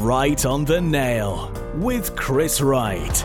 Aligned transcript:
Right 0.00 0.46
on 0.46 0.64
the 0.64 0.80
Nail 0.80 1.52
with 1.74 2.16
Chris 2.16 2.62
Wright. 2.62 3.20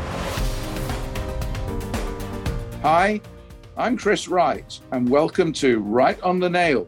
Hi, 2.82 3.22
I'm 3.78 3.96
Chris 3.96 4.28
Wright, 4.28 4.78
and 4.92 5.08
welcome 5.08 5.54
to 5.54 5.80
Right 5.80 6.22
on 6.22 6.38
the 6.38 6.50
Nail. 6.50 6.86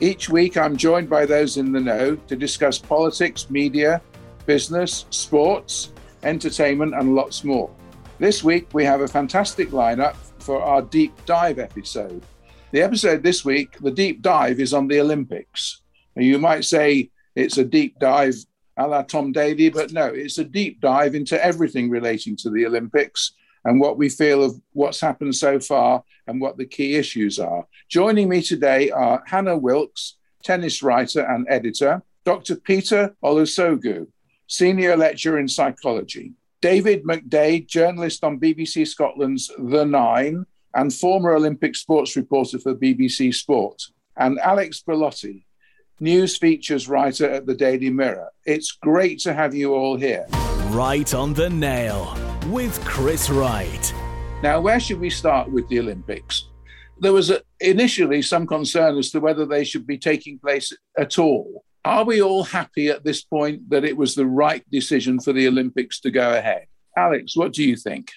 Each 0.00 0.28
week, 0.28 0.56
I'm 0.56 0.76
joined 0.76 1.08
by 1.08 1.26
those 1.26 1.58
in 1.58 1.70
the 1.70 1.78
know 1.78 2.16
to 2.16 2.34
discuss 2.34 2.76
politics, 2.76 3.48
media, 3.50 4.02
business, 4.46 5.06
sports, 5.10 5.92
entertainment, 6.24 6.96
and 6.96 7.14
lots 7.14 7.44
more. 7.44 7.70
This 8.18 8.42
week, 8.42 8.66
we 8.72 8.84
have 8.84 9.02
a 9.02 9.08
fantastic 9.08 9.70
lineup 9.70 10.16
for 10.40 10.60
our 10.60 10.82
deep 10.82 11.12
dive 11.24 11.60
episode. 11.60 12.24
The 12.72 12.82
episode 12.82 13.22
this 13.22 13.44
week, 13.44 13.78
the 13.78 13.92
deep 13.92 14.22
dive, 14.22 14.58
is 14.58 14.74
on 14.74 14.88
the 14.88 15.00
Olympics. 15.00 15.82
You 16.16 16.40
might 16.40 16.64
say 16.64 17.12
it's 17.36 17.58
a 17.58 17.64
deep 17.64 17.96
dive 18.00 18.34
a 18.80 18.88
la 18.88 19.02
Tom 19.02 19.30
Daley, 19.30 19.68
but 19.68 19.92
no, 19.92 20.06
it's 20.06 20.38
a 20.38 20.44
deep 20.44 20.80
dive 20.80 21.14
into 21.14 21.42
everything 21.44 21.90
relating 21.90 22.34
to 22.36 22.50
the 22.50 22.64
Olympics 22.66 23.32
and 23.64 23.78
what 23.78 23.98
we 23.98 24.08
feel 24.08 24.42
of 24.42 24.58
what's 24.72 25.00
happened 25.00 25.34
so 25.36 25.60
far 25.60 26.02
and 26.26 26.40
what 26.40 26.56
the 26.56 26.64
key 26.64 26.94
issues 26.94 27.38
are. 27.38 27.66
Joining 27.90 28.28
me 28.28 28.40
today 28.40 28.90
are 28.90 29.22
Hannah 29.26 29.58
Wilkes, 29.58 30.16
tennis 30.42 30.82
writer 30.82 31.20
and 31.20 31.46
editor, 31.50 32.02
Dr. 32.24 32.56
Peter 32.56 33.14
Olusoga, 33.22 34.06
senior 34.46 34.96
lecturer 34.96 35.38
in 35.38 35.48
psychology, 35.48 36.32
David 36.62 37.04
McDade, 37.04 37.66
journalist 37.66 38.24
on 38.24 38.40
BBC 38.40 38.88
Scotland's 38.88 39.50
The 39.58 39.84
Nine 39.84 40.46
and 40.74 40.92
former 40.92 41.32
Olympic 41.34 41.76
sports 41.76 42.16
reporter 42.16 42.58
for 42.58 42.74
BBC 42.74 43.34
Sport, 43.34 43.82
and 44.16 44.38
Alex 44.38 44.82
Bellotti, 44.86 45.44
news 46.00 46.38
features 46.38 46.88
writer 46.88 47.28
at 47.28 47.46
the 47.46 47.54
Daily 47.54 47.90
Mirror. 47.90 48.30
It's 48.46 48.72
great 48.72 49.18
to 49.20 49.34
have 49.34 49.54
you 49.54 49.74
all 49.74 49.96
here. 49.96 50.26
Right 50.68 51.12
on 51.14 51.34
the 51.34 51.50
nail 51.50 52.16
with 52.48 52.82
Chris 52.84 53.28
Wright. 53.28 53.94
Now, 54.42 54.60
where 54.60 54.80
should 54.80 54.98
we 54.98 55.10
start 55.10 55.50
with 55.50 55.68
the 55.68 55.78
Olympics? 55.78 56.48
There 56.98 57.12
was 57.12 57.30
a, 57.30 57.42
initially 57.60 58.22
some 58.22 58.46
concern 58.46 58.96
as 58.96 59.10
to 59.10 59.20
whether 59.20 59.44
they 59.44 59.64
should 59.64 59.86
be 59.86 59.98
taking 59.98 60.38
place 60.38 60.72
at 60.98 61.18
all. 61.18 61.64
Are 61.84 62.04
we 62.04 62.22
all 62.22 62.44
happy 62.44 62.88
at 62.88 63.04
this 63.04 63.22
point 63.22 63.68
that 63.70 63.84
it 63.84 63.96
was 63.96 64.14
the 64.14 64.26
right 64.26 64.64
decision 64.70 65.20
for 65.20 65.32
the 65.32 65.48
Olympics 65.48 66.00
to 66.00 66.10
go 66.10 66.34
ahead? 66.34 66.66
Alex, 66.96 67.36
what 67.36 67.52
do 67.52 67.62
you 67.62 67.76
think? 67.76 68.10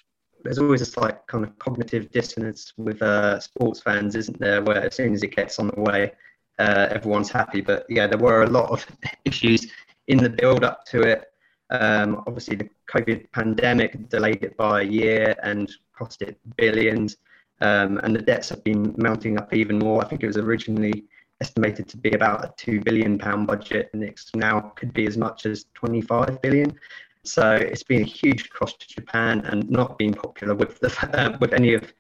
There's 0.44 0.60
always 0.60 0.82
a 0.82 0.86
slight 0.86 1.16
kind 1.28 1.46
of 1.46 1.58
cognitive 1.60 2.12
dissonance 2.12 2.74
with 2.78 3.02
uh, 3.02 3.40
sports 3.40 3.82
fans, 3.82 4.16
isn't 4.16 4.40
there? 4.40 4.62
Where 4.62 4.84
as 4.86 4.96
soon 4.96 5.14
as 5.14 5.24
it 5.24 5.34
gets 5.34 5.60
on 5.60 5.68
the 5.68 5.80
way, 5.80 6.12
uh, 6.60 6.88
everyone's 6.92 7.30
happy. 7.30 7.62
But 7.62 7.86
yeah, 7.90 8.08
there 8.08 8.18
were 8.18 8.44
a 8.44 8.50
lot 8.50 8.70
of 8.70 8.86
issues 9.26 9.72
in 10.08 10.18
the 10.18 10.30
build 10.30 10.64
up 10.64 10.86
to 10.86 11.02
it. 11.02 11.32
Um, 11.70 12.24
obviously, 12.28 12.56
the 12.56 12.70
COVID 12.88 13.32
pandemic 13.32 14.10
delayed 14.10 14.44
it 14.44 14.56
by 14.58 14.82
a 14.82 14.86
year 14.86 15.36
and 15.44 15.72
cost 15.98 16.22
it 16.22 16.38
billions. 16.58 17.18
Um, 17.62 17.98
and 18.04 18.16
the 18.16 18.22
debts 18.22 18.50
have 18.50 18.64
been 18.64 18.94
mounting 18.98 19.40
up 19.40 19.54
even 19.54 19.80
more. 19.80 20.04
I 20.04 20.08
think 20.08 20.24
it 20.24 20.28
was 20.28 20.38
originally 20.38 21.06
estimated 21.42 21.88
to 21.90 21.98
be 21.98 22.12
about 22.12 22.44
a 22.46 22.54
two 22.58 22.82
billion 22.82 23.18
pound 23.18 23.48
budget, 23.48 23.90
and 23.94 24.04
it's 24.04 24.34
now 24.36 24.60
could 24.76 24.94
be 24.94 25.08
as 25.08 25.18
much 25.18 25.46
as 25.46 25.66
25 25.74 26.42
billion. 26.42 26.78
So 27.24 27.54
it's 27.54 27.84
been 27.84 28.02
a 28.02 28.06
huge 28.06 28.50
cost 28.50 28.82
to 28.82 28.88
Japan 28.88 29.42
and 29.46 29.70
not 29.70 29.98
been 29.98 30.14
popular 30.14 30.56
with 30.56 30.80
the 30.80 30.92
uh, 31.18 31.38
with 31.40 31.54
any 31.54 31.74
of 31.74 31.94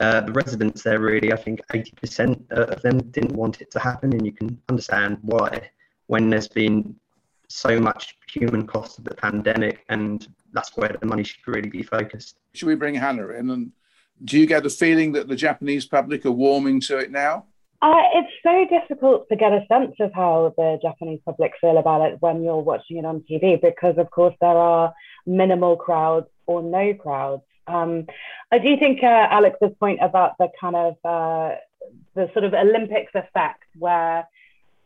uh, 0.00 0.22
the 0.22 0.32
residents 0.32 0.82
there. 0.82 0.98
Really, 0.98 1.32
I 1.32 1.36
think 1.36 1.60
80% 1.72 2.50
of 2.50 2.82
them 2.82 2.98
didn't 3.10 3.32
want 3.32 3.60
it 3.60 3.70
to 3.72 3.78
happen, 3.78 4.12
and 4.12 4.24
you 4.24 4.32
can 4.32 4.60
understand 4.68 5.18
why 5.22 5.70
when 6.06 6.30
there's 6.30 6.48
been 6.48 6.96
so 7.48 7.80
much 7.80 8.16
human 8.28 8.66
cost 8.66 8.98
of 8.98 9.04
the 9.04 9.14
pandemic, 9.14 9.84
and 9.88 10.26
that's 10.52 10.76
where 10.76 10.96
the 11.00 11.06
money 11.06 11.24
should 11.24 11.46
really 11.46 11.68
be 11.68 11.82
focused. 11.82 12.38
Should 12.54 12.68
we 12.68 12.74
bring 12.74 12.94
Hannah 12.94 13.28
in? 13.28 13.50
And 13.50 13.72
do 14.24 14.38
you 14.38 14.46
get 14.46 14.66
a 14.66 14.70
feeling 14.70 15.12
that 15.12 15.28
the 15.28 15.36
Japanese 15.36 15.86
public 15.86 16.24
are 16.26 16.32
warming 16.32 16.80
to 16.82 16.98
it 16.98 17.10
now? 17.10 17.46
Uh, 17.82 18.02
it's 18.14 18.32
so 18.42 18.66
difficult 18.78 19.26
to 19.28 19.36
get 19.36 19.52
a 19.52 19.64
sense 19.66 19.94
of 20.00 20.12
how 20.12 20.52
the 20.56 20.78
Japanese 20.82 21.20
public 21.24 21.52
feel 21.60 21.78
about 21.78 22.02
it 22.02 22.18
when 22.20 22.42
you're 22.42 22.60
watching 22.60 22.98
it 22.98 23.06
on 23.06 23.24
TV 23.30 23.60
because, 23.60 23.96
of 23.96 24.10
course, 24.10 24.34
there 24.40 24.50
are 24.50 24.92
minimal 25.26 25.76
crowds 25.76 26.26
or 26.46 26.62
no 26.62 26.92
crowds. 26.92 27.42
Um, 27.66 28.06
I 28.52 28.58
do 28.58 28.76
think 28.78 29.02
uh, 29.02 29.26
Alex's 29.30 29.76
point 29.78 30.00
about 30.02 30.36
the 30.38 30.48
kind 30.60 30.76
of 30.76 30.94
uh, 31.04 31.54
the 32.14 32.30
sort 32.32 32.44
of 32.44 32.54
Olympics 32.54 33.12
effect, 33.14 33.64
where 33.78 34.26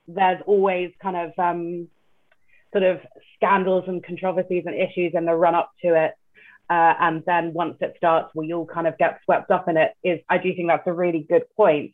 there's 0.07 0.41
always 0.47 0.93
kind 1.03 1.17
of 1.17 1.33
um, 1.39 1.89
sort 2.73 2.85
of 2.85 3.01
scandals 3.37 3.85
and 3.87 4.05
controversies 4.05 4.65
and 4.67 4.75
issues 4.75 5.13
in 5.15 5.25
the 5.25 5.35
run 5.35 5.55
up 5.55 5.71
to 5.83 5.95
it. 5.95 6.13
Uh, 6.71 6.95
and 6.99 7.23
then 7.27 7.53
once 7.53 7.77
it 7.81 7.95
starts, 7.97 8.31
we 8.35 8.53
all 8.53 8.67
kind 8.67 8.87
of 8.87 8.97
get 8.99 9.21
swept 9.25 9.51
up 9.51 9.69
in 9.69 9.77
it. 9.77 9.93
Is 10.03 10.21
I 10.29 10.39
do 10.39 10.55
think 10.55 10.69
that's 10.69 10.87
a 10.87 10.93
really 10.93 11.27
good 11.29 11.45
point. 11.57 11.93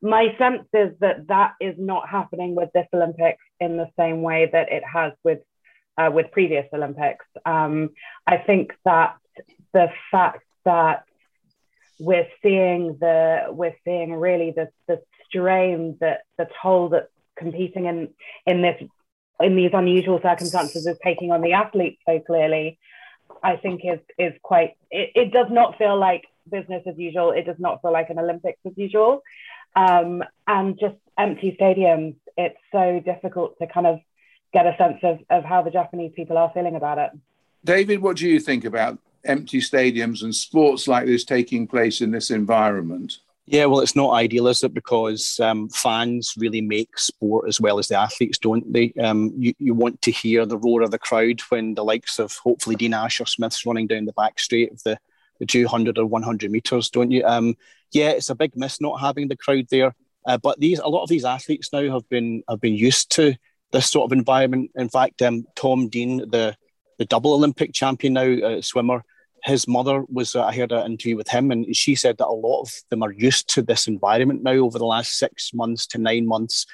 My 0.00 0.34
sense 0.38 0.64
is 0.72 0.92
that 1.00 1.28
that 1.28 1.52
is 1.60 1.74
not 1.78 2.08
happening 2.08 2.54
with 2.54 2.70
this 2.72 2.86
Olympics 2.92 3.42
in 3.60 3.76
the 3.76 3.88
same 3.98 4.22
way 4.22 4.48
that 4.52 4.70
it 4.72 4.82
has 4.84 5.12
with 5.24 5.40
uh, 5.98 6.10
with 6.12 6.30
previous 6.32 6.66
Olympics. 6.72 7.26
Um, 7.44 7.90
I 8.26 8.38
think 8.38 8.72
that 8.84 9.16
the 9.72 9.88
fact 10.10 10.44
that 10.64 11.04
we're 11.98 12.28
seeing 12.42 12.96
the 13.00 13.46
we're 13.50 13.76
seeing 13.84 14.14
really 14.14 14.50
the 14.50 14.68
the 14.88 15.00
strain 15.28 15.96
that 16.00 16.22
the 16.36 16.48
toll 16.60 16.88
that 16.90 17.08
competing 17.36 17.86
in 17.86 18.08
in 18.46 18.62
this 18.62 18.82
in 19.40 19.56
these 19.56 19.70
unusual 19.72 20.20
circumstances 20.22 20.86
is 20.86 20.98
taking 21.02 21.32
on 21.32 21.42
the 21.42 21.52
athletes 21.52 22.00
so 22.06 22.20
clearly, 22.20 22.78
I 23.42 23.56
think 23.56 23.82
is 23.84 24.00
is 24.18 24.32
quite. 24.42 24.76
It, 24.90 25.10
it 25.14 25.32
does 25.32 25.48
not 25.50 25.78
feel 25.78 25.98
like 25.98 26.24
business 26.50 26.82
as 26.86 26.96
usual. 26.96 27.30
It 27.30 27.44
does 27.44 27.58
not 27.58 27.82
feel 27.82 27.92
like 27.92 28.10
an 28.10 28.18
Olympics 28.18 28.58
as 28.66 28.72
usual, 28.76 29.22
um, 29.74 30.22
and 30.46 30.78
just 30.78 30.96
empty 31.18 31.56
stadiums. 31.60 32.16
It's 32.36 32.58
so 32.70 33.00
difficult 33.04 33.58
to 33.58 33.66
kind 33.66 33.86
of 33.86 34.00
get 34.52 34.66
a 34.66 34.76
sense 34.76 34.98
of 35.02 35.20
of 35.30 35.44
how 35.44 35.62
the 35.62 35.70
Japanese 35.70 36.12
people 36.14 36.38
are 36.38 36.50
feeling 36.54 36.76
about 36.76 36.98
it. 36.98 37.10
David, 37.64 38.00
what 38.00 38.16
do 38.16 38.28
you 38.28 38.40
think 38.40 38.64
about 38.64 38.98
empty 39.24 39.60
stadiums 39.60 40.22
and 40.22 40.34
sports 40.34 40.88
like 40.88 41.06
this 41.06 41.24
taking 41.24 41.66
place 41.66 42.00
in 42.00 42.10
this 42.10 42.30
environment? 42.30 43.18
Yeah, 43.46 43.66
well, 43.66 43.80
it's 43.80 43.96
not 43.96 44.12
ideal, 44.12 44.46
is 44.46 44.62
it? 44.62 44.72
Because 44.72 45.40
um, 45.40 45.68
fans 45.68 46.34
really 46.36 46.60
make 46.60 46.96
sport 46.96 47.48
as 47.48 47.60
well 47.60 47.78
as 47.78 47.88
the 47.88 47.98
athletes, 47.98 48.38
don't 48.38 48.72
they? 48.72 48.92
Um, 49.02 49.32
you, 49.36 49.52
you 49.58 49.74
want 49.74 50.00
to 50.02 50.12
hear 50.12 50.46
the 50.46 50.58
roar 50.58 50.82
of 50.82 50.92
the 50.92 50.98
crowd 50.98 51.40
when 51.48 51.74
the 51.74 51.84
likes 51.84 52.18
of 52.18 52.36
hopefully 52.36 52.76
Dina 52.76 52.98
Asher-Smith's 52.98 53.66
running 53.66 53.88
down 53.88 54.04
the 54.04 54.12
back 54.12 54.38
straight 54.38 54.70
of 54.70 54.82
the, 54.84 54.96
the 55.40 55.46
200 55.46 55.98
or 55.98 56.06
100 56.06 56.50
metres, 56.50 56.88
don't 56.88 57.10
you? 57.10 57.24
Um, 57.24 57.56
yeah, 57.90 58.10
it's 58.10 58.30
a 58.30 58.34
big 58.36 58.56
miss 58.56 58.80
not 58.80 59.00
having 59.00 59.28
the 59.28 59.36
crowd 59.36 59.66
there. 59.70 59.94
Uh, 60.24 60.38
but 60.38 60.58
these 60.60 60.78
a 60.78 60.88
lot 60.88 61.02
of 61.02 61.08
these 61.08 61.24
athletes 61.24 61.72
now 61.72 61.90
have 61.92 62.08
been 62.08 62.44
have 62.48 62.60
been 62.60 62.74
used 62.74 63.10
to 63.10 63.34
this 63.72 63.90
sort 63.90 64.10
of 64.10 64.16
environment. 64.16 64.70
In 64.76 64.88
fact, 64.88 65.20
um, 65.22 65.44
Tom 65.56 65.88
Dean, 65.88 66.18
the 66.30 66.56
the 66.98 67.04
double 67.04 67.32
Olympic 67.32 67.72
champion 67.72 68.12
now, 68.12 68.46
uh, 68.46 68.62
swimmer, 68.62 69.04
his 69.44 69.66
mother 69.66 70.04
was 70.08 70.34
uh, 70.36 70.44
I 70.44 70.54
heard 70.54 70.72
an 70.72 70.92
interview 70.92 71.16
with 71.16 71.28
him, 71.28 71.50
and 71.50 71.74
she 71.74 71.94
said 71.94 72.18
that 72.18 72.26
a 72.26 72.32
lot 72.32 72.62
of 72.62 72.72
them 72.90 73.02
are 73.02 73.12
used 73.12 73.48
to 73.54 73.62
this 73.62 73.86
environment 73.88 74.42
now 74.42 74.52
over 74.52 74.78
the 74.78 74.86
last 74.86 75.18
six 75.18 75.52
months 75.52 75.86
to 75.88 75.98
nine 75.98 76.26
months, 76.26 76.66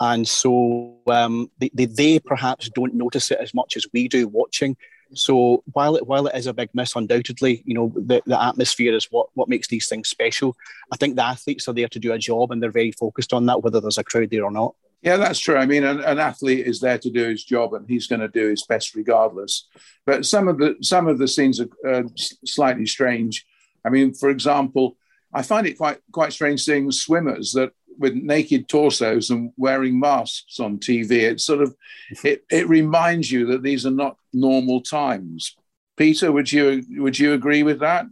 and 0.00 0.26
so 0.26 0.98
um, 1.06 1.50
they, 1.58 1.70
they, 1.72 1.86
they 1.86 2.18
perhaps 2.18 2.68
don't 2.70 2.94
notice 2.94 3.30
it 3.30 3.38
as 3.40 3.54
much 3.54 3.76
as 3.76 3.86
we 3.92 4.08
do 4.08 4.28
watching. 4.28 4.76
So 5.14 5.62
while 5.72 5.94
it 5.94 6.06
while 6.06 6.26
it 6.26 6.34
is 6.34 6.48
a 6.48 6.52
big 6.52 6.70
miss, 6.74 6.96
undoubtedly, 6.96 7.62
you 7.64 7.74
know 7.74 7.92
the, 7.94 8.20
the 8.26 8.42
atmosphere 8.42 8.94
is 8.94 9.06
what 9.10 9.28
what 9.34 9.48
makes 9.48 9.68
these 9.68 9.88
things 9.88 10.08
special. 10.08 10.56
I 10.92 10.96
think 10.96 11.14
the 11.14 11.24
athletes 11.24 11.68
are 11.68 11.74
there 11.74 11.88
to 11.88 12.00
do 12.00 12.12
a 12.12 12.18
job, 12.18 12.50
and 12.50 12.60
they're 12.60 12.70
very 12.72 12.92
focused 12.92 13.32
on 13.32 13.46
that, 13.46 13.62
whether 13.62 13.80
there's 13.80 13.98
a 13.98 14.04
crowd 14.04 14.30
there 14.30 14.44
or 14.44 14.50
not. 14.50 14.74
Yeah, 15.06 15.18
that's 15.18 15.38
true. 15.38 15.56
I 15.56 15.66
mean, 15.66 15.84
an, 15.84 16.00
an, 16.00 16.18
athlete 16.18 16.66
is 16.66 16.80
there 16.80 16.98
to 16.98 17.10
do 17.10 17.28
his 17.28 17.44
job, 17.44 17.74
and 17.74 17.88
he's 17.88 18.08
going 18.08 18.22
to 18.22 18.28
do 18.28 18.48
his 18.48 18.66
best 18.66 18.96
regardless. 18.96 19.68
But 20.04 20.26
some 20.26 20.48
of 20.48 20.58
the 20.58 20.74
some 20.82 21.06
of 21.06 21.18
the 21.18 21.28
scenes 21.28 21.60
are 21.60 21.68
uh, 21.88 22.02
slightly 22.44 22.86
strange. 22.86 23.46
I 23.84 23.88
mean, 23.88 24.14
for 24.14 24.30
example, 24.30 24.96
I 25.32 25.42
find 25.42 25.64
it 25.64 25.78
quite 25.78 25.98
quite 26.10 26.32
strange 26.32 26.64
seeing 26.64 26.90
swimmers 26.90 27.52
that 27.52 27.70
with 27.96 28.14
naked 28.14 28.68
torsos 28.68 29.30
and 29.30 29.52
wearing 29.56 30.00
masks 30.00 30.58
on 30.58 30.78
TV. 30.78 31.12
It 31.12 31.40
sort 31.40 31.62
of 31.62 31.76
it, 32.24 32.44
it 32.50 32.68
reminds 32.68 33.30
you 33.30 33.46
that 33.46 33.62
these 33.62 33.86
are 33.86 33.92
not 33.92 34.16
normal 34.32 34.80
times. 34.80 35.54
Peter, 35.96 36.32
would 36.32 36.50
you 36.50 36.82
would 37.00 37.16
you 37.16 37.32
agree 37.32 37.62
with 37.62 37.78
that? 37.78 38.06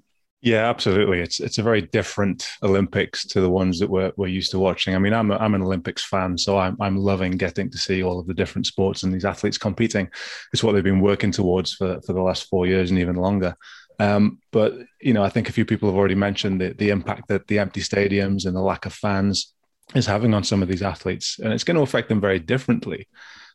Yeah, 0.44 0.68
absolutely. 0.68 1.20
It's 1.20 1.40
it's 1.40 1.56
a 1.56 1.62
very 1.62 1.80
different 1.80 2.46
Olympics 2.62 3.24
to 3.28 3.40
the 3.40 3.48
ones 3.48 3.78
that 3.78 3.88
we're, 3.88 4.12
we're 4.18 4.26
used 4.26 4.50
to 4.50 4.58
watching. 4.58 4.94
I 4.94 4.98
mean, 4.98 5.14
I'm 5.14 5.30
a, 5.30 5.36
I'm 5.36 5.54
an 5.54 5.62
Olympics 5.62 6.04
fan, 6.04 6.36
so 6.36 6.58
I'm 6.58 6.76
I'm 6.82 6.98
loving 6.98 7.38
getting 7.38 7.70
to 7.70 7.78
see 7.78 8.02
all 8.02 8.20
of 8.20 8.26
the 8.26 8.34
different 8.34 8.66
sports 8.66 9.02
and 9.02 9.12
these 9.14 9.24
athletes 9.24 9.56
competing. 9.56 10.10
It's 10.52 10.62
what 10.62 10.72
they've 10.72 10.84
been 10.84 11.00
working 11.00 11.30
towards 11.30 11.72
for 11.72 11.98
for 12.02 12.12
the 12.12 12.20
last 12.20 12.50
four 12.50 12.66
years 12.66 12.90
and 12.90 13.00
even 13.00 13.16
longer. 13.16 13.56
Um, 13.98 14.38
but 14.52 14.74
you 15.00 15.14
know, 15.14 15.24
I 15.24 15.30
think 15.30 15.48
a 15.48 15.52
few 15.52 15.64
people 15.64 15.88
have 15.88 15.96
already 15.96 16.14
mentioned 16.14 16.60
the 16.60 16.74
the 16.74 16.90
impact 16.90 17.28
that 17.28 17.46
the 17.46 17.58
empty 17.58 17.80
stadiums 17.80 18.44
and 18.44 18.54
the 18.54 18.60
lack 18.60 18.84
of 18.84 18.92
fans 18.92 19.54
is 19.94 20.04
having 20.04 20.34
on 20.34 20.44
some 20.44 20.60
of 20.62 20.68
these 20.68 20.82
athletes, 20.82 21.38
and 21.42 21.54
it's 21.54 21.64
going 21.64 21.76
to 21.78 21.82
affect 21.82 22.10
them 22.10 22.20
very 22.20 22.38
differently. 22.38 23.08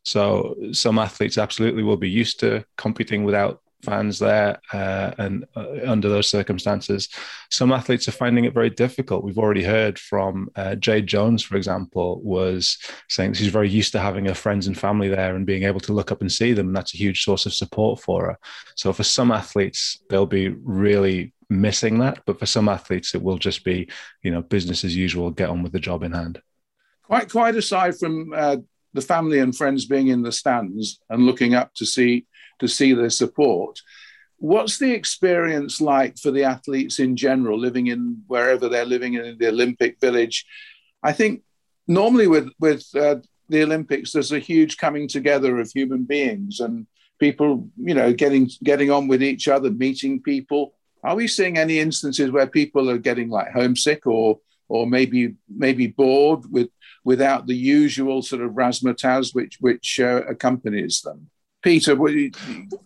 So 0.05 0.55
some 0.71 0.97
athletes 0.97 1.37
absolutely 1.37 1.83
will 1.83 1.97
be 1.97 2.09
used 2.09 2.39
to 2.39 2.65
competing 2.77 3.25
without 3.25 3.61
fans 3.83 4.19
there 4.19 4.59
uh, 4.73 5.11
and 5.17 5.45
uh, 5.55 5.67
under 5.85 6.09
those 6.09 6.29
circumstances. 6.29 7.09
Some 7.49 7.71
athletes 7.71 8.07
are 8.07 8.13
finding 8.13 8.45
it 8.45 8.53
very 8.53 8.69
difficult. 8.69 9.23
We've 9.23 9.37
already 9.37 9.63
heard 9.63 9.97
from 9.97 10.49
uh, 10.55 10.75
Jade 10.75 11.07
Jones, 11.07 11.43
for 11.43 11.55
example, 11.55 12.21
was 12.21 12.77
saying 13.07 13.33
she's 13.33 13.47
very 13.47 13.69
used 13.69 13.91
to 13.93 13.99
having 13.99 14.25
her 14.25 14.33
friends 14.33 14.67
and 14.67 14.77
family 14.77 15.07
there 15.07 15.35
and 15.35 15.45
being 15.45 15.63
able 15.63 15.79
to 15.81 15.93
look 15.93 16.11
up 16.11 16.21
and 16.21 16.31
see 16.31 16.53
them. 16.53 16.67
And 16.67 16.75
that's 16.75 16.93
a 16.93 16.97
huge 16.97 17.23
source 17.23 17.45
of 17.45 17.53
support 17.53 18.01
for 18.01 18.27
her. 18.27 18.37
So 18.75 18.93
for 18.93 19.03
some 19.03 19.31
athletes, 19.31 20.01
they'll 20.09 20.25
be 20.25 20.49
really 20.49 21.33
missing 21.49 21.99
that. 21.99 22.21
But 22.25 22.39
for 22.39 22.45
some 22.45 22.69
athletes, 22.69 23.15
it 23.15 23.21
will 23.21 23.37
just 23.37 23.63
be, 23.63 23.89
you 24.23 24.31
know, 24.31 24.41
business 24.41 24.83
as 24.83 24.95
usual, 24.95 25.31
get 25.31 25.49
on 25.49 25.63
with 25.63 25.71
the 25.71 25.79
job 25.79 26.03
in 26.03 26.11
hand. 26.11 26.41
Quite, 27.03 27.31
quite 27.31 27.55
aside 27.55 27.97
from 27.97 28.33
uh, 28.35 28.57
the 28.93 29.01
family 29.01 29.39
and 29.39 29.55
friends 29.55 29.85
being 29.85 30.07
in 30.07 30.21
the 30.21 30.31
stands 30.31 30.99
and 31.09 31.25
looking 31.25 31.55
up 31.55 31.73
to 31.75 31.85
see 31.85 32.25
to 32.59 32.67
see 32.67 32.93
their 32.93 33.09
support. 33.09 33.81
What's 34.37 34.77
the 34.77 34.91
experience 34.91 35.81
like 35.81 36.17
for 36.17 36.31
the 36.31 36.43
athletes 36.43 36.99
in 36.99 37.17
general, 37.17 37.59
living 37.59 37.87
in 37.87 38.23
wherever 38.27 38.69
they're 38.69 38.85
living 38.85 39.15
in 39.15 39.37
the 39.37 39.47
Olympic 39.47 39.99
Village? 39.99 40.45
I 41.03 41.11
think 41.11 41.43
normally 41.87 42.27
with 42.27 42.49
with 42.59 42.85
uh, 42.95 43.17
the 43.49 43.63
Olympics, 43.63 44.13
there's 44.13 44.31
a 44.31 44.39
huge 44.39 44.77
coming 44.77 45.07
together 45.07 45.59
of 45.59 45.69
human 45.71 46.03
beings 46.03 46.61
and 46.61 46.87
people, 47.19 47.67
you 47.77 47.93
know, 47.93 48.13
getting 48.13 48.49
getting 48.63 48.91
on 48.91 49.07
with 49.07 49.21
each 49.21 49.47
other, 49.47 49.69
meeting 49.71 50.21
people. 50.21 50.73
Are 51.03 51.15
we 51.15 51.27
seeing 51.27 51.57
any 51.57 51.79
instances 51.79 52.31
where 52.31 52.47
people 52.47 52.89
are 52.89 52.97
getting 52.97 53.29
like 53.29 53.51
homesick 53.51 54.07
or 54.07 54.39
or 54.69 54.87
maybe 54.87 55.35
maybe 55.49 55.87
bored 55.87 56.49
with 56.51 56.69
without 57.03 57.47
the 57.47 57.55
usual 57.55 58.21
sort 58.21 58.41
of 58.41 58.51
razzmatazz 58.51 59.33
which 59.33 59.57
which 59.59 59.99
uh, 59.99 60.21
accompanies 60.27 61.01
them? 61.01 61.29
Peter, 61.61 61.93
you... 62.09 62.31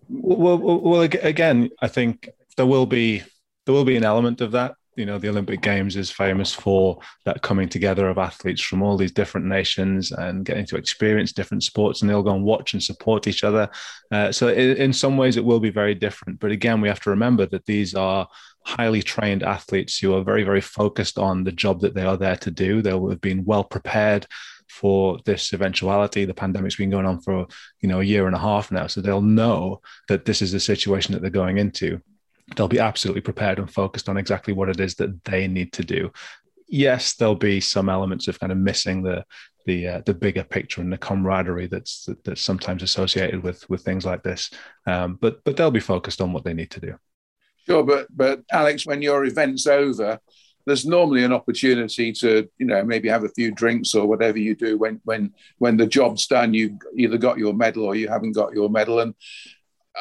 well, 0.10 0.58
well, 0.58 0.80
well, 0.80 1.02
again, 1.02 1.70
I 1.82 1.88
think 1.88 2.30
there 2.58 2.66
will 2.66 2.86
be 2.86 3.24
there 3.66 3.74
will 3.74 3.86
be 3.86 3.96
an 3.96 4.04
element 4.04 4.42
of 4.42 4.52
that. 4.52 4.76
You 4.96 5.08
know, 5.08 5.18
the 5.18 5.30
Olympic 5.30 5.62
Games 5.62 5.96
is 5.96 6.12
famous 6.12 6.54
for 6.54 7.00
that 7.26 7.42
coming 7.42 7.68
together 7.68 8.10
of 8.10 8.20
athletes 8.20 8.62
from 8.62 8.84
all 8.84 8.96
these 8.96 9.12
different 9.12 9.48
nations 9.48 10.12
and 10.12 10.46
getting 10.46 10.68
to 10.68 10.76
experience 10.76 11.32
different 11.32 11.64
sports, 11.64 12.02
and 12.02 12.10
they'll 12.10 12.22
go 12.22 12.36
and 12.36 12.44
watch 12.44 12.74
and 12.74 12.84
support 12.84 13.26
each 13.26 13.44
other. 13.44 13.70
Uh, 14.12 14.32
so, 14.32 14.50
in, 14.50 14.78
in 14.78 14.94
some 14.94 15.18
ways, 15.18 15.36
it 15.36 15.46
will 15.46 15.60
be 15.60 15.72
very 15.72 15.96
different. 15.96 16.40
But 16.40 16.52
again, 16.52 16.80
we 16.80 16.90
have 16.90 17.00
to 17.02 17.10
remember 17.10 17.48
that 17.48 17.66
these 17.66 17.96
are 17.96 18.28
highly 18.66 19.02
trained 19.02 19.44
athletes 19.44 19.98
who 19.98 20.14
are 20.14 20.24
very, 20.24 20.44
very 20.44 20.62
focused 20.62 21.18
on 21.18 21.44
the 21.44 21.52
job 21.52 21.82
that 21.82 21.96
they 21.96 22.04
are 22.04 22.18
there 22.18 22.38
to 22.38 22.52
do. 22.52 22.82
They 22.82 22.94
will 22.94 23.10
have 23.10 23.22
been 23.22 23.46
well 23.46 23.64
prepared 23.64 24.28
for 24.74 25.20
this 25.26 25.54
eventuality. 25.54 26.26
The 26.26 26.34
pandemic's 26.34 26.76
been 26.76 26.90
going 26.90 27.06
on 27.06 27.22
for 27.22 27.46
you 27.82 27.88
know 27.88 28.00
a 28.00 28.04
year 28.04 28.26
and 28.26 28.36
a 28.36 28.40
half 28.40 28.72
now, 28.72 28.88
so 28.88 29.02
they'll 29.02 29.22
know 29.22 29.82
that 30.08 30.26
this 30.26 30.42
is 30.42 30.52
the 30.52 30.60
situation 30.60 31.14
that 31.14 31.22
they're 31.22 31.30
going 31.30 31.60
into. 31.60 32.02
They'll 32.56 32.68
be 32.68 32.80
absolutely 32.80 33.22
prepared 33.22 33.60
and 33.60 33.72
focused 33.72 34.10
on 34.10 34.18
exactly 34.18 34.54
what 34.54 34.70
it 34.70 34.80
is 34.80 34.96
that 34.96 35.24
they 35.26 35.48
need 35.48 35.72
to 35.74 35.84
do. 35.84 36.12
Yes, 36.68 37.14
there'll 37.14 37.36
be 37.36 37.62
some 37.62 37.88
elements 37.88 38.28
of 38.28 38.40
kind 38.40 38.52
of 38.52 38.58
missing 38.58 39.04
the 39.04 39.24
the 39.66 39.88
uh, 39.88 40.02
the 40.06 40.14
bigger 40.14 40.44
picture 40.44 40.82
and 40.82 40.92
the 40.92 40.98
camaraderie 40.98 41.68
that's 41.68 42.10
that's 42.26 42.42
sometimes 42.42 42.82
associated 42.82 43.44
with 43.44 43.70
with 43.70 43.84
things 43.84 44.06
like 44.06 44.24
this. 44.24 44.50
Um, 44.88 45.20
but 45.22 45.44
but 45.44 45.56
they'll 45.56 45.72
be 45.72 45.80
focused 45.80 46.20
on 46.20 46.34
what 46.34 46.44
they 46.44 46.54
need 46.54 46.72
to 46.72 46.80
do. 46.80 46.96
Sure, 47.68 47.84
but 47.84 48.08
but 48.10 48.42
Alex, 48.52 48.88
when 48.88 49.04
your 49.04 49.24
event's 49.24 49.68
over, 49.68 50.20
there's 50.66 50.86
normally 50.86 51.24
an 51.24 51.34
opportunity 51.34 52.12
to 52.12 52.48
you 52.58 52.66
know 52.66 52.84
maybe 52.84 53.10
have 53.10 53.24
a 53.24 53.30
few 53.30 53.52
drinks 53.52 53.94
or 53.94 54.08
whatever 54.08 54.40
you 54.40 54.56
do 54.56 54.78
when 54.78 55.02
when 55.04 55.34
when 55.58 55.78
the 55.78 55.88
job's 55.88 56.28
done 56.28 56.54
you've 56.54 56.78
either 56.98 57.18
got 57.18 57.38
your 57.38 57.54
medal 57.54 57.86
or 57.86 57.96
you 57.96 58.08
haven't 58.08 58.34
got 58.34 58.54
your 58.54 58.70
medal. 58.70 59.00
And 59.00 59.14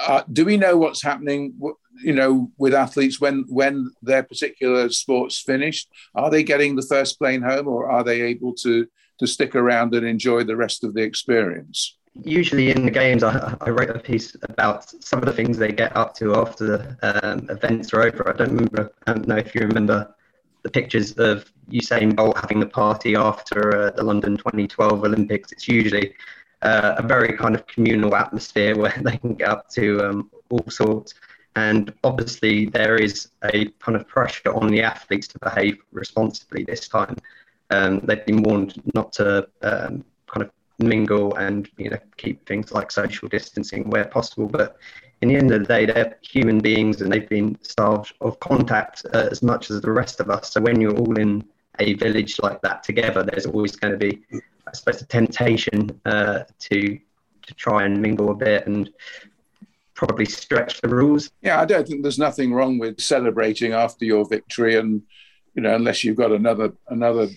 uh, 0.07 0.23
do 0.33 0.45
we 0.45 0.57
know 0.57 0.77
what's 0.77 1.03
happening 1.03 1.55
you 2.03 2.15
know 2.15 2.51
with 2.57 2.75
athletes 2.75 3.21
when 3.21 3.45
when 3.49 3.91
their 4.03 4.23
particular 4.23 4.89
sports 4.91 5.41
finished? 5.41 5.89
Are 6.15 6.31
they 6.31 6.43
getting 6.43 6.77
the 6.77 6.87
first 6.89 7.19
plane 7.19 7.43
home 7.43 7.69
or 7.69 7.91
are 7.91 8.05
they 8.05 8.23
able 8.23 8.55
to 8.57 8.87
to 9.19 9.27
stick 9.27 9.55
around 9.55 9.95
and 9.95 10.07
enjoy 10.07 10.45
the 10.45 10.57
rest 10.57 10.85
of 10.85 10.95
the 10.95 11.03
experience? 11.03 11.97
Usually 12.15 12.71
in 12.71 12.85
the 12.85 12.91
games, 12.91 13.23
I, 13.23 13.57
I, 13.63 13.71
write 13.71 13.89
a 13.89 13.99
piece 13.99 14.37
about 14.43 14.91
some 15.03 15.21
of 15.21 15.25
the 15.25 15.33
things 15.33 15.57
they 15.57 15.73
get 15.73 15.97
up 15.97 16.15
to 16.17 16.35
after 16.35 16.67
the 16.67 17.25
um, 17.25 17.49
events 17.49 17.95
are 17.95 18.03
over. 18.03 18.29
I 18.29 18.37
don't 18.37 18.51
remember, 18.51 18.93
I 19.07 19.15
don't 19.15 19.27
know 19.27 19.37
if 19.37 19.55
you 19.55 19.63
remember 19.63 20.15
the 20.63 20.71
pictures 20.71 21.13
of 21.13 21.51
Usain 21.71 22.15
Bolt 22.15 22.39
having 22.39 22.61
the 22.61 22.67
party 22.67 23.17
after 23.17 23.77
uh, 23.77 23.91
the 23.91 24.03
London 24.03 24.37
2012 24.37 25.05
Olympics. 25.05 25.53
It's 25.53 25.69
usually 25.69 26.15
uh, 26.63 26.95
a 26.99 27.03
very 27.03 27.37
kind 27.37 27.55
of 27.55 27.67
communal 27.67 28.15
atmosphere 28.15 28.77
where 28.77 28.95
they 29.03 29.17
can 29.17 29.35
get 29.35 29.49
up 29.49 29.69
to 29.71 30.09
um, 30.09 30.31
all 30.51 30.65
sorts. 30.69 31.15
And 31.55 31.93
obviously, 32.03 32.67
there 32.67 32.97
is 32.97 33.29
a 33.45 33.67
kind 33.81 33.97
of 33.97 34.09
pressure 34.09 34.55
on 34.55 34.69
the 34.69 34.83
athletes 34.83 35.29
to 35.29 35.39
behave 35.39 35.79
responsibly 35.93 36.65
this 36.65 36.89
time. 36.89 37.17
Um, 37.71 38.01
they've 38.01 38.25
been 38.25 38.43
warned 38.43 38.81
not 38.95 39.13
to 39.15 39.49
um, 39.63 40.05
kind 40.27 40.43
of 40.43 40.51
mingle 40.79 41.35
and 41.37 41.69
you 41.77 41.91
know 41.91 41.99
keep 42.17 42.47
things 42.47 42.73
like 42.73 42.91
social 42.91 43.29
distancing 43.29 43.91
where 43.91 44.05
possible. 44.07 44.47
But 44.47 44.79
in 45.23 45.29
the 45.29 45.37
end 45.37 45.53
of 45.53 45.61
the 45.61 45.67
day, 45.67 45.87
they're 45.87 46.19
human 46.21 46.59
beings 46.59 47.01
and 47.01 47.11
they've 47.11 47.29
been 47.29 47.57
starved 47.63 48.13
of 48.21 48.39
contact 48.41 49.07
uh, 49.15 49.29
as 49.31 49.41
much 49.43 49.71
as 49.71 49.81
the 49.81 49.91
rest 49.91 50.19
of 50.21 50.29
us. 50.29 50.53
So 50.53 50.61
when 50.61 50.81
you're 50.81 50.97
all 50.97 51.17
in 51.17 51.45
a 51.79 51.95
village 51.95 52.41
like 52.43 52.61
that 52.63 52.83
together, 52.83 53.23
there's 53.23 53.47
always 53.47 53.77
going 53.77 53.93
to 53.93 53.99
be, 53.99 54.23
I 54.67 54.73
suppose, 54.73 55.01
a 55.01 55.07
temptation 55.07 56.01
uh, 56.05 56.41
to 56.59 56.99
to 57.47 57.55
try 57.55 57.85
and 57.85 58.01
mingle 58.01 58.31
a 58.31 58.35
bit 58.35 58.69
and 58.69 58.89
probably 59.95 60.25
stretch 60.25 60.81
the 60.81 60.89
rules. 60.89 61.31
Yeah, 61.43 61.61
I 61.61 61.65
don't 61.65 61.87
think 61.87 62.03
there's 62.03 62.19
nothing 62.19 62.53
wrong 62.53 62.79
with 62.79 63.01
celebrating 63.01 63.73
after 63.73 64.05
your 64.05 64.29
victory, 64.29 64.77
and 64.77 65.03
you 65.55 65.63
know, 65.63 65.75
unless 65.75 66.03
you've 66.03 66.17
got 66.17 66.33
another 66.33 66.73
another 66.89 67.29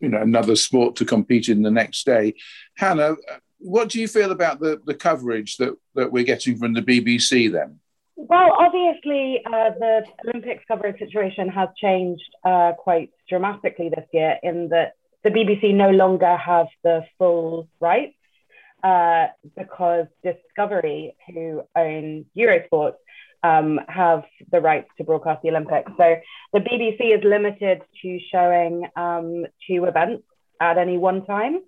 you 0.00 0.08
know 0.10 0.20
another 0.20 0.56
sport 0.56 0.96
to 0.96 1.06
compete 1.06 1.48
in 1.48 1.62
the 1.62 1.70
next 1.70 2.04
day. 2.04 2.34
Hannah, 2.76 3.16
what 3.58 3.88
do 3.88 4.00
you 4.00 4.08
feel 4.08 4.32
about 4.32 4.60
the, 4.60 4.80
the 4.84 4.94
coverage 4.94 5.56
that, 5.56 5.76
that 5.94 6.12
we're 6.12 6.24
getting 6.24 6.56
from 6.56 6.72
the 6.72 6.82
BBC 6.82 7.50
then? 7.50 7.80
Well, 8.16 8.56
obviously, 8.58 9.42
uh, 9.44 9.70
the 9.78 10.04
Olympics 10.24 10.64
coverage 10.66 10.98
situation 10.98 11.48
has 11.48 11.68
changed 11.76 12.24
uh, 12.44 12.72
quite 12.78 13.10
dramatically 13.28 13.90
this 13.90 14.06
year 14.12 14.38
in 14.42 14.68
that 14.70 14.92
the 15.22 15.30
BBC 15.30 15.74
no 15.74 15.90
longer 15.90 16.36
have 16.36 16.66
the 16.82 17.04
full 17.18 17.68
rights 17.80 18.14
uh, 18.82 19.26
because 19.56 20.06
Discovery, 20.22 21.14
who 21.26 21.62
own 21.76 22.24
Eurosport, 22.36 22.94
um, 23.42 23.80
have 23.88 24.24
the 24.50 24.60
rights 24.60 24.88
to 24.96 25.04
broadcast 25.04 25.42
the 25.42 25.50
Olympics. 25.50 25.90
So 25.96 26.16
the 26.52 26.60
BBC 26.60 27.16
is 27.16 27.22
limited 27.24 27.82
to 28.02 28.18
showing 28.32 28.88
um, 28.96 29.44
two 29.66 29.84
events 29.84 30.24
at 30.60 30.78
any 30.78 30.96
one 30.96 31.24
time. 31.26 31.60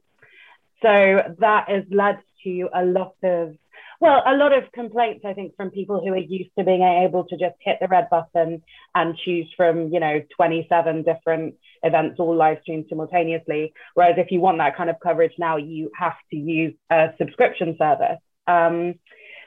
So 0.83 1.35
that 1.39 1.69
has 1.69 1.85
led 1.91 2.19
to 2.45 2.69
a 2.75 2.85
lot 2.85 3.15
of, 3.23 3.57
well, 4.01 4.23
a 4.25 4.37
lot 4.37 4.57
of 4.57 4.71
complaints, 4.73 5.25
I 5.25 5.33
think, 5.33 5.57
from 5.57 5.71
people 5.71 6.01
who 6.01 6.13
are 6.13 6.19
used 6.19 6.51
to 6.57 6.65
being 6.65 6.83
able 6.83 7.25
to 7.25 7.37
just 7.37 7.57
hit 7.61 7.79
the 7.81 7.89
red 7.89 8.09
button 8.11 8.63
and 8.95 9.17
choose 9.25 9.53
from, 9.57 9.93
you 9.93 9.99
know, 10.01 10.23
27 10.37 11.03
different 11.03 11.55
events 11.83 12.21
all 12.21 12.37
live 12.37 12.59
streamed 12.63 12.87
simultaneously. 12.89 13.73
Whereas 13.95 14.15
if 14.19 14.31
you 14.31 14.41
want 14.41 14.59
that 14.59 14.77
kind 14.77 14.91
of 14.91 14.97
coverage 15.03 15.35
now, 15.39 15.57
you 15.57 15.91
have 15.99 16.17
to 16.31 16.37
use 16.37 16.75
a 16.91 17.09
subscription 17.19 17.77
service. 17.79 18.21
Um, 18.47 18.95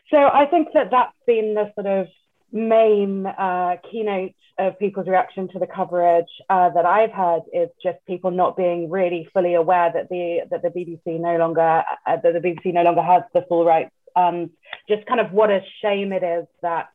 so 0.10 0.18
I 0.18 0.46
think 0.50 0.70
that 0.74 0.92
that's 0.92 1.16
been 1.26 1.54
the 1.54 1.72
sort 1.76 1.88
of 1.88 2.08
main 2.52 3.26
uh, 3.26 3.78
keynote 3.90 4.34
of 4.58 4.78
people's 4.80 5.08
reaction 5.08 5.48
to 5.50 5.60
the 5.60 5.68
coverage 5.68 6.28
uh, 6.50 6.70
that 6.70 6.86
I've 6.86 7.12
heard 7.12 7.44
is 7.54 7.70
just 7.82 7.98
people 8.06 8.32
not 8.32 8.58
being 8.58 8.90
really 8.90 9.28
fully 9.34 9.56
aware 9.56 9.92
that 9.94 10.10
the 10.10 10.42
that 10.50 10.62
the 10.62 10.70
BBC 10.70 11.20
no 11.20 11.38
longer 11.38 11.84
uh, 12.06 12.18
that 12.24 12.34
the 12.34 12.40
BBC 12.40 12.74
no 12.74 12.84
longer 12.84 13.02
has 13.02 13.24
the 13.34 13.46
full 13.48 13.66
rights. 13.66 13.92
Um, 14.16 14.52
just 14.90 15.06
kind 15.06 15.20
of 15.20 15.32
what 15.32 15.50
a 15.50 15.62
shame 15.82 16.12
it 16.12 16.24
is 16.24 16.46
that 16.62 16.90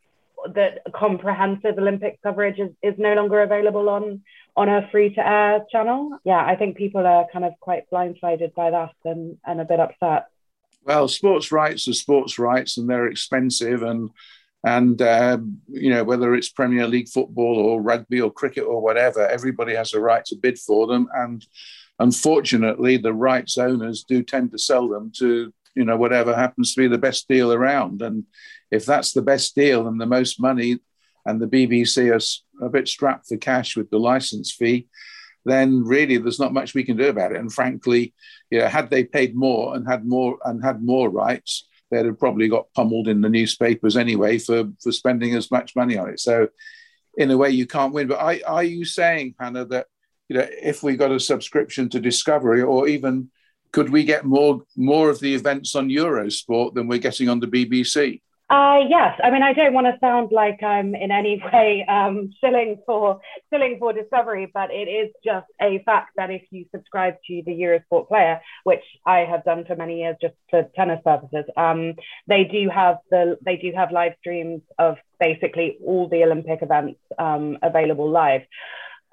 that 0.55 0.81
comprehensive 0.95 1.79
Olympic 1.79 2.21
coverage 2.23 2.59
is, 2.59 2.71
is 2.83 2.95
no 2.99 3.15
longer 3.15 3.43
available 3.43 3.89
on 3.89 4.23
on 4.57 4.69
a 4.69 4.89
free 4.91 5.15
to 5.15 5.27
air 5.27 5.65
channel. 5.71 6.19
Yeah, 6.25 6.45
I 6.45 6.57
think 6.57 6.77
people 6.77 7.07
are 7.07 7.27
kind 7.33 7.45
of 7.45 7.53
quite 7.61 7.91
blindsided 7.91 8.55
by 8.55 8.71
that 8.71 8.95
and, 9.05 9.39
and 9.45 9.61
a 9.61 9.65
bit 9.65 9.81
upset. 9.81 10.27
Well, 10.85 11.09
sports 11.09 11.51
rights 11.53 11.89
are 11.89 11.93
sports 11.93 12.39
rights 12.39 12.79
and 12.79 12.89
they're 12.89 13.09
expensive 13.09 13.83
and 13.83 14.11
and 14.67 15.01
um, 15.01 15.61
you 15.69 15.91
know 15.91 16.03
whether 16.03 16.35
it's 16.35 16.49
Premier 16.49 16.89
League 16.89 17.09
football 17.09 17.57
or 17.57 17.81
rugby 17.81 18.21
or 18.21 18.33
cricket 18.33 18.65
or 18.65 18.83
whatever, 18.83 19.27
everybody 19.27 19.75
has 19.75 19.95
a 19.95 20.01
right 20.01 20.25
to 20.27 20.37
bid 20.37 20.59
for 20.59 20.89
them. 20.89 21.09
And 21.15 21.47
unfortunately, 22.01 22.97
the 22.97 23.15
rights 23.15 23.59
owners 23.59 24.03
do 24.03 24.25
tend 24.25 24.51
to 24.51 24.59
sell 24.59 24.89
them 24.89 25.13
to 25.19 25.55
you 25.77 25.85
know 25.85 25.97
whatever 25.97 26.35
happens 26.35 26.75
to 26.75 26.81
be 26.81 26.89
the 26.89 26.99
best 26.99 27.29
deal 27.29 27.53
around. 27.53 28.03
And 28.03 28.25
if 28.73 28.85
that's 28.85 29.13
the 29.13 29.23
best 29.23 29.55
deal 29.55 29.87
and 29.87 30.01
the 30.01 30.07
most 30.07 30.41
money, 30.41 30.81
and 31.25 31.41
the 31.41 31.47
BBC 31.47 32.15
is 32.15 32.43
a 32.61 32.69
bit 32.69 32.89
strapped 32.89 33.29
for 33.29 33.37
cash 33.37 33.77
with 33.77 33.89
the 33.91 34.01
license 34.01 34.51
fee, 34.51 34.89
then 35.45 35.85
really 35.85 36.17
there's 36.17 36.41
not 36.41 36.53
much 36.53 36.75
we 36.75 36.83
can 36.83 36.97
do 36.97 37.09
about 37.09 37.31
it. 37.31 37.39
And 37.39 37.53
frankly, 37.53 38.15
you 38.51 38.59
know, 38.59 38.67
had 38.67 38.91
they 38.91 39.05
paid 39.05 39.37
more 39.37 39.77
and 39.77 39.87
had 39.87 40.05
more 40.05 40.39
and 40.45 40.65
had 40.65 40.83
more 40.83 41.09
rights, 41.09 41.69
they'd 41.91 42.07
have 42.07 42.19
probably 42.19 42.49
got 42.49 42.73
pummeled 42.75 43.09
in 43.09 43.21
the 43.21 43.29
newspapers 43.29 43.97
anyway 43.97 44.39
for 44.39 44.65
for 44.83 44.93
spending 44.93 45.35
as 45.35 45.51
much 45.51 45.77
money 45.77 45.97
on 45.97 46.09
it. 46.09 46.21
So, 46.21 46.49
in 47.17 47.31
a 47.31 47.37
way, 47.37 47.51
you 47.51 47.67
can't 47.67 47.93
win. 47.93 48.09
But 48.09 48.21
are, 48.21 48.37
are 48.47 48.65
you 48.65 48.85
saying, 48.85 49.35
Hannah, 49.39 49.65
that 49.67 49.87
you 50.29 50.37
know 50.37 50.47
if 50.51 50.83
we 50.83 50.97
got 50.97 51.13
a 51.13 51.21
subscription 51.21 51.89
to 51.91 52.01
Discovery, 52.01 52.63
or 52.63 52.89
even 52.89 53.31
could 53.73 53.91
we 53.91 54.05
get 54.05 54.25
more 54.25 54.63
more 54.77 55.11
of 55.11 55.21
the 55.21 55.35
events 55.35 55.75
on 55.75 55.89
Eurosport 55.89 56.75
than 56.75 56.89
we're 56.89 56.99
getting 56.99 57.29
on 57.29 57.41
the 57.41 57.47
BBC? 57.47 58.23
Uh, 58.49 58.79
yes, 58.89 59.19
I 59.25 59.31
mean 59.33 59.43
I 59.43 59.53
don't 59.55 59.75
want 59.75 59.89
to 59.89 59.99
sound 59.99 60.31
like 60.31 60.63
I'm 60.63 60.95
in 60.95 61.11
any 61.11 61.43
way 61.53 61.85
um, 61.89 62.31
shilling 62.41 62.81
for 62.87 63.21
shilling 63.53 63.77
for 63.81 63.93
Discovery, 63.93 64.49
but 64.55 64.71
it 64.71 64.87
is 64.89 65.11
just 65.25 65.47
a 65.61 65.83
fact 65.85 66.13
that 66.17 66.31
if 66.31 66.43
you 66.51 66.65
subscribe 66.73 67.15
to 67.27 67.43
the 67.45 67.51
Eurosport 67.51 68.07
Player, 68.07 68.41
which 68.63 68.85
I 69.05 69.21
have 69.21 69.45
done 69.45 69.65
for 69.67 69.75
many 69.75 69.99
years 70.03 70.15
just 70.23 70.35
for 70.49 70.63
tennis 70.77 71.01
purposes, 71.05 71.45
um, 71.57 71.95
they 72.29 72.45
do 72.45 72.69
have 72.69 72.99
the 73.11 73.37
they 73.45 73.57
do 73.57 73.73
have 73.75 73.91
live 73.91 74.13
streams 74.21 74.63
of 74.79 74.97
basically 75.19 75.79
all 75.85 76.09
the 76.09 76.23
Olympic 76.23 76.63
events 76.63 77.01
um, 77.19 77.59
available 77.65 78.09
live. 78.09 78.43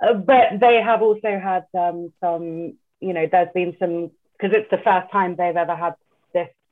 Uh, 0.06 0.14
but 0.14 0.60
they 0.60 0.80
have 0.84 1.02
also 1.02 1.40
had 1.40 1.66
um, 1.78 2.12
some, 2.24 2.74
you 3.00 3.14
know, 3.14 3.28
there's 3.32 3.50
been 3.56 3.76
some 3.80 4.12
because 4.38 4.56
it's 4.58 4.70
the 4.72 4.84
first 4.84 5.12
time 5.12 5.36
they've 5.38 5.56
ever 5.56 5.76
had 5.76 5.94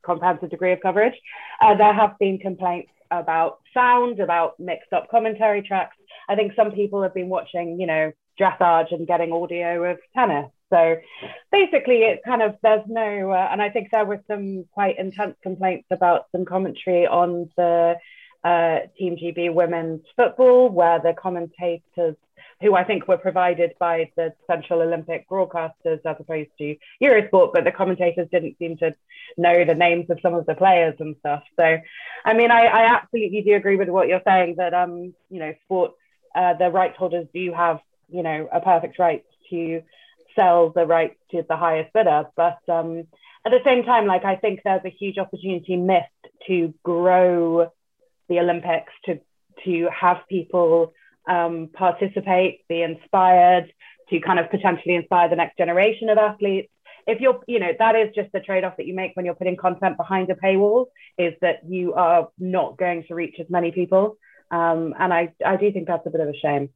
comprehensive 0.04 0.50
degree 0.50 0.72
of 0.72 0.80
coverage. 0.80 1.14
Uh, 1.60 1.74
there 1.74 1.92
have 1.92 2.18
been 2.18 2.38
complaints 2.38 2.90
about 3.10 3.60
sound, 3.74 4.20
about 4.20 4.58
mixed 4.58 4.92
up 4.92 5.08
commentary 5.10 5.62
tracks. 5.62 5.96
I 6.28 6.34
think 6.34 6.52
some 6.54 6.72
people 6.72 7.02
have 7.02 7.14
been 7.14 7.28
watching, 7.28 7.80
you 7.80 7.86
know, 7.86 8.12
dressage 8.40 8.92
and 8.92 9.06
getting 9.06 9.32
audio 9.32 9.84
of 9.90 9.98
tennis. 10.14 10.50
So 10.70 10.96
basically, 11.50 11.98
it's 11.98 12.24
kind 12.24 12.40
of 12.40 12.56
there's 12.62 12.84
no, 12.86 13.30
uh, 13.30 13.48
and 13.52 13.60
I 13.60 13.68
think 13.68 13.88
there 13.90 14.06
were 14.06 14.22
some 14.26 14.64
quite 14.72 14.98
intense 14.98 15.36
complaints 15.42 15.86
about 15.90 16.26
some 16.32 16.46
commentary 16.46 17.06
on 17.06 17.50
the 17.56 17.96
uh, 18.42 18.78
Team 18.98 19.16
GB 19.16 19.52
women's 19.52 20.00
football, 20.16 20.70
where 20.70 20.98
the 20.98 21.12
commentators 21.20 22.16
who 22.62 22.74
I 22.74 22.84
think 22.84 23.08
were 23.08 23.18
provided 23.18 23.74
by 23.78 24.10
the 24.16 24.32
Central 24.46 24.82
Olympic 24.82 25.28
broadcasters 25.28 26.00
as 26.06 26.16
opposed 26.18 26.50
to 26.58 26.76
Eurosport, 27.02 27.52
but 27.52 27.64
the 27.64 27.72
commentators 27.72 28.28
didn't 28.30 28.56
seem 28.58 28.76
to 28.78 28.94
know 29.36 29.64
the 29.64 29.74
names 29.74 30.08
of 30.10 30.20
some 30.22 30.34
of 30.34 30.46
the 30.46 30.54
players 30.54 30.94
and 31.00 31.16
stuff. 31.20 31.42
So, 31.58 31.78
I 32.24 32.34
mean, 32.34 32.50
I, 32.50 32.66
I 32.66 32.82
absolutely 32.94 33.42
do 33.42 33.54
agree 33.56 33.76
with 33.76 33.88
what 33.88 34.08
you're 34.08 34.22
saying 34.24 34.54
that, 34.58 34.74
um, 34.74 35.14
you 35.28 35.40
know, 35.40 35.54
sports, 35.64 35.96
uh, 36.34 36.54
the 36.54 36.70
rights 36.70 36.96
holders 36.96 37.26
do 37.34 37.52
have, 37.52 37.80
you 38.08 38.22
know, 38.22 38.48
a 38.52 38.60
perfect 38.60 38.98
right 38.98 39.24
to 39.50 39.82
sell 40.36 40.70
the 40.70 40.86
rights 40.86 41.16
to 41.32 41.44
the 41.46 41.56
highest 41.56 41.92
bidder. 41.92 42.26
But 42.36 42.60
um, 42.68 43.04
at 43.44 43.50
the 43.50 43.60
same 43.64 43.84
time, 43.84 44.06
like, 44.06 44.24
I 44.24 44.36
think 44.36 44.60
there's 44.64 44.84
a 44.84 44.90
huge 44.90 45.18
opportunity 45.18 45.76
missed 45.76 46.06
to 46.46 46.72
grow 46.82 47.70
the 48.28 48.38
Olympics, 48.38 48.92
to, 49.06 49.20
to 49.64 49.88
have 49.90 50.18
people 50.28 50.94
um, 51.28 51.68
participate, 51.72 52.66
be 52.68 52.82
inspired, 52.82 53.72
to 54.10 54.20
kind 54.20 54.38
of 54.38 54.50
potentially 54.50 54.94
inspire 54.94 55.28
the 55.28 55.36
next 55.36 55.56
generation 55.56 56.08
of 56.08 56.18
athletes. 56.18 56.68
If 57.06 57.20
you're, 57.20 57.40
you 57.48 57.58
know, 57.58 57.72
that 57.78 57.96
is 57.96 58.14
just 58.14 58.30
the 58.32 58.40
trade 58.40 58.64
off 58.64 58.76
that 58.76 58.86
you 58.86 58.94
make 58.94 59.12
when 59.14 59.24
you're 59.24 59.34
putting 59.34 59.56
content 59.56 59.96
behind 59.96 60.30
a 60.30 60.34
paywall, 60.34 60.86
is 61.18 61.34
that 61.40 61.60
you 61.66 61.94
are 61.94 62.28
not 62.38 62.76
going 62.76 63.04
to 63.08 63.14
reach 63.14 63.36
as 63.40 63.46
many 63.50 63.72
people. 63.72 64.16
Um, 64.50 64.94
and 64.98 65.12
I, 65.12 65.32
I 65.44 65.56
do 65.56 65.72
think 65.72 65.88
that's 65.88 66.06
a 66.06 66.10
bit 66.10 66.20
of 66.20 66.28
a 66.28 66.36
shame. 66.36 66.70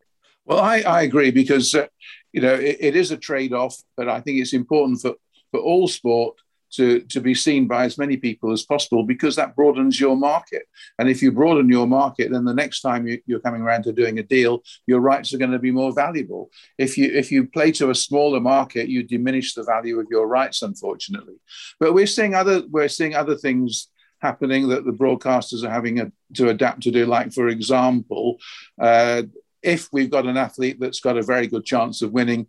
Well, 0.46 0.60
I, 0.60 0.80
I 0.80 1.02
agree 1.02 1.30
because, 1.30 1.74
uh, 1.74 1.86
you 2.32 2.40
know, 2.40 2.54
it, 2.54 2.76
it 2.80 2.96
is 2.96 3.10
a 3.10 3.16
trade 3.16 3.52
off, 3.52 3.76
but 3.96 4.08
I 4.08 4.20
think 4.20 4.40
it's 4.40 4.52
important 4.52 5.00
for, 5.00 5.14
for 5.50 5.60
all 5.60 5.88
sport 5.88 6.36
to, 6.72 7.00
to 7.00 7.20
be 7.20 7.34
seen 7.34 7.66
by 7.66 7.84
as 7.84 7.98
many 7.98 8.16
people 8.16 8.52
as 8.52 8.64
possible 8.64 9.04
because 9.04 9.36
that 9.36 9.54
broadens 9.56 10.00
your 10.00 10.16
market. 10.16 10.64
And 10.98 11.08
if 11.08 11.22
you 11.22 11.32
broaden 11.32 11.68
your 11.68 11.86
market, 11.86 12.30
then 12.30 12.44
the 12.44 12.54
next 12.54 12.80
time 12.80 13.06
you, 13.06 13.36
are 13.36 13.40
coming 13.40 13.62
around 13.62 13.84
to 13.84 13.92
doing 13.92 14.18
a 14.18 14.22
deal, 14.22 14.62
your 14.86 15.00
rights 15.00 15.32
are 15.32 15.38
going 15.38 15.52
to 15.52 15.58
be 15.58 15.70
more 15.70 15.92
valuable. 15.92 16.50
If 16.78 16.98
you 16.98 17.10
if 17.12 17.30
you 17.30 17.46
play 17.46 17.72
to 17.72 17.90
a 17.90 17.94
smaller 17.94 18.40
market, 18.40 18.88
you 18.88 19.02
diminish 19.02 19.54
the 19.54 19.64
value 19.64 19.98
of 20.00 20.06
your 20.10 20.26
rights, 20.26 20.62
unfortunately. 20.62 21.36
But 21.78 21.94
we're 21.94 22.06
seeing 22.06 22.34
other 22.34 22.62
we're 22.68 22.88
seeing 22.88 23.14
other 23.14 23.36
things 23.36 23.88
happening 24.20 24.68
that 24.68 24.84
the 24.84 24.92
broadcasters 24.92 25.62
are 25.62 25.70
having 25.70 26.00
a, 26.00 26.10
to 26.34 26.48
adapt 26.48 26.82
to 26.82 26.90
do. 26.90 27.06
Like 27.06 27.32
for 27.32 27.48
example, 27.48 28.38
uh, 28.80 29.22
if 29.62 29.88
we've 29.92 30.10
got 30.10 30.26
an 30.26 30.36
athlete 30.36 30.78
that's 30.80 31.00
got 31.00 31.18
a 31.18 31.22
very 31.22 31.46
good 31.46 31.64
chance 31.64 32.02
of 32.02 32.12
winning, 32.12 32.46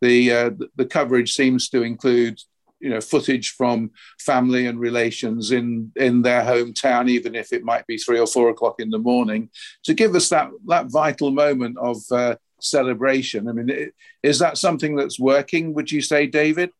the 0.00 0.32
uh, 0.32 0.50
the 0.76 0.86
coverage 0.86 1.34
seems 1.34 1.68
to 1.70 1.82
include 1.82 2.40
you 2.80 2.90
know 2.90 3.00
footage 3.00 3.50
from 3.50 3.90
family 4.20 4.66
and 4.66 4.78
relations 4.78 5.50
in 5.50 5.92
in 5.96 6.22
their 6.22 6.42
hometown 6.42 7.08
even 7.08 7.34
if 7.34 7.52
it 7.52 7.64
might 7.64 7.86
be 7.86 7.98
three 7.98 8.18
or 8.18 8.26
four 8.26 8.50
o'clock 8.50 8.76
in 8.78 8.90
the 8.90 8.98
morning 8.98 9.50
to 9.84 9.94
give 9.94 10.14
us 10.14 10.28
that 10.28 10.50
that 10.66 10.86
vital 10.90 11.30
moment 11.30 11.76
of 11.78 11.98
uh, 12.12 12.36
celebration 12.60 13.48
i 13.48 13.52
mean 13.52 13.90
is 14.22 14.38
that 14.38 14.58
something 14.58 14.96
that's 14.96 15.18
working 15.18 15.74
would 15.74 15.90
you 15.90 16.00
say 16.00 16.26
david 16.26 16.70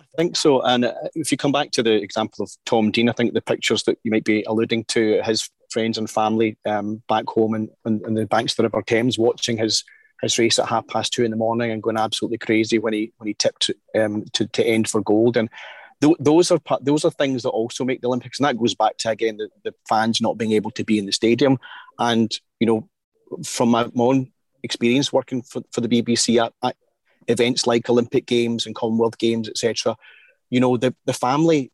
I 0.00 0.22
think 0.22 0.36
so. 0.36 0.62
And 0.62 0.86
uh, 0.86 0.94
if 1.14 1.30
you 1.30 1.38
come 1.38 1.52
back 1.52 1.70
to 1.72 1.82
the 1.82 1.92
example 1.92 2.42
of 2.42 2.50
Tom 2.66 2.90
Dean, 2.90 3.08
I 3.08 3.12
think 3.12 3.34
the 3.34 3.40
pictures 3.40 3.84
that 3.84 3.98
you 4.02 4.10
might 4.10 4.24
be 4.24 4.42
alluding 4.48 4.84
to, 4.86 5.22
his 5.22 5.48
friends 5.70 5.98
and 5.98 6.10
family 6.10 6.56
um, 6.66 7.02
back 7.08 7.26
home 7.28 7.54
in, 7.54 7.70
in, 7.84 8.14
the 8.14 8.26
banks 8.26 8.52
of 8.52 8.56
the 8.56 8.62
River 8.64 8.82
Thames 8.82 9.18
watching 9.18 9.56
his 9.56 9.84
his 10.22 10.38
race 10.38 10.58
at 10.58 10.68
half 10.68 10.86
past 10.88 11.12
two 11.12 11.24
in 11.24 11.30
the 11.30 11.36
morning 11.36 11.70
and 11.70 11.82
going 11.82 11.96
absolutely 11.96 12.38
crazy 12.38 12.78
when 12.78 12.92
he 12.92 13.12
when 13.18 13.28
he 13.28 13.34
tipped 13.34 13.70
um, 13.94 14.24
to 14.32 14.46
to 14.48 14.64
end 14.64 14.88
for 14.88 15.00
gold. 15.00 15.36
And 15.36 15.48
th- 16.00 16.16
those 16.18 16.50
are 16.50 16.60
those 16.80 17.04
are 17.04 17.10
things 17.10 17.42
that 17.42 17.50
also 17.50 17.84
make 17.84 18.00
the 18.00 18.08
Olympics, 18.08 18.38
and 18.38 18.46
that 18.46 18.58
goes 18.58 18.74
back 18.74 18.96
to 18.98 19.10
again 19.10 19.36
the, 19.36 19.48
the 19.64 19.74
fans 19.88 20.20
not 20.20 20.38
being 20.38 20.52
able 20.52 20.70
to 20.72 20.84
be 20.84 20.98
in 20.98 21.06
the 21.06 21.12
stadium. 21.12 21.58
And 21.98 22.32
you 22.60 22.66
know, 22.66 22.88
from 23.44 23.70
my, 23.70 23.84
my 23.94 24.04
own 24.04 24.32
experience 24.62 25.12
working 25.12 25.42
for, 25.42 25.62
for 25.72 25.80
the 25.80 25.88
BBC 25.88 26.44
at, 26.44 26.52
at 26.62 26.76
events 27.28 27.66
like 27.66 27.88
Olympic 27.88 28.26
Games 28.26 28.66
and 28.66 28.74
Commonwealth 28.74 29.18
Games, 29.18 29.48
etc. 29.48 29.96
You 30.50 30.60
know, 30.60 30.76
the 30.76 30.94
the 31.04 31.12
family 31.12 31.70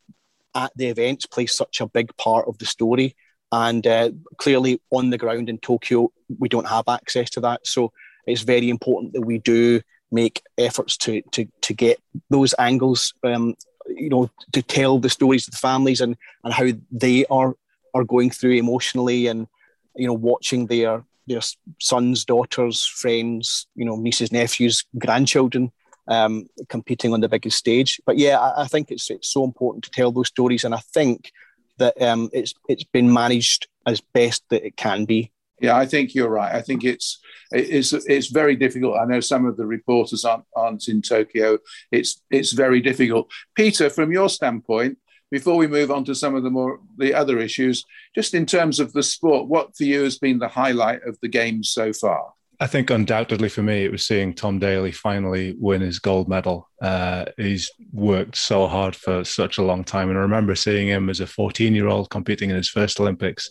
at 0.53 0.71
the 0.75 0.87
events 0.87 1.25
plays 1.25 1.53
such 1.53 1.81
a 1.81 1.87
big 1.87 2.15
part 2.17 2.47
of 2.47 2.57
the 2.59 2.65
story. 2.65 3.15
And 3.51 3.85
uh, 3.85 4.11
clearly, 4.37 4.81
on 4.89 5.11
the 5.11 5.17
ground 5.17 5.49
in 5.49 5.59
Tokyo, 5.59 6.11
we 6.39 6.49
don't 6.49 6.67
have 6.67 6.87
access 6.87 7.29
to 7.31 7.41
that. 7.41 7.65
So 7.65 7.91
it's 8.25 8.41
very 8.41 8.69
important 8.69 9.13
that 9.13 9.21
we 9.21 9.39
do 9.39 9.81
make 10.11 10.41
efforts 10.57 10.97
to 10.97 11.21
to 11.31 11.47
to 11.61 11.73
get 11.73 11.99
those 12.29 12.53
angles 12.59 13.13
um, 13.23 13.55
you 13.87 14.09
know 14.09 14.29
to 14.51 14.61
tell 14.61 14.99
the 14.99 15.09
stories 15.09 15.47
of 15.47 15.51
the 15.51 15.57
families 15.57 16.01
and 16.01 16.15
and 16.43 16.53
how 16.53 16.67
they 16.91 17.25
are 17.27 17.55
are 17.93 18.03
going 18.03 18.29
through 18.29 18.51
emotionally 18.51 19.27
and 19.27 19.47
you 19.95 20.07
know 20.07 20.13
watching 20.13 20.67
their 20.67 21.03
their 21.27 21.41
sons 21.79 22.23
daughters 22.25 22.85
friends 22.85 23.67
you 23.75 23.85
know 23.85 23.95
nieces 23.95 24.31
nephews 24.31 24.83
grandchildren 24.97 25.71
um, 26.07 26.47
competing 26.69 27.13
on 27.13 27.21
the 27.21 27.29
biggest 27.29 27.57
stage. 27.57 27.99
But 28.05 28.17
yeah 28.17 28.39
I, 28.39 28.63
I, 28.63 28.67
think 28.67 28.91
it's 28.91 29.09
it's 29.09 29.31
so 29.31 29.43
important 29.43 29.83
to 29.85 29.91
tell 29.91 30.11
those 30.11 30.27
stories. 30.27 30.63
And 30.63 30.75
I 30.75 30.81
think 30.93 31.31
that 31.77 31.99
um, 32.01 32.29
it's 32.33 32.53
it's 32.69 32.83
been 32.83 33.11
managed 33.11 33.67
as 33.85 34.01
best 34.01 34.43
that 34.49 34.65
it 34.65 34.77
can 34.77 35.05
be 35.05 35.31
yeah, 35.59 35.77
I 35.77 35.85
think 35.85 36.13
you're 36.13 36.29
right. 36.29 36.53
I 36.53 36.61
think 36.61 36.83
it's 36.83 37.19
it's 37.51 37.93
it's 37.93 38.27
very 38.27 38.55
difficult. 38.55 38.97
I 38.97 39.05
know 39.05 39.19
some 39.19 39.45
of 39.45 39.57
the 39.57 39.65
reporters 39.65 40.25
aren't, 40.25 40.45
aren't 40.55 40.87
in 40.87 41.01
Tokyo. 41.01 41.59
It's 41.91 42.21
it's 42.29 42.51
very 42.51 42.81
difficult. 42.81 43.31
Peter, 43.55 43.89
from 43.89 44.11
your 44.11 44.29
standpoint, 44.29 44.97
before 45.31 45.55
we 45.55 45.67
move 45.67 45.91
on 45.91 46.03
to 46.05 46.15
some 46.15 46.35
of 46.35 46.43
the 46.43 46.49
more 46.49 46.79
the 46.97 47.13
other 47.13 47.39
issues, 47.39 47.85
just 48.13 48.33
in 48.33 48.45
terms 48.45 48.79
of 48.79 48.93
the 48.93 49.03
sport, 49.03 49.47
what 49.47 49.75
for 49.75 49.83
you 49.83 50.03
has 50.03 50.17
been 50.17 50.39
the 50.39 50.47
highlight 50.47 51.03
of 51.03 51.17
the 51.21 51.29
games 51.29 51.69
so 51.69 51.93
far? 51.93 52.33
I 52.59 52.67
think 52.67 52.89
undoubtedly 52.89 53.49
for 53.49 53.63
me, 53.63 53.83
it 53.83 53.91
was 53.91 54.05
seeing 54.05 54.33
Tom 54.33 54.59
Daley 54.59 54.91
finally 54.91 55.55
win 55.59 55.81
his 55.81 55.99
gold 55.99 56.29
medal. 56.29 56.69
Uh, 56.81 57.25
he's 57.37 57.71
worked 57.91 58.37
so 58.37 58.67
hard 58.67 58.95
for 58.95 59.23
such 59.23 59.57
a 59.57 59.63
long 59.63 59.83
time. 59.83 60.09
And 60.09 60.17
I 60.17 60.21
remember 60.21 60.55
seeing 60.55 60.87
him 60.87 61.09
as 61.09 61.19
a 61.19 61.27
14 61.27 61.75
year 61.75 61.87
old 61.87 62.09
competing 62.09 62.49
in 62.49 62.55
his 62.55 62.69
first 62.69 62.99
Olympics 62.99 63.49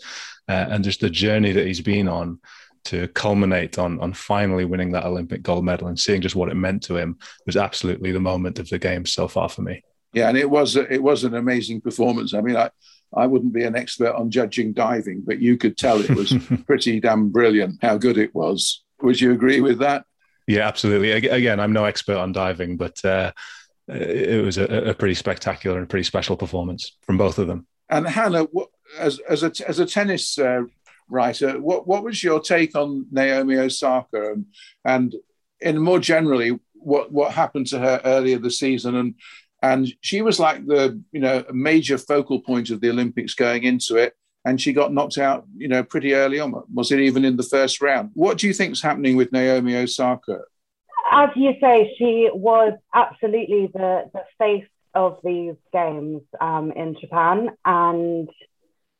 uh, 0.49 0.67
and 0.71 0.85
just 0.85 1.01
the 1.01 1.11
journey 1.11 1.53
that 1.53 1.67
he's 1.67 1.81
been 1.81 2.09
on 2.09 2.39
to 2.85 3.09
culminate 3.09 3.79
on 3.79 3.99
on 4.01 4.13
finally 4.13 4.65
winning 4.65 4.93
that 4.93 5.07
Olympic 5.07 5.43
gold 5.43 5.65
medal 5.65 5.89
and 5.89 5.99
seeing 5.99 6.21
just 6.21 6.37
what 6.37 6.51
it 6.51 6.55
meant 6.55 6.83
to 6.83 6.97
him 6.97 7.19
was 7.47 7.57
absolutely 7.57 8.13
the 8.13 8.21
moment 8.21 8.59
of 8.59 8.69
the 8.69 8.79
game 8.79 9.07
so 9.07 9.27
far 9.27 9.49
for 9.49 9.63
me. 9.63 9.83
Yeah, 10.13 10.29
and 10.29 10.39
it 10.39 10.49
was 10.49 10.77
it 10.77 11.03
was 11.03 11.25
an 11.25 11.35
amazing 11.35 11.81
performance. 11.81 12.35
I 12.35 12.41
mean, 12.41 12.57
I 12.57 12.71
I 13.17 13.27
wouldn't 13.27 13.53
be 13.53 13.65
an 13.65 13.77
expert 13.77 14.15
on 14.15 14.31
judging 14.31 14.73
diving, 14.73 15.23
but 15.27 15.41
you 15.41 15.57
could 15.57 15.77
tell 15.77 16.01
it 16.01 16.11
was 16.11 16.35
pretty 16.67 17.01
damn 17.01 17.31
brilliant 17.31 17.79
how 17.83 17.97
good 17.97 18.19
it 18.19 18.35
was. 18.35 18.84
Would 19.03 19.21
you 19.21 19.33
agree 19.33 19.61
with 19.61 19.79
that? 19.79 20.05
Yeah, 20.47 20.67
absolutely. 20.67 21.13
Again, 21.13 21.59
I'm 21.59 21.73
no 21.73 21.85
expert 21.85 22.17
on 22.17 22.33
diving, 22.33 22.77
but 22.77 23.03
uh, 23.05 23.33
it 23.89 24.45
was 24.45 24.59
a, 24.59 24.91
a, 24.91 24.95
pretty 24.95 25.15
spectacular 25.15 25.79
and 25.79 25.89
pretty 25.89 26.05
special 26.05 26.37
performance 26.37 26.97
from 27.03 27.17
both 27.17 27.39
of 27.39 27.47
them. 27.47 27.67
And 27.89 28.07
Hannah, 28.07 28.45
what, 28.45 28.69
as 28.99 29.19
as 29.21 29.43
a 29.43 29.53
as 29.67 29.79
a 29.79 29.87
tennis 29.87 30.39
uh, 30.39 30.63
writer, 31.09 31.61
what 31.61 31.87
what 31.87 32.05
was 32.05 32.23
your 32.23 32.41
take 32.41 32.77
on 32.77 33.07
Naomi 33.11 33.57
Osaka 33.57 34.33
and 34.33 34.47
and 34.85 35.15
in 35.61 35.79
more 35.79 35.99
generally, 35.99 36.59
what 36.75 37.11
what 37.11 37.33
happened 37.33 37.67
to 37.69 37.79
her 37.79 38.01
earlier 38.05 38.39
this 38.39 38.59
season, 38.59 38.95
and 38.97 39.15
and 39.63 39.93
she 40.03 40.23
was 40.23 40.39
like 40.39 40.67
the 40.67 41.03
you 41.13 41.21
know 41.21 41.45
major 41.53 41.99
focal 41.99 42.41
point 42.41 42.71
of 42.71 42.81
the 42.81 42.91
Olympics 42.91 43.35
going 43.35 43.65
into 43.65 43.97
it, 43.97 44.15
and 44.45 44.61
she 44.61 44.73
got 44.73 44.93
knocked 44.93 45.19
out 45.19 45.47
you 45.57 45.69
know 45.69 45.83
pretty 45.83 46.15
early 46.15 46.41
on. 46.41 46.55
Was 46.73 46.93
it 46.93 47.01
even 47.01 47.25
in 47.25 47.37
the 47.37 47.43
first 47.43 47.81
round? 47.81 48.11
What 48.15 48.39
do 48.39 48.47
you 48.47 48.53
think 48.53 48.73
is 48.73 48.83
happening 48.83 49.17
with 49.17 49.33
Naomi 49.33 49.77
Osaka? 49.77 50.43
As 51.11 51.31
you 51.37 51.55
say, 51.61 51.95
she 51.99 52.31
was 52.33 52.73
absolutely 52.93 53.71
the 53.73 54.11
the 54.13 54.25
face 54.39 54.67
of 54.95 55.19
these 55.25 55.57
games 55.73 56.23
um, 56.41 56.73
in 56.73 56.97
Japan, 57.01 57.51
and 57.65 58.31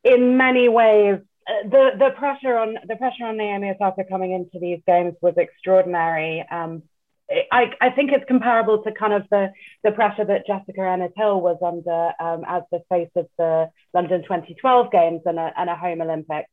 in 0.03 0.37
many 0.37 0.69
ways, 0.69 1.19
the 1.47 1.91
the 1.97 2.11
pressure 2.17 2.57
on 2.57 2.77
the 2.87 2.95
pressure 2.95 3.25
on 3.25 3.37
Naomi 3.37 3.71
Osaka 3.71 4.03
coming 4.03 4.31
into 4.33 4.59
these 4.59 4.81
games 4.85 5.15
was 5.21 5.35
extraordinary. 5.37 6.45
Um, 6.49 6.83
I, 7.29 7.71
I 7.81 7.89
think 7.89 8.11
it's 8.11 8.25
comparable 8.27 8.83
to 8.83 8.91
kind 8.91 9.13
of 9.13 9.23
the, 9.31 9.51
the 9.83 9.91
pressure 9.91 10.25
that 10.25 10.45
Jessica 10.45 10.81
Ennis 10.81 11.11
Hill 11.15 11.41
was 11.41 11.57
under 11.65 12.11
um, 12.19 12.43
as 12.47 12.63
the 12.71 12.81
face 12.89 13.09
of 13.15 13.27
the 13.37 13.69
London 13.93 14.21
2012 14.21 14.91
Games 14.91 15.21
and 15.25 15.39
a, 15.39 15.51
and 15.57 15.69
a 15.69 15.75
home 15.75 16.01
Olympics. 16.01 16.49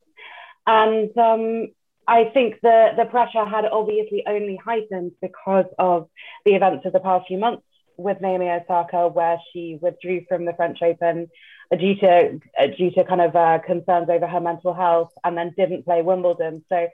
And 0.65 1.15
um, 1.17 1.67
I 2.07 2.25
think 2.33 2.59
the, 2.61 2.89
the 2.97 3.05
pressure 3.05 3.45
had 3.45 3.65
obviously 3.65 4.23
only 4.25 4.55
heightened 4.63 5.11
because 5.21 5.65
of 5.77 6.09
the 6.45 6.55
events 6.55 6.85
of 6.85 6.93
the 6.93 6.99
past 6.99 7.27
few 7.27 7.37
months 7.37 7.63
with 7.97 8.21
Naomi 8.21 8.49
Osaka, 8.49 9.07
where 9.07 9.37
she 9.51 9.77
withdrew 9.79 10.25
from 10.27 10.45
the 10.45 10.53
French 10.53 10.81
Open 10.81 11.29
due 11.77 11.95
to 11.95 12.39
uh, 12.59 12.67
due 12.77 12.91
to 12.91 13.03
kind 13.03 13.21
of 13.21 13.35
uh, 13.35 13.59
concerns 13.65 14.09
over 14.09 14.27
her 14.27 14.41
mental 14.41 14.73
health, 14.73 15.11
and 15.23 15.37
then 15.37 15.53
didn't 15.55 15.85
play 15.85 16.01
Wimbledon. 16.01 16.63
So, 16.69 16.87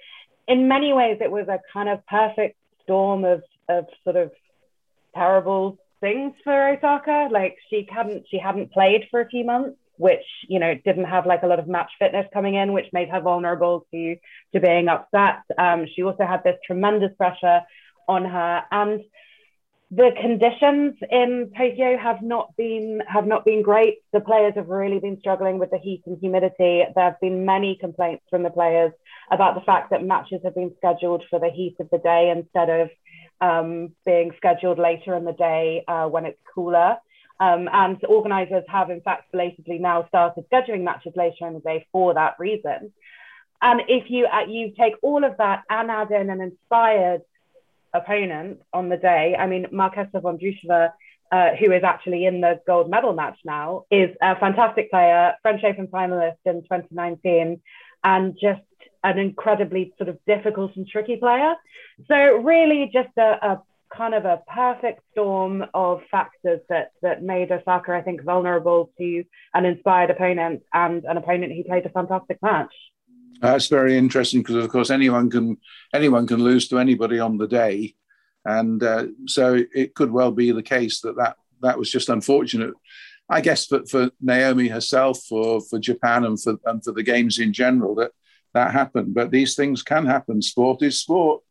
in 0.48 0.67
many 0.67 0.93
ways, 0.93 1.17
it 1.21 1.31
was 1.31 1.48
a 1.48 1.59
kind 1.71 1.89
of 1.89 2.05
perfect 2.05 2.57
storm 2.83 3.24
of 3.24 3.41
of 3.69 3.85
sort 4.03 4.15
of 4.15 4.31
terrible 5.15 5.77
things 6.01 6.33
for 6.43 6.69
Osaka. 6.69 7.29
Like 7.31 7.57
she 7.69 7.88
hadn't 7.89 8.25
she 8.29 8.38
hadn't 8.38 8.71
played 8.71 9.07
for 9.11 9.21
a 9.21 9.29
few 9.29 9.45
months, 9.45 9.77
which 9.97 10.25
you 10.47 10.59
know 10.59 10.73
didn't 10.73 11.05
have 11.05 11.25
like 11.25 11.43
a 11.43 11.47
lot 11.47 11.59
of 11.59 11.67
match 11.67 11.91
fitness 11.99 12.25
coming 12.33 12.55
in, 12.55 12.73
which 12.73 12.88
made 12.91 13.09
her 13.09 13.21
vulnerable 13.21 13.85
to 13.91 14.15
to 14.53 14.59
being 14.59 14.88
upset. 14.88 15.43
Um, 15.57 15.85
she 15.93 16.03
also 16.03 16.25
had 16.25 16.43
this 16.43 16.57
tremendous 16.65 17.11
pressure 17.17 17.61
on 18.07 18.25
her 18.25 18.63
and 18.71 19.01
the 19.91 20.11
conditions 20.21 20.95
in 21.09 21.51
Tokyo 21.57 21.97
have 21.97 22.21
not 22.21 22.55
been 22.55 23.01
have 23.07 23.25
not 23.25 23.43
been 23.43 23.63
great. 23.63 23.97
The 24.13 24.19
players 24.19 24.53
have 24.55 24.67
really 24.67 24.99
been 24.99 25.19
struggling 25.19 25.57
with 25.57 25.71
the 25.71 25.79
heat 25.79 26.03
and 26.05 26.17
humidity. 26.19 26.83
There 26.93 27.03
have 27.03 27.19
been 27.19 27.43
many 27.43 27.75
complaints 27.75 28.23
from 28.29 28.43
the 28.43 28.51
players 28.51 28.91
about 29.31 29.55
the 29.55 29.61
fact 29.61 29.89
that 29.89 30.03
matches 30.05 30.41
have 30.43 30.53
been 30.53 30.75
scheduled 30.77 31.23
for 31.29 31.39
the 31.39 31.49
heat 31.49 31.75
of 31.79 31.89
the 31.91 31.97
day 31.97 32.29
instead 32.29 32.69
of 32.69 32.89
um, 33.41 33.93
being 34.05 34.31
scheduled 34.38 34.79
later 34.79 35.15
in 35.15 35.25
the 35.25 35.34
day 35.34 35.84
uh, 35.88 36.08
when 36.08 36.25
it's 36.25 36.39
cooler. 36.53 36.98
Um, 37.39 37.69
and 37.72 38.03
organisers 38.05 38.65
have, 38.67 38.89
in 38.89 39.01
fact, 39.01 39.31
belatedly 39.31 39.79
now 39.79 40.05
started 40.10 40.43
scheduling 40.51 40.84
matches 40.84 41.13
later 41.15 41.48
in 41.48 41.53
the 41.53 41.62
day 41.62 41.88
for 41.91 42.13
that 42.13 42.36
reason. 42.38 42.91
And 43.62 43.81
if 43.88 44.10
you 44.10 44.25
uh, 44.25 44.46
you 44.48 44.74
take 44.77 44.96
all 45.01 45.24
of 45.24 45.38
that 45.38 45.63
and 45.69 45.89
add 45.89 46.12
in 46.12 46.29
an 46.29 46.41
inspired 46.41 47.22
opponent 47.93 48.60
on 48.74 48.89
the 48.89 48.98
day. 48.98 49.36
I 49.38 49.48
mean, 49.48 49.65
Marketa 49.72 50.22
Vondrousova, 50.22 50.91
uh, 51.31 51.55
who 51.55 51.72
is 51.72 51.84
actually 51.84 52.25
in 52.25 52.41
the 52.41 52.60
gold 52.65 52.89
medal 52.89 53.13
match 53.13 53.38
now, 53.46 53.86
is 53.91 54.15
a 54.22 54.36
fantastic 54.39 54.89
player, 54.91 55.34
French 55.41 55.63
Open 55.63 55.88
finalist 55.88 56.38
in 56.46 56.62
2019, 56.63 57.62
and 58.03 58.38
just 58.39 58.62
an 59.03 59.18
incredibly 59.18 59.94
sort 59.98 60.10
of 60.10 60.18
difficult 60.25 60.75
and 60.75 60.88
tricky 60.88 61.15
player. 61.15 61.53
So 62.08 62.38
really 62.38 62.89
just 62.94 63.10
a, 63.18 63.38
a 63.41 63.62
kind 63.96 64.13
of 64.13 64.25
a 64.25 64.41
perfect 64.48 65.01
storm 65.12 65.65
of 65.74 66.01
factors 66.12 66.60
that 66.70 66.91
that 67.01 67.24
made 67.24 67.51
Osaka, 67.51 67.94
I 67.94 68.01
think, 68.01 68.24
vulnerable 68.24 68.91
to 68.98 69.24
an 69.53 69.65
inspired 69.65 70.10
opponent 70.10 70.63
and 70.74 71.03
an 71.06 71.18
opponent 71.18 71.53
who 71.53 71.63
played 71.63 71.86
a 71.86 71.89
fantastic 71.89 72.38
match. 72.41 72.74
That's 73.41 73.68
very 73.68 73.98
interesting 73.98 74.41
because, 74.41 74.63
of 74.63 74.70
course, 74.70 74.89
anyone 74.89 75.29
can 75.29 75.58
anyone 75.94 76.27
can 76.27 76.44
lose 76.44 76.68
to 76.70 76.79
anybody 76.79 77.20
on 77.20 77.38
the 77.38 77.48
day, 77.48 77.96
and 78.46 78.81
uh, 78.83 79.07
so 79.27 79.64
it 79.74 79.96
could 79.96 80.12
well 80.12 80.31
be 80.31 80.51
the 80.51 80.64
case 80.64 81.01
that 81.01 81.16
that 81.18 81.38
that 81.62 81.77
was 81.77 81.92
just 81.92 82.09
unfortunate. 82.09 82.74
I 83.29 83.42
guess 83.42 83.68
for, 83.68 83.85
for 83.85 84.09
Naomi 84.20 84.68
herself, 84.68 85.24
for 85.24 85.62
for 85.62 85.79
Japan, 85.79 86.25
and 86.25 86.42
for 86.42 86.57
and 86.66 86.83
for 86.83 86.92
the 86.92 87.03
games 87.03 87.40
in 87.40 87.53
general, 87.53 87.96
that 87.96 88.12
that 88.53 88.72
happened. 88.72 89.14
But 89.14 89.31
these 89.31 89.55
things 89.55 89.83
can 89.83 90.05
happen. 90.05 90.42
Sport 90.42 90.81
is 90.81 91.00
sport. 91.00 91.44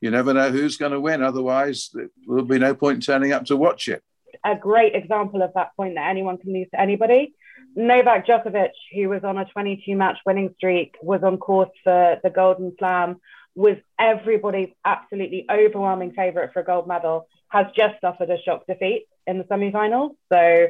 You 0.00 0.10
never 0.10 0.34
know 0.34 0.50
who's 0.50 0.76
going 0.76 0.92
to 0.92 1.00
win. 1.00 1.22
Otherwise, 1.22 1.90
there 1.92 2.08
will 2.26 2.44
be 2.44 2.58
no 2.58 2.74
point 2.74 3.04
turning 3.04 3.32
up 3.32 3.44
to 3.46 3.56
watch 3.56 3.88
it. 3.88 4.02
A 4.44 4.56
great 4.56 4.94
example 4.94 5.42
of 5.42 5.52
that 5.54 5.76
point 5.76 5.94
that 5.94 6.08
anyone 6.08 6.38
can 6.38 6.52
lose 6.52 6.68
to 6.72 6.80
anybody 6.80 7.34
Novak 7.74 8.26
Djokovic, 8.26 8.72
who 8.94 9.08
was 9.08 9.24
on 9.24 9.38
a 9.38 9.44
22 9.46 9.96
match 9.96 10.18
winning 10.26 10.54
streak, 10.56 10.96
was 11.02 11.22
on 11.22 11.38
course 11.38 11.70
for 11.82 12.20
the 12.22 12.30
Golden 12.30 12.74
Slam, 12.78 13.20
was 13.54 13.76
everybody's 13.98 14.72
absolutely 14.84 15.46
overwhelming 15.50 16.12
favourite 16.12 16.52
for 16.52 16.60
a 16.60 16.64
gold 16.64 16.86
medal, 16.86 17.28
has 17.48 17.66
just 17.76 18.00
suffered 18.00 18.30
a 18.30 18.40
shock 18.42 18.66
defeat 18.66 19.06
in 19.26 19.38
the 19.38 19.46
semi-finals. 19.48 20.12
So, 20.30 20.68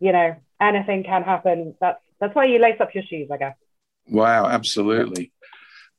you 0.00 0.12
know, 0.12 0.36
anything 0.60 1.04
can 1.04 1.22
happen. 1.22 1.74
That's 1.80 2.00
that's 2.20 2.34
why 2.34 2.44
you 2.44 2.58
lace 2.58 2.80
up 2.80 2.94
your 2.94 3.04
shoes, 3.04 3.30
I 3.30 3.38
guess. 3.38 3.56
Wow, 4.10 4.46
absolutely. 4.46 5.32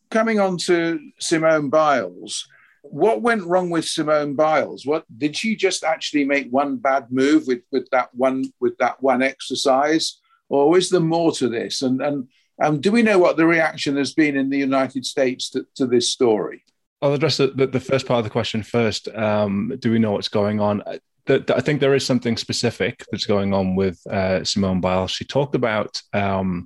Coming 0.09 0.39
on 0.39 0.57
to 0.59 0.99
Simone 1.19 1.69
Biles, 1.69 2.47
what 2.83 3.21
went 3.21 3.43
wrong 3.43 3.69
with 3.69 3.85
Simone 3.85 4.35
Biles? 4.35 4.85
What 4.85 5.05
did 5.17 5.35
she 5.35 5.55
just 5.55 5.83
actually 5.83 6.25
make 6.25 6.49
one 6.49 6.77
bad 6.77 7.11
move 7.11 7.47
with, 7.47 7.61
with 7.71 7.89
that 7.91 8.13
one 8.13 8.45
with 8.59 8.77
that 8.79 9.01
one 9.01 9.21
exercise? 9.21 10.21
or 10.51 10.77
is 10.77 10.89
there 10.89 10.99
more 10.99 11.31
to 11.31 11.47
this? 11.47 11.81
And 11.81 12.01
and 12.01 12.27
um, 12.61 12.79
do 12.79 12.91
we 12.91 13.01
know 13.01 13.17
what 13.17 13.37
the 13.37 13.45
reaction 13.45 13.97
has 13.97 14.13
been 14.13 14.35
in 14.35 14.49
the 14.49 14.57
United 14.57 15.05
States 15.05 15.49
to, 15.51 15.65
to 15.75 15.87
this 15.87 16.11
story? 16.11 16.63
I'll 17.01 17.13
address 17.13 17.37
the, 17.37 17.47
the, 17.47 17.65
the, 17.65 17.79
first 17.79 18.05
part 18.05 18.19
of 18.19 18.23
the 18.25 18.29
question 18.29 18.61
first. 18.61 19.07
Um, 19.07 19.73
do 19.79 19.91
we 19.91 19.97
know 19.97 20.11
what's 20.11 20.27
going 20.27 20.59
on? 20.59 20.83
I 21.31 21.61
think 21.61 21.79
there 21.79 21.95
is 21.95 22.05
something 22.05 22.37
specific 22.37 23.05
that's 23.11 23.25
going 23.25 23.53
on 23.53 23.75
with 23.75 24.05
uh, 24.07 24.43
Simone 24.43 24.81
Biles. 24.81 25.11
She 25.11 25.25
talked 25.25 25.55
about 25.55 26.01
um, 26.13 26.65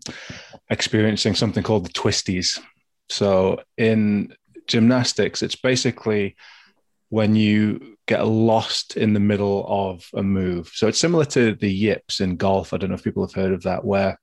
experiencing 0.69 1.35
something 1.35 1.63
called 1.63 1.85
the 1.85 1.93
twisties. 1.93 2.59
So 3.09 3.61
in 3.77 4.33
gymnastics, 4.67 5.41
it's 5.41 5.55
basically 5.55 6.35
when 7.09 7.35
you 7.35 7.97
get 8.07 8.25
lost 8.25 8.97
in 8.97 9.13
the 9.13 9.19
middle 9.19 9.65
of 9.67 10.07
a 10.13 10.23
move. 10.23 10.71
So 10.73 10.87
it's 10.87 10.99
similar 10.99 11.25
to 11.25 11.55
the 11.55 11.71
yips 11.71 12.19
in 12.19 12.35
golf. 12.35 12.73
I 12.73 12.77
don't 12.77 12.89
know 12.89 12.95
if 12.95 13.03
people 13.03 13.25
have 13.25 13.33
heard 13.33 13.53
of 13.53 13.63
that, 13.63 13.85
where 13.85 14.19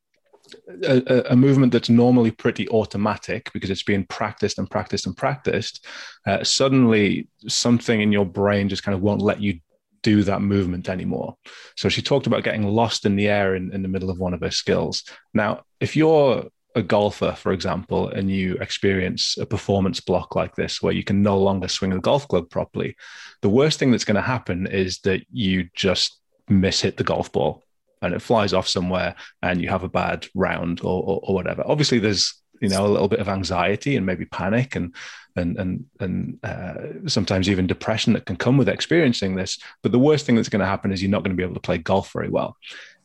a, 0.85 1.33
a 1.33 1.37
movement 1.37 1.73
that's 1.73 1.89
normally 1.89 2.31
pretty 2.31 2.69
automatic 2.69 3.51
because 3.53 3.71
it's 3.71 3.83
being 3.83 4.05
practiced 4.07 4.59
and 4.59 4.71
practiced 4.71 5.07
and 5.07 5.17
practiced, 5.17 5.87
uh, 6.27 6.43
suddenly 6.45 7.29
something 7.49 8.01
in 8.01 8.13
your 8.13 8.27
brain 8.27 8.69
just 8.69 8.83
kind 8.83 8.95
of 8.95 9.03
won't 9.03 9.23
let 9.23 9.41
you 9.41 9.61
do 10.03 10.23
that 10.25 10.43
movement 10.43 10.89
anymore. 10.89 11.37
So 11.77 11.89
she 11.89 12.03
talked 12.03 12.27
about 12.27 12.45
getting 12.45 12.67
lost 12.67 13.07
in 13.07 13.17
the 13.17 13.29
air 13.29 13.55
in, 13.55 13.73
in 13.73 13.83
the 13.83 13.89
middle 13.89 14.11
of 14.11 14.19
one 14.19 14.35
of 14.35 14.41
her 14.41 14.51
skills. 14.51 15.05
Now, 15.33 15.63
if 15.81 15.97
you're 15.97 16.49
a 16.75 16.83
golfer, 16.83 17.33
for 17.33 17.53
example, 17.53 18.09
and 18.09 18.31
you 18.31 18.55
experience 18.55 19.37
a 19.39 19.47
performance 19.47 20.01
block 20.01 20.35
like 20.35 20.57
this 20.57 20.81
where 20.81 20.93
you 20.93 21.05
can 21.05 21.23
no 21.23 21.39
longer 21.39 21.69
swing 21.69 21.93
a 21.93 22.01
golf 22.01 22.27
club 22.29 22.51
properly, 22.51 22.97
the 23.43 23.49
worst 23.49 23.79
thing 23.79 23.91
that's 23.91 24.05
going 24.05 24.17
to 24.17 24.23
happen 24.23 24.67
is 24.67 24.99
that 25.01 25.23
you 25.31 25.69
just 25.75 26.19
miss 26.49 26.81
hit 26.81 26.97
the 26.97 27.05
golf 27.05 27.31
ball 27.33 27.63
and 28.01 28.15
it 28.15 28.23
flies 28.23 28.53
off 28.53 28.67
somewhere 28.67 29.15
and 29.43 29.61
you 29.61 29.69
have 29.69 29.85
a 29.85 29.89
bad 29.89 30.27
round 30.35 30.81
or, 30.81 31.03
or, 31.03 31.21
or 31.23 31.35
whatever. 31.35 31.63
Obviously, 31.67 31.99
there's 31.99 32.42
you 32.63 32.69
know 32.69 32.87
a 32.87 32.89
little 32.89 33.09
bit 33.09 33.19
of 33.19 33.29
anxiety 33.29 33.97
and 33.97 34.07
maybe 34.07 34.25
panic 34.25 34.77
and 34.77 34.95
and 35.37 35.59
and 35.59 35.85
and 36.01 36.39
uh, 36.45 37.09
sometimes 37.09 37.51
even 37.51 37.67
depression 37.67 38.13
that 38.13 38.25
can 38.25 38.37
come 38.37 38.57
with 38.57 38.69
experiencing 38.69 39.35
this. 39.35 39.59
But 39.83 39.93
the 39.93 39.99
worst 39.99 40.25
thing 40.25 40.37
that's 40.37 40.49
going 40.49 40.61
to 40.61 40.67
happen 40.67 40.93
is 40.93 41.03
you're 41.03 41.11
not 41.11 41.25
going 41.25 41.37
to 41.37 41.41
be 41.41 41.43
able 41.43 41.55
to 41.55 41.61
play 41.61 41.79
golf 41.79 42.13
very 42.13 42.29
well. 42.29 42.57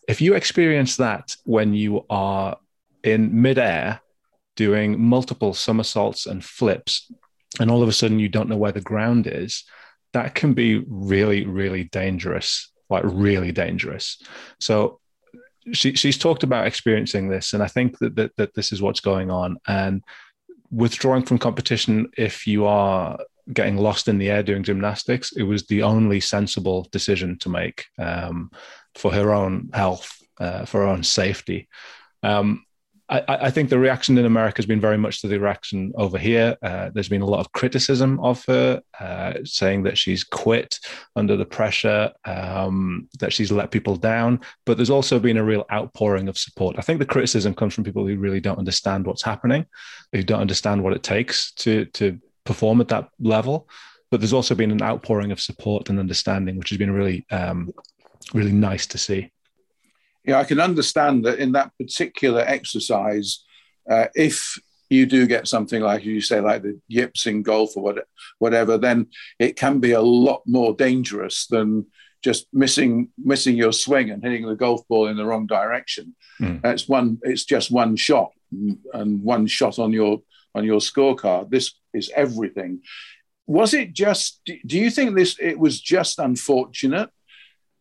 If 0.07 0.21
you 0.21 0.35
experience 0.35 0.97
that 0.97 1.35
when 1.43 1.73
you 1.73 2.05
are 2.09 2.57
in 3.03 3.41
midair 3.41 3.99
doing 4.55 4.99
multiple 4.99 5.53
somersaults 5.53 6.25
and 6.25 6.43
flips, 6.43 7.11
and 7.59 7.71
all 7.71 7.81
of 7.81 7.89
a 7.89 7.93
sudden 7.93 8.19
you 8.19 8.29
don't 8.29 8.49
know 8.49 8.57
where 8.57 8.71
the 8.71 8.81
ground 8.81 9.27
is, 9.27 9.63
that 10.13 10.35
can 10.35 10.53
be 10.53 10.83
really, 10.87 11.45
really 11.45 11.85
dangerous, 11.85 12.71
like 12.89 13.03
really 13.05 13.51
dangerous. 13.51 14.21
So 14.59 14.99
she, 15.73 15.93
she's 15.93 16.17
talked 16.17 16.43
about 16.43 16.67
experiencing 16.67 17.29
this, 17.29 17.53
and 17.53 17.63
I 17.63 17.67
think 17.67 17.99
that, 17.99 18.15
that, 18.15 18.35
that 18.37 18.53
this 18.53 18.71
is 18.71 18.81
what's 18.81 18.99
going 18.99 19.31
on. 19.31 19.57
And 19.67 20.03
withdrawing 20.71 21.23
from 21.23 21.37
competition, 21.37 22.09
if 22.17 22.45
you 22.45 22.65
are 22.65 23.17
getting 23.53 23.77
lost 23.77 24.07
in 24.07 24.17
the 24.17 24.29
air 24.29 24.43
doing 24.43 24.63
gymnastics, 24.63 25.31
it 25.33 25.43
was 25.43 25.65
the 25.67 25.83
only 25.83 26.19
sensible 26.19 26.87
decision 26.91 27.37
to 27.39 27.49
make 27.49 27.85
um, 27.97 28.51
for 28.95 29.13
her 29.13 29.33
own 29.33 29.69
health, 29.73 30.17
uh, 30.39 30.65
for 30.65 30.81
her 30.81 30.87
own 30.87 31.03
safety. 31.03 31.67
Um, 32.23 32.65
I, 33.09 33.23
I, 33.27 33.51
think 33.51 33.69
the 33.69 33.79
reaction 33.79 34.17
in 34.17 34.25
America 34.25 34.57
has 34.57 34.65
been 34.65 34.81
very 34.81 34.97
much 34.97 35.21
to 35.21 35.27
the 35.27 35.39
reaction 35.39 35.93
over 35.95 36.17
here. 36.17 36.57
Uh, 36.61 36.89
there's 36.93 37.07
been 37.07 37.21
a 37.21 37.25
lot 37.25 37.39
of 37.39 37.51
criticism 37.53 38.19
of 38.19 38.43
her, 38.45 38.81
uh, 38.99 39.33
saying 39.45 39.83
that 39.83 39.97
she's 39.97 40.25
quit 40.25 40.77
under 41.15 41.37
the 41.37 41.45
pressure, 41.45 42.11
um, 42.25 43.07
that 43.19 43.31
she's 43.31 43.51
let 43.51 43.71
people 43.71 43.95
down. 43.95 44.41
But 44.65 44.77
there's 44.77 44.89
also 44.89 45.19
been 45.19 45.37
a 45.37 45.43
real 45.43 45.65
outpouring 45.71 46.27
of 46.27 46.37
support. 46.37 46.75
I 46.77 46.81
think 46.81 46.99
the 46.99 47.05
criticism 47.05 47.53
comes 47.53 47.73
from 47.73 47.85
people 47.85 48.05
who 48.05 48.17
really 48.17 48.41
don't 48.41 48.59
understand 48.59 49.07
what's 49.07 49.23
happening, 49.23 49.65
who 50.11 50.21
don't 50.21 50.41
understand 50.41 50.83
what 50.83 50.93
it 50.93 51.03
takes 51.03 51.53
to 51.53 51.85
to 51.85 52.19
perform 52.43 52.81
at 52.81 52.89
that 52.89 53.09
level. 53.19 53.69
But 54.11 54.19
there's 54.19 54.33
also 54.33 54.55
been 54.55 54.71
an 54.71 54.81
outpouring 54.81 55.31
of 55.31 55.39
support 55.39 55.89
and 55.89 55.99
understanding, 55.99 56.57
which 56.57 56.69
has 56.69 56.77
been 56.77 56.91
really, 56.91 57.25
um, 57.31 57.73
really 58.33 58.53
nice 58.53 58.85
to 58.87 58.97
see 58.97 59.31
yeah, 60.27 60.39
I 60.39 60.43
can 60.43 60.59
understand 60.59 61.25
that 61.25 61.39
in 61.39 61.53
that 61.53 61.71
particular 61.79 62.41
exercise, 62.41 63.45
uh, 63.89 64.07
if 64.13 64.59
you 64.89 65.05
do 65.05 65.25
get 65.25 65.47
something 65.47 65.81
like 65.81 66.03
you 66.03 66.19
say, 66.21 66.41
like 66.41 66.63
the 66.63 66.79
yips 66.89 67.25
in 67.27 67.43
golf 67.43 67.75
or 67.77 67.83
what, 67.83 68.07
whatever, 68.39 68.77
then 68.77 69.07
it 69.39 69.55
can 69.55 69.79
be 69.79 69.93
a 69.93 70.01
lot 70.01 70.41
more 70.45 70.75
dangerous 70.75 71.47
than 71.47 71.85
just 72.23 72.47
missing 72.51 73.09
missing 73.17 73.55
your 73.55 73.71
swing 73.71 74.09
and 74.09 74.23
hitting 74.23 74.45
the 74.45 74.55
golf 74.55 74.85
ball 74.87 75.07
in 75.07 75.15
the 75.17 75.25
wrong 75.25 75.47
direction. 75.47 76.15
Mm. 76.41 76.65
It's 76.65 76.89
one. 76.89 77.19
It's 77.23 77.45
just 77.45 77.71
one 77.71 77.95
shot 77.95 78.31
and 78.51 79.23
one 79.23 79.47
shot 79.47 79.79
on 79.79 79.93
your 79.93 80.21
on 80.53 80.65
your 80.65 80.79
scorecard. 80.79 81.49
This 81.49 81.73
is 81.93 82.11
everything. 82.15 82.81
Was 83.45 83.73
it 83.73 83.93
just? 83.93 84.41
Do 84.45 84.77
you 84.77 84.89
think 84.89 85.15
this? 85.15 85.37
It 85.39 85.57
was 85.57 85.79
just 85.79 86.19
unfortunate, 86.19 87.09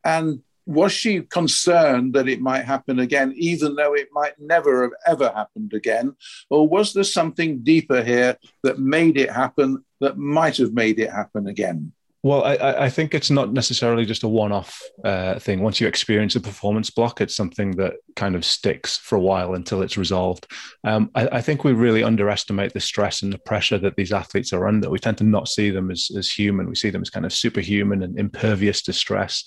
and 0.05 0.43
was 0.67 0.93
she 0.93 1.23
concerned 1.23 2.13
that 2.15 2.29
it 2.29 2.41
might 2.41 2.65
happen 2.65 2.99
again, 2.99 3.33
even 3.37 3.77
though 3.77 3.95
it 3.95 4.09
might 4.13 4.35
never 4.39 4.83
have 4.83 4.93
ever 5.07 5.33
happened 5.35 5.73
again? 5.73 6.15
Or 6.51 6.69
was 6.69 6.93
there 6.93 7.05
something 7.05 7.63
deeper 7.63 8.03
here 8.03 8.37
that 8.65 8.81
made 8.81 9.17
it 9.17 9.31
happen 9.31 9.85
that 10.01 10.19
might 10.19 10.57
have 10.57 10.73
made 10.73 10.99
it 10.99 11.11
happen 11.11 11.47
again? 11.47 11.93
Well, 12.23 12.43
I, 12.43 12.57
I 12.87 12.91
think 12.91 13.15
it's 13.15 13.31
not 13.31 13.53
necessarily 13.53 14.05
just 14.05 14.25
a 14.25 14.29
one 14.29 14.51
off 14.51 14.83
uh, 15.05 15.39
thing. 15.39 15.63
Once 15.63 15.81
you 15.81 15.87
experience 15.87 16.35
a 16.35 16.41
performance 16.41 16.91
block, 16.91 17.21
it's 17.21 17.37
something 17.37 17.73
that 17.77 17.95
kind 18.17 18.35
of 18.35 18.45
sticks 18.45 18.97
for 18.97 19.15
a 19.17 19.21
while 19.21 19.55
until 19.55 19.83
it's 19.83 19.97
resolved. 19.97 20.51
Um, 20.83 21.11
I, 21.15 21.29
I, 21.29 21.41
think 21.41 21.63
we 21.63 21.73
really 21.73 22.03
underestimate 22.03 22.73
the 22.73 22.81
stress 22.81 23.23
and 23.23 23.33
the 23.33 23.39
pressure 23.39 23.79
that 23.79 23.95
these 23.95 24.13
athletes 24.13 24.53
are 24.53 24.67
under. 24.67 24.91
We 24.91 24.99
tend 24.99 25.19
to 25.19 25.25
not 25.25 25.47
see 25.47 25.71
them 25.71 25.91
as, 25.91 26.11
as 26.17 26.31
human, 26.31 26.69
we 26.69 26.75
see 26.75 26.91
them 26.91 27.03
as 27.03 27.11
kind 27.11 27.27
of 27.27 27.33
superhuman 27.33 28.03
and 28.03 28.19
impervious 28.19 28.83
to 28.83 28.93
stress. 28.93 29.47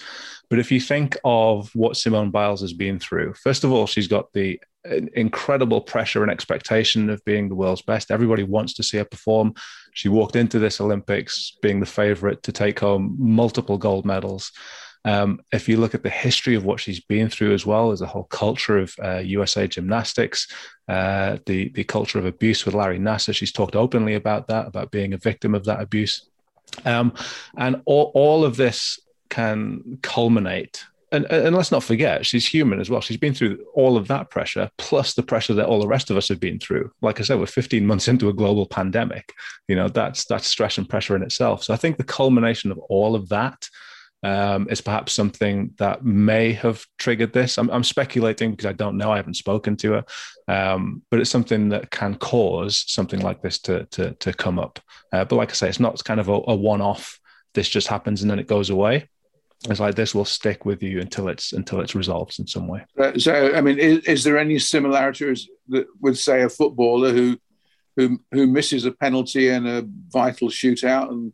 But 0.49 0.59
if 0.59 0.71
you 0.71 0.79
think 0.79 1.17
of 1.25 1.69
what 1.75 1.97
Simone 1.97 2.31
Biles 2.31 2.61
has 2.61 2.73
been 2.73 2.99
through, 2.99 3.33
first 3.33 3.63
of 3.63 3.71
all, 3.73 3.87
she's 3.87 4.07
got 4.07 4.31
the 4.31 4.59
incredible 4.85 5.81
pressure 5.81 6.23
and 6.23 6.31
expectation 6.31 7.09
of 7.09 7.23
being 7.25 7.49
the 7.49 7.55
world's 7.55 7.81
best. 7.81 8.11
Everybody 8.11 8.43
wants 8.43 8.73
to 8.75 8.83
see 8.83 8.97
her 8.97 9.05
perform. 9.05 9.53
She 9.93 10.09
walked 10.09 10.35
into 10.35 10.59
this 10.59 10.79
Olympics 10.79 11.57
being 11.61 11.79
the 11.79 11.85
favorite 11.85 12.43
to 12.43 12.51
take 12.51 12.79
home 12.79 13.15
multiple 13.19 13.77
gold 13.77 14.05
medals. 14.05 14.51
Um, 15.05 15.41
if 15.51 15.69
you 15.69 15.77
look 15.77 15.95
at 15.95 16.03
the 16.03 16.09
history 16.09 16.55
of 16.55 16.65
what 16.65 16.79
she's 16.79 16.99
been 16.99 17.29
through 17.29 17.53
as 17.53 17.65
well, 17.65 17.91
as 17.91 18.01
a 18.01 18.05
whole 18.05 18.25
culture 18.25 18.77
of 18.77 18.93
uh, 19.01 19.19
USA 19.19 19.65
gymnastics, 19.65 20.47
uh, 20.89 21.37
the 21.45 21.69
the 21.69 21.85
culture 21.85 22.19
of 22.19 22.25
abuse 22.25 22.65
with 22.65 22.75
Larry 22.75 22.99
Nassar, 22.99 23.33
she's 23.33 23.53
talked 23.53 23.77
openly 23.77 24.15
about 24.15 24.47
that, 24.47 24.67
about 24.67 24.91
being 24.91 25.13
a 25.13 25.17
victim 25.17 25.55
of 25.55 25.63
that 25.65 25.81
abuse, 25.81 26.29
um, 26.85 27.13
and 27.57 27.81
all, 27.85 28.11
all 28.13 28.43
of 28.43 28.57
this 28.57 28.99
can 29.29 29.99
culminate 30.01 30.83
and, 31.11 31.25
and 31.25 31.55
let's 31.55 31.71
not 31.71 31.83
forget, 31.83 32.25
she's 32.25 32.45
human 32.45 32.79
as 32.79 32.89
well. 32.89 33.01
She's 33.01 33.17
been 33.17 33.33
through 33.33 33.65
all 33.73 33.97
of 33.97 34.07
that 34.07 34.29
pressure, 34.29 34.69
plus 34.77 35.13
the 35.13 35.23
pressure 35.23 35.53
that 35.55 35.65
all 35.65 35.79
the 35.79 35.87
rest 35.87 36.11
of 36.11 36.17
us 36.17 36.29
have 36.29 36.39
been 36.39 36.59
through. 36.59 36.91
Like 37.01 37.19
I 37.19 37.23
said, 37.23 37.39
we're 37.39 37.47
15 37.47 37.85
months 37.85 38.07
into 38.07 38.29
a 38.29 38.33
global 38.33 38.67
pandemic. 38.67 39.33
You 39.67 39.75
know, 39.75 39.87
that's 39.87 40.25
that's 40.25 40.47
stress 40.47 40.77
and 40.77 40.87
pressure 40.87 41.15
in 41.15 41.23
itself. 41.23 41.63
So 41.63 41.73
I 41.73 41.77
think 41.77 41.97
the 41.97 42.03
culmination 42.03 42.71
of 42.71 42.77
all 42.89 43.15
of 43.15 43.29
that 43.29 43.67
um, 44.21 44.67
is 44.69 44.81
perhaps 44.81 45.13
something 45.13 45.73
that 45.77 46.05
may 46.05 46.53
have 46.53 46.85
triggered 46.97 47.33
this. 47.33 47.57
I'm, 47.57 47.69
I'm, 47.69 47.85
speculating 47.85 48.51
because 48.51 48.65
I 48.65 48.73
don't 48.73 48.97
know. 48.97 49.11
I 49.11 49.17
haven't 49.17 49.35
spoken 49.35 49.77
to 49.77 49.93
her, 49.93 50.05
um, 50.47 51.01
but 51.09 51.21
it's 51.21 51.29
something 51.29 51.69
that 51.69 51.89
can 51.89 52.15
cause 52.15 52.83
something 52.87 53.21
like 53.21 53.41
this 53.41 53.59
to 53.59 53.85
to, 53.85 54.11
to 54.15 54.33
come 54.33 54.59
up. 54.59 54.79
Uh, 55.13 55.25
but 55.25 55.37
like 55.37 55.51
I 55.51 55.53
say, 55.53 55.69
it's 55.69 55.79
not 55.79 56.03
kind 56.03 56.19
of 56.19 56.27
a, 56.27 56.33
a 56.47 56.55
one-off. 56.55 57.19
This 57.55 57.69
just 57.69 57.87
happens 57.87 58.21
and 58.21 58.29
then 58.29 58.39
it 58.39 58.47
goes 58.47 58.69
away 58.69 59.07
it's 59.65 59.79
like 59.79 59.95
this 59.95 60.15
will 60.15 60.25
stick 60.25 60.65
with 60.65 60.81
you 60.81 61.01
until 61.01 61.27
it's 61.27 61.51
until 61.51 61.81
it's 61.81 61.95
resolved 61.95 62.39
in 62.39 62.47
some 62.47 62.67
way. 62.67 62.85
Uh, 62.97 63.17
so, 63.17 63.53
I 63.53 63.61
mean, 63.61 63.77
is, 63.77 63.99
is 64.05 64.23
there 64.23 64.37
any 64.37 64.57
similarities 64.57 65.49
that 65.67 65.85
would 66.01 66.17
say 66.17 66.43
a 66.43 66.49
footballer 66.49 67.11
who 67.11 67.37
who 67.97 68.19
who 68.31 68.47
misses 68.47 68.85
a 68.85 68.91
penalty 68.91 69.49
in 69.49 69.65
a 69.65 69.83
vital 70.09 70.47
shootout 70.47 71.09
and 71.09 71.33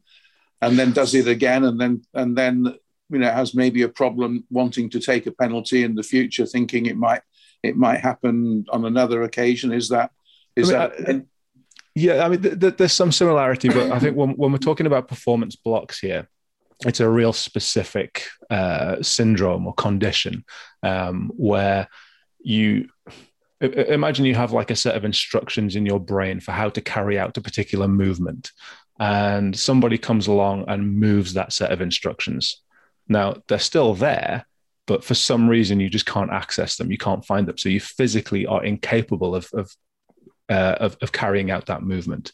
and 0.61 0.79
then 0.79 0.91
does 0.91 1.13
it 1.13 1.27
again 1.27 1.65
and 1.65 1.79
then 1.79 2.01
and 2.15 2.35
then 2.35 2.75
you 3.09 3.19
know 3.19 3.29
has 3.29 3.53
maybe 3.53 3.83
a 3.83 3.89
problem 3.89 4.43
wanting 4.49 4.89
to 4.89 4.99
take 4.99 5.27
a 5.27 5.31
penalty 5.31 5.83
in 5.83 5.93
the 5.93 6.03
future, 6.03 6.47
thinking 6.47 6.87
it 6.87 6.97
might 6.97 7.21
it 7.61 7.77
might 7.77 7.99
happen 7.99 8.65
on 8.71 8.85
another 8.85 9.21
occasion? 9.21 9.71
Is 9.71 9.89
that 9.89 10.09
is 10.55 10.71
I 10.71 10.87
mean, 10.87 11.05
that? 11.05 11.09
I, 11.09 11.21
yeah, 11.93 12.25
I 12.25 12.29
mean, 12.29 12.41
th- 12.41 12.59
th- 12.59 12.77
there's 12.77 12.91
some 12.91 13.11
similarity, 13.11 13.69
but 13.69 13.91
I 13.91 13.99
think 13.99 14.17
when, 14.17 14.31
when 14.31 14.51
we're 14.51 14.57
talking 14.57 14.85
about 14.85 15.07
performance 15.07 15.55
blocks 15.55 15.97
here, 15.99 16.27
it's 16.85 16.99
a 16.99 17.09
real 17.09 17.33
specific 17.33 18.23
uh, 18.49 19.01
syndrome 19.01 19.67
or 19.67 19.73
condition 19.73 20.43
um, 20.83 21.31
where 21.35 21.87
you 22.39 22.89
imagine 23.61 24.25
you 24.25 24.35
have 24.35 24.51
like 24.51 24.69
a 24.69 24.75
set 24.75 24.95
of 24.95 25.05
instructions 25.05 25.75
in 25.75 25.85
your 25.85 25.99
brain 25.99 26.39
for 26.39 26.51
how 26.51 26.69
to 26.69 26.81
carry 26.81 27.17
out 27.17 27.37
a 27.37 27.41
particular 27.41 27.87
movement 27.87 28.51
and 28.99 29.57
somebody 29.57 29.97
comes 29.97 30.27
along 30.27 30.65
and 30.67 30.99
moves 30.99 31.33
that 31.33 31.53
set 31.53 31.71
of 31.71 31.81
instructions. 31.81 32.61
Now 33.07 33.37
they're 33.47 33.59
still 33.59 33.93
there 33.93 34.45
but 34.87 35.03
for 35.03 35.15
some 35.15 35.49
reason 35.49 35.79
you 35.79 35.89
just 35.89 36.05
can't 36.05 36.31
access 36.31 36.77
them. 36.77 36.91
You 36.91 36.97
can't 36.97 37.25
find 37.25 37.47
them. 37.47 37.57
So 37.57 37.69
you 37.69 37.79
physically 37.79 38.45
are 38.45 38.63
incapable 38.63 39.35
of 39.35 39.49
of, 39.53 39.71
uh, 40.49 40.75
of, 40.79 40.97
of 41.01 41.11
carrying 41.11 41.49
out 41.49 41.67
that 41.67 41.81
movement 41.81 42.31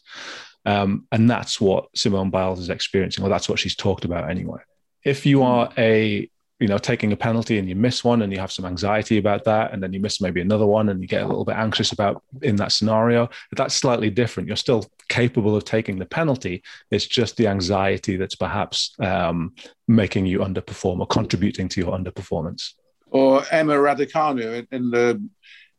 um, 0.64 1.06
and 1.12 1.28
that's 1.28 1.60
what 1.60 1.86
Simone 1.96 2.30
Biles 2.30 2.60
is 2.60 2.70
experiencing, 2.70 3.24
or 3.24 3.28
that's 3.28 3.48
what 3.48 3.58
she's 3.58 3.76
talked 3.76 4.04
about 4.04 4.30
anyway. 4.30 4.60
If 5.04 5.26
you 5.26 5.42
are 5.42 5.72
a 5.76 6.28
you 6.62 6.68
know 6.68 6.78
taking 6.78 7.10
a 7.10 7.16
penalty 7.16 7.58
and 7.58 7.68
you 7.68 7.74
miss 7.74 8.04
one 8.04 8.22
and 8.22 8.32
you 8.32 8.38
have 8.38 8.52
some 8.52 8.64
anxiety 8.64 9.18
about 9.18 9.42
that 9.44 9.72
and 9.72 9.82
then 9.82 9.92
you 9.92 9.98
miss 9.98 10.20
maybe 10.20 10.40
another 10.40 10.64
one 10.64 10.90
and 10.90 11.02
you 11.02 11.08
get 11.08 11.22
a 11.22 11.26
little 11.26 11.44
bit 11.44 11.56
anxious 11.56 11.90
about 11.90 12.22
in 12.42 12.54
that 12.54 12.70
scenario 12.70 13.28
that's 13.56 13.74
slightly 13.74 14.10
different. 14.10 14.46
You're 14.46 14.56
still 14.56 14.86
capable 15.08 15.56
of 15.56 15.64
taking 15.64 15.98
the 15.98 16.06
penalty. 16.06 16.62
It's 16.92 17.06
just 17.06 17.36
the 17.36 17.48
anxiety 17.48 18.16
that's 18.16 18.36
perhaps 18.36 18.94
um, 19.00 19.54
making 19.88 20.26
you 20.26 20.38
underperform 20.38 21.00
or 21.00 21.06
contributing 21.08 21.68
to 21.70 21.80
your 21.80 21.98
underperformance. 21.98 22.74
Or 23.10 23.42
emma 23.50 23.74
raducanu 23.74 24.64
in 24.70 24.90
the 24.92 25.20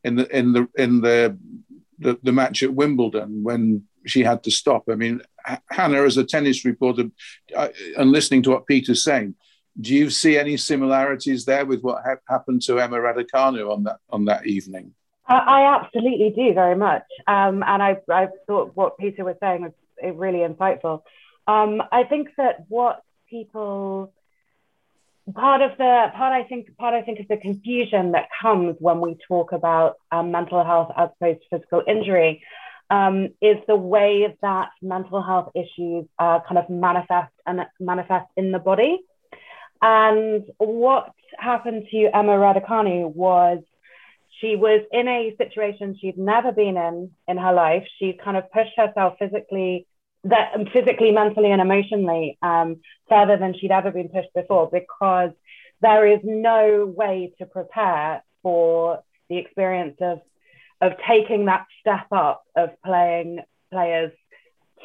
in 0.04 0.16
the 0.16 0.38
in 0.38 0.52
the 0.52 0.68
in 0.76 1.00
the 1.00 1.38
the, 1.98 2.18
the 2.22 2.32
match 2.32 2.62
at 2.62 2.74
wimbledon 2.74 3.42
when 3.42 3.84
she 4.06 4.22
had 4.22 4.42
to 4.44 4.50
stop. 4.50 4.84
I 4.88 4.94
mean, 4.94 5.22
Hannah, 5.70 6.02
as 6.02 6.16
a 6.16 6.24
tennis 6.24 6.64
reporter, 6.64 7.10
and 7.54 8.10
listening 8.10 8.42
to 8.44 8.50
what 8.50 8.66
Peter's 8.66 9.04
saying, 9.04 9.34
do 9.80 9.94
you 9.94 10.10
see 10.10 10.38
any 10.38 10.56
similarities 10.56 11.44
there 11.44 11.66
with 11.66 11.82
what 11.82 12.02
ha- 12.04 12.16
happened 12.28 12.62
to 12.62 12.78
Emma 12.78 12.98
Raducanu 12.98 13.70
on 13.70 13.84
that 13.84 13.98
on 14.10 14.24
that 14.26 14.46
evening? 14.46 14.94
I 15.26 15.80
absolutely 15.80 16.34
do 16.36 16.52
very 16.52 16.76
much, 16.76 17.04
um, 17.26 17.64
and 17.66 17.82
I, 17.82 17.96
I 18.10 18.28
thought 18.46 18.72
what 18.74 18.98
Peter 18.98 19.24
was 19.24 19.36
saying 19.40 19.62
was 19.62 19.72
really 20.14 20.40
insightful. 20.40 21.00
Um, 21.46 21.82
I 21.90 22.04
think 22.04 22.28
that 22.36 22.66
what 22.68 23.02
people 23.30 24.12
part 25.32 25.62
of 25.62 25.70
the 25.78 26.12
part 26.14 26.32
I 26.32 26.44
think 26.44 26.76
part 26.76 26.92
I 26.92 27.02
think 27.02 27.20
of 27.20 27.28
the 27.28 27.38
confusion 27.38 28.12
that 28.12 28.28
comes 28.40 28.76
when 28.78 29.00
we 29.00 29.16
talk 29.26 29.52
about 29.52 29.96
um, 30.12 30.30
mental 30.30 30.62
health 30.62 30.92
as 30.96 31.08
opposed 31.18 31.40
to 31.40 31.58
physical 31.58 31.82
injury 31.86 32.42
um, 32.90 33.28
is 33.40 33.56
the 33.66 33.76
way 33.76 34.36
that 34.42 34.70
mental 34.82 35.22
health 35.22 35.52
issues 35.54 36.06
uh, 36.18 36.40
kind 36.46 36.58
of 36.58 36.68
manifest 36.68 37.32
and 37.46 37.60
manifest 37.80 38.26
in 38.36 38.52
the 38.52 38.58
body. 38.58 39.00
And 39.80 40.44
what 40.58 41.12
happened 41.38 41.86
to 41.90 42.10
Emma 42.14 42.32
Raducanu 42.32 43.12
was 43.14 43.58
she 44.40 44.56
was 44.56 44.82
in 44.92 45.08
a 45.08 45.34
situation 45.36 45.96
she'd 46.00 46.18
never 46.18 46.52
been 46.52 46.76
in 46.76 47.10
in 47.28 47.38
her 47.38 47.52
life. 47.52 47.86
She 47.98 48.18
kind 48.22 48.36
of 48.36 48.50
pushed 48.50 48.76
herself 48.76 49.14
physically, 49.18 49.86
that 50.24 50.54
physically, 50.72 51.12
mentally, 51.12 51.50
and 51.50 51.60
emotionally 51.60 52.38
um, 52.42 52.80
further 53.08 53.36
than 53.36 53.54
she'd 53.58 53.70
ever 53.70 53.90
been 53.90 54.08
pushed 54.08 54.32
before 54.34 54.68
because 54.72 55.30
there 55.80 56.06
is 56.06 56.20
no 56.22 56.86
way 56.86 57.32
to 57.38 57.46
prepare 57.46 58.22
for 58.42 59.02
the 59.28 59.38
experience 59.38 59.96
of 60.00 60.20
of 60.84 60.92
taking 61.08 61.46
that 61.46 61.66
step 61.80 62.06
up 62.12 62.44
of 62.56 62.70
playing 62.84 63.40
players 63.72 64.12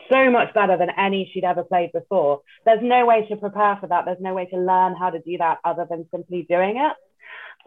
so 0.10 0.32
much 0.32 0.54
better 0.54 0.78
than 0.78 0.90
any 0.98 1.30
she'd 1.34 1.44
ever 1.44 1.64
played 1.64 1.92
before. 1.92 2.42
There's 2.66 2.82
no 2.82 3.06
way 3.06 3.28
to 3.28 3.36
prepare 3.36 3.78
for 3.80 3.88
that. 3.88 4.06
There's 4.06 4.22
no 4.22 4.34
way 4.34 4.46
to 4.46 4.58
learn 4.58 4.96
how 4.96 5.10
to 5.10 5.20
do 5.20 5.38
that 5.38 5.60
other 5.64 5.86
than 5.90 6.08
simply 6.12 6.46
doing 6.50 6.78
it. 6.78 6.94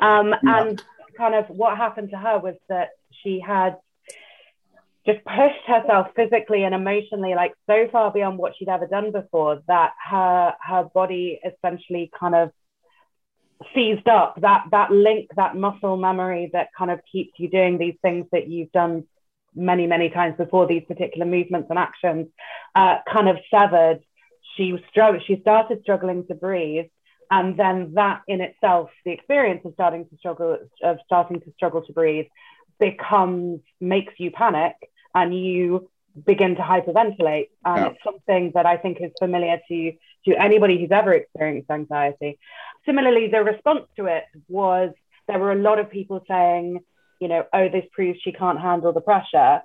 Um, 0.00 0.34
yeah. 0.42 0.62
And 0.62 0.82
kind 1.16 1.34
of 1.34 1.46
what 1.48 1.76
happened 1.76 2.10
to 2.10 2.16
her 2.16 2.38
was 2.38 2.54
that 2.68 2.90
she 3.22 3.40
had 3.40 3.76
just 5.04 5.18
pushed 5.24 5.66
herself 5.66 6.08
physically 6.14 6.64
and 6.64 6.74
emotionally 6.74 7.34
like 7.34 7.52
so 7.66 7.88
far 7.90 8.12
beyond 8.12 8.38
what 8.38 8.54
she'd 8.56 8.68
ever 8.68 8.86
done 8.86 9.10
before 9.10 9.60
that 9.66 9.92
her 10.08 10.54
her 10.60 10.84
body 10.94 11.40
essentially 11.44 12.10
kind 12.18 12.36
of 12.36 12.52
seized 13.74 14.08
up 14.08 14.40
that 14.40 14.64
that 14.70 14.90
link 14.90 15.28
that 15.36 15.56
muscle 15.56 15.96
memory 15.96 16.50
that 16.52 16.68
kind 16.76 16.90
of 16.90 17.00
keeps 17.10 17.32
you 17.38 17.48
doing 17.48 17.78
these 17.78 17.96
things 18.02 18.26
that 18.32 18.48
you've 18.48 18.72
done 18.72 19.04
many 19.54 19.86
many 19.86 20.08
times 20.08 20.36
before 20.36 20.66
these 20.66 20.82
particular 20.88 21.26
movements 21.26 21.68
and 21.70 21.78
actions 21.78 22.28
uh, 22.74 22.96
kind 23.10 23.28
of 23.28 23.36
severed 23.50 24.00
she 24.56 24.78
struggled 24.90 25.22
she 25.26 25.40
started 25.40 25.80
struggling 25.82 26.26
to 26.26 26.34
breathe. 26.34 26.86
And 27.30 27.58
then 27.58 27.94
that 27.94 28.22
in 28.28 28.40
itself 28.40 28.90
the 29.04 29.12
experience 29.12 29.62
of 29.64 29.72
starting 29.74 30.06
to 30.08 30.16
struggle 30.18 30.58
of 30.82 30.98
starting 31.04 31.40
to 31.40 31.52
struggle 31.54 31.82
to 31.82 31.92
breathe 31.92 32.26
becomes 32.78 33.60
makes 33.80 34.14
you 34.18 34.30
panic 34.30 34.74
and 35.14 35.34
you 35.34 35.88
begin 36.26 36.56
to 36.56 36.62
hyperventilate. 36.62 37.48
And 37.64 37.76
yeah. 37.76 37.86
it's 37.88 38.04
something 38.04 38.52
that 38.54 38.66
i 38.66 38.76
think 38.76 38.98
is 39.00 39.12
familiar 39.18 39.58
to 39.68 39.92
to 40.26 40.36
anybody 40.36 40.78
who's 40.78 40.92
ever 40.92 41.12
experienced 41.14 41.70
anxiety 41.70 42.38
similarly 42.86 43.28
the 43.28 43.42
response 43.42 43.86
to 43.96 44.06
it 44.06 44.24
was 44.48 44.92
there 45.28 45.38
were 45.38 45.52
a 45.52 45.56
lot 45.56 45.78
of 45.78 45.90
people 45.90 46.22
saying 46.28 46.80
you 47.20 47.28
know 47.28 47.44
oh 47.52 47.68
this 47.68 47.84
proves 47.92 48.18
she 48.22 48.32
can't 48.32 48.60
handle 48.60 48.92
the 48.92 49.00
pressure 49.00 49.62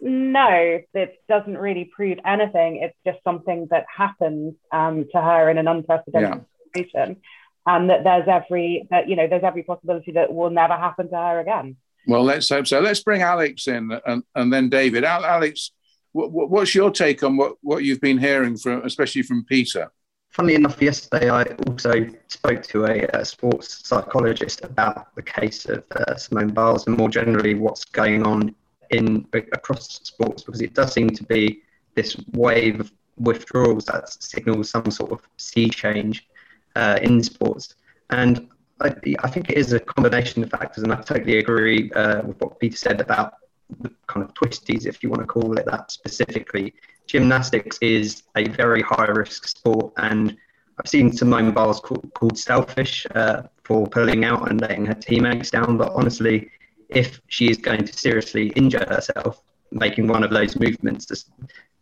no, 0.00 0.80
it 0.94 1.22
doesn't 1.28 1.56
really 1.56 1.84
prove 1.84 2.18
anything. 2.24 2.76
It's 2.82 2.96
just 3.06 3.22
something 3.24 3.68
that 3.70 3.86
happened 3.94 4.56
um, 4.70 5.06
to 5.12 5.20
her 5.20 5.48
in 5.48 5.56
an 5.56 5.68
unprecedented 5.68 6.42
yeah. 6.44 6.82
situation, 6.82 7.16
and 7.64 7.88
that 7.88 8.04
there's 8.04 8.28
every 8.28 8.86
that 8.90 9.08
you 9.08 9.16
know 9.16 9.26
there's 9.26 9.44
every 9.44 9.62
possibility 9.62 10.12
that 10.12 10.32
will 10.32 10.50
never 10.50 10.74
happen 10.74 11.08
to 11.08 11.16
her 11.16 11.40
again. 11.40 11.76
Well, 12.06 12.24
let's 12.24 12.48
hope 12.48 12.66
so. 12.66 12.80
Let's 12.80 13.02
bring 13.02 13.22
Alex 13.22 13.68
in, 13.68 13.98
and, 14.06 14.22
and 14.34 14.52
then 14.52 14.68
David. 14.68 15.02
Alex, 15.02 15.72
what, 16.12 16.30
what's 16.30 16.74
your 16.74 16.90
take 16.90 17.22
on 17.22 17.36
what, 17.36 17.56
what 17.62 17.82
you've 17.82 18.00
been 18.00 18.18
hearing 18.18 18.56
from, 18.56 18.84
especially 18.84 19.22
from 19.22 19.44
Peter? 19.44 19.90
Funnily 20.36 20.56
enough, 20.56 20.82
yesterday 20.82 21.30
I 21.30 21.44
also 21.66 22.08
spoke 22.28 22.62
to 22.64 22.84
a, 22.84 23.06
a 23.18 23.24
sports 23.24 23.88
psychologist 23.88 24.62
about 24.62 25.14
the 25.14 25.22
case 25.22 25.64
of 25.64 25.82
uh, 25.92 26.14
Simone 26.16 26.50
Biles 26.50 26.86
and 26.86 26.98
more 26.98 27.08
generally 27.08 27.54
what's 27.54 27.86
going 27.86 28.22
on 28.26 28.54
in 28.90 29.26
across 29.32 29.88
sports 30.02 30.42
because 30.42 30.60
it 30.60 30.74
does 30.74 30.92
seem 30.92 31.08
to 31.08 31.24
be 31.24 31.62
this 31.94 32.18
wave 32.34 32.80
of 32.80 32.92
withdrawals 33.16 33.86
that 33.86 34.10
signals 34.22 34.68
some 34.68 34.90
sort 34.90 35.10
of 35.10 35.22
sea 35.38 35.70
change 35.70 36.28
uh, 36.74 36.98
in 37.00 37.22
sports. 37.22 37.76
And 38.10 38.46
I, 38.82 38.94
I, 39.20 39.30
think 39.30 39.48
it 39.48 39.56
is 39.56 39.72
a 39.72 39.80
combination 39.80 40.42
of 40.42 40.50
factors, 40.50 40.84
and 40.84 40.92
I 40.92 40.96
totally 40.96 41.38
agree 41.38 41.90
uh, 41.92 42.20
with 42.20 42.38
what 42.42 42.60
Peter 42.60 42.76
said 42.76 43.00
about 43.00 43.36
the 43.80 43.90
kind 44.06 44.22
of 44.22 44.34
twisties, 44.34 44.84
if 44.84 45.02
you 45.02 45.08
want 45.08 45.22
to 45.22 45.26
call 45.26 45.56
it 45.56 45.64
that 45.64 45.90
specifically. 45.90 46.74
Gymnastics 47.06 47.78
is 47.80 48.22
a 48.36 48.48
very 48.48 48.82
high 48.82 49.06
risk 49.06 49.46
sport, 49.46 49.92
and 49.96 50.36
I've 50.78 50.88
seen 50.88 51.12
Simone 51.12 51.52
Biles 51.52 51.80
called, 51.80 52.10
called 52.14 52.38
selfish 52.38 53.06
uh, 53.14 53.42
for 53.64 53.86
pulling 53.86 54.24
out 54.24 54.50
and 54.50 54.60
letting 54.60 54.84
her 54.86 54.94
teammates 54.94 55.50
down, 55.50 55.76
but 55.76 55.92
honestly, 55.92 56.50
if 56.88 57.20
she 57.28 57.50
is 57.50 57.56
going 57.56 57.84
to 57.84 57.92
seriously 57.92 58.48
injure 58.50 58.84
herself 58.88 59.42
making 59.72 60.06
one 60.06 60.22
of 60.22 60.30
those 60.30 60.58
movements 60.58 61.10
is 61.10 61.26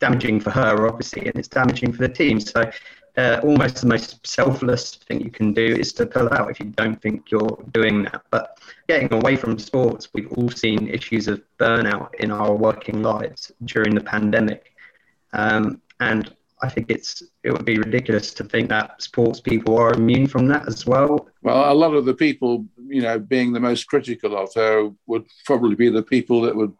damaging 0.01 0.41
for 0.41 0.51
her 0.51 0.89
obviously 0.89 1.27
and 1.27 1.37
it's 1.37 1.49
damaging 1.49 1.93
for 1.93 2.07
the 2.07 2.09
team. 2.09 2.41
So 2.41 2.71
uh, 3.17 3.41
almost 3.45 3.81
the 3.81 3.87
most 3.87 4.27
selfless 4.27 4.97
thing 4.97 5.21
you 5.21 5.31
can 5.31 5.53
do 5.53 5.65
is 5.65 5.93
to 5.95 6.07
pull 6.07 6.33
out 6.33 6.51
if 6.51 6.59
you 6.59 6.67
don't 6.67 7.01
think 7.01 7.31
you're 7.31 7.65
doing 7.73 8.03
that. 8.05 8.23
But 8.31 8.59
getting 8.89 9.13
away 9.13 9.37
from 9.37 9.59
sports 9.59 10.09
we've 10.13 10.33
all 10.33 10.51
seen 10.51 10.89
issues 10.89 11.29
of 11.29 11.43
burnout 11.59 12.15
in 12.17 12.31
our 12.31 12.55
working 12.55 13.03
lives 13.03 13.53
during 13.65 13.95
the 13.95 14.01
pandemic 14.01 14.74
um, 15.35 15.83
and 16.01 16.33
I 16.63 16.69
think 16.69 16.91
it's 16.91 17.23
it 17.43 17.53
would 17.53 17.65
be 17.65 17.79
ridiculous 17.79 18.33
to 18.35 18.45
think 18.45 18.71
that 18.71 19.03
sports 19.03 19.41
people 19.41 19.77
are 19.77 19.93
immune 19.93 20.27
from 20.27 20.47
that 20.49 20.67
as 20.67 20.87
well. 20.87 21.29
Well, 21.43 21.71
a 21.71 21.75
lot 21.75 21.95
of 21.95 22.07
the 22.07 22.15
people, 22.15 22.65
you 22.87 23.03
know, 23.03 23.19
being 23.19 23.53
the 23.53 23.61
most 23.61 23.87
critical 23.87 24.37
of 24.37 24.55
her 24.55 24.91
would 25.07 25.27
probably 25.45 25.75
be 25.75 25.91
the 25.91 26.03
people 26.03 26.41
that 26.43 26.57
would, 26.57 26.73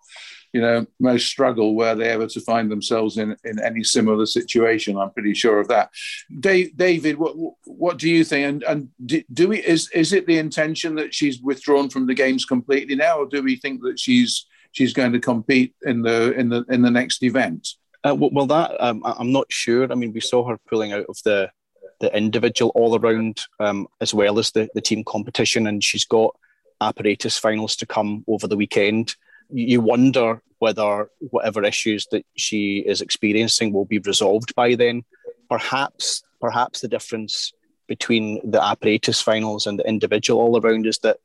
you 0.55 0.63
know, 0.63 0.87
most 1.01 1.27
struggle 1.27 1.75
were 1.75 1.95
they 1.95 2.09
ever 2.09 2.27
to 2.29 2.41
find 2.41 2.71
themselves 2.71 3.19
in, 3.19 3.37
in 3.45 3.61
any 3.61 3.83
similar 3.83 4.25
situation. 4.25 4.97
I'm 4.97 5.11
pretty 5.11 5.35
sure 5.35 5.59
of 5.59 5.69
that. 5.69 5.91
Dave, 6.41 6.77
David, 6.77 7.19
what 7.19 7.35
what 7.65 7.99
do 7.99 8.09
you 8.09 8.25
think? 8.25 8.47
And 8.47 8.63
and 8.63 9.25
do 9.35 9.49
we 9.49 9.59
is 9.59 9.91
is 9.91 10.13
it 10.13 10.27
the 10.27 10.39
intention 10.39 10.95
that 10.95 11.13
she's 11.13 11.43
withdrawn 11.43 11.91
from 11.91 12.07
the 12.07 12.15
games 12.15 12.45
completely 12.45 12.95
now, 12.95 13.19
or 13.19 13.27
do 13.27 13.43
we 13.43 13.57
think 13.57 13.83
that 13.83 13.99
she's 13.99 14.47
she's 14.73 14.95
going 14.95 15.13
to 15.13 15.21
compete 15.21 15.75
in 15.83 16.03
the 16.03 16.33
in 16.33 16.49
the 16.49 16.65
in 16.71 16.81
the 16.81 16.91
next 16.91 17.23
event? 17.23 17.69
Uh, 18.05 18.15
well, 18.15 18.47
that 18.47 18.77
um, 18.81 19.03
I'm 19.05 19.33
not 19.33 19.51
sure. 19.51 19.91
I 19.91 19.95
mean, 19.95 20.13
we 20.13 20.21
saw 20.21 20.47
her 20.47 20.59
pulling 20.69 20.93
out 20.93 21.07
of 21.09 21.17
the 21.25 21.51
the 22.01 22.15
individual 22.15 22.73
all 22.75 22.99
around 22.99 23.41
um, 23.61 23.87
as 24.01 24.13
well 24.13 24.39
as 24.39 24.51
the, 24.51 24.69
the 24.75 24.81
team 24.81 25.05
competition, 25.05 25.67
and 25.67 25.83
she's 25.83 26.05
got 26.05 26.37
apparatus 26.81 27.39
finals 27.39 27.77
to 27.77 27.87
come 27.87 28.25
over 28.29 28.47
the 28.47 28.57
weekend. 28.57 29.17
You 29.49 29.81
wonder 29.81 30.43
whether 30.59 31.09
whatever 31.31 31.63
issues 31.65 32.07
that 32.11 32.27
she 32.37 32.79
is 32.79 33.01
experiencing 33.01 33.73
will 33.73 33.85
be 33.85 33.99
resolved 34.01 34.55
by 34.55 34.75
then. 34.75 35.05
Perhaps, 35.49 36.23
perhaps 36.41 36.81
the 36.81 36.89
difference 36.89 37.53
between 37.87 38.51
the 38.51 38.63
apparatus 38.63 39.21
finals 39.21 39.67
and 39.67 39.79
the 39.79 39.89
individual 39.89 40.41
all 40.41 40.61
around 40.61 40.87
is 40.87 40.99
that 40.99 41.19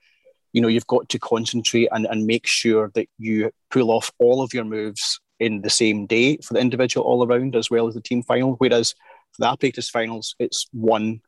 you 0.54 0.62
know 0.62 0.68
you've 0.68 0.88
got 0.88 1.10
to 1.10 1.20
concentrate 1.20 1.90
and, 1.92 2.06
and 2.06 2.26
make 2.26 2.48
sure 2.48 2.92
that 2.94 3.08
you 3.18 3.52
pull 3.70 3.92
off 3.92 4.12
all 4.20 4.42
of 4.42 4.54
your 4.54 4.66
moves 4.66 5.20
in 5.40 5.62
the 5.62 5.70
same 5.70 6.06
day 6.06 6.38
for 6.38 6.54
the 6.54 6.60
individual 6.60 7.06
all 7.06 7.26
around 7.26 7.56
as 7.56 7.70
well 7.70 7.88
as 7.88 7.94
the 7.94 8.02
team 8.02 8.24
final. 8.24 8.54
Whereas 8.54 8.94
for 9.32 9.40
the 9.40 9.48
apparatus 9.48 9.90
finals, 9.90 10.36
it's 10.40 10.68
one 10.72 11.22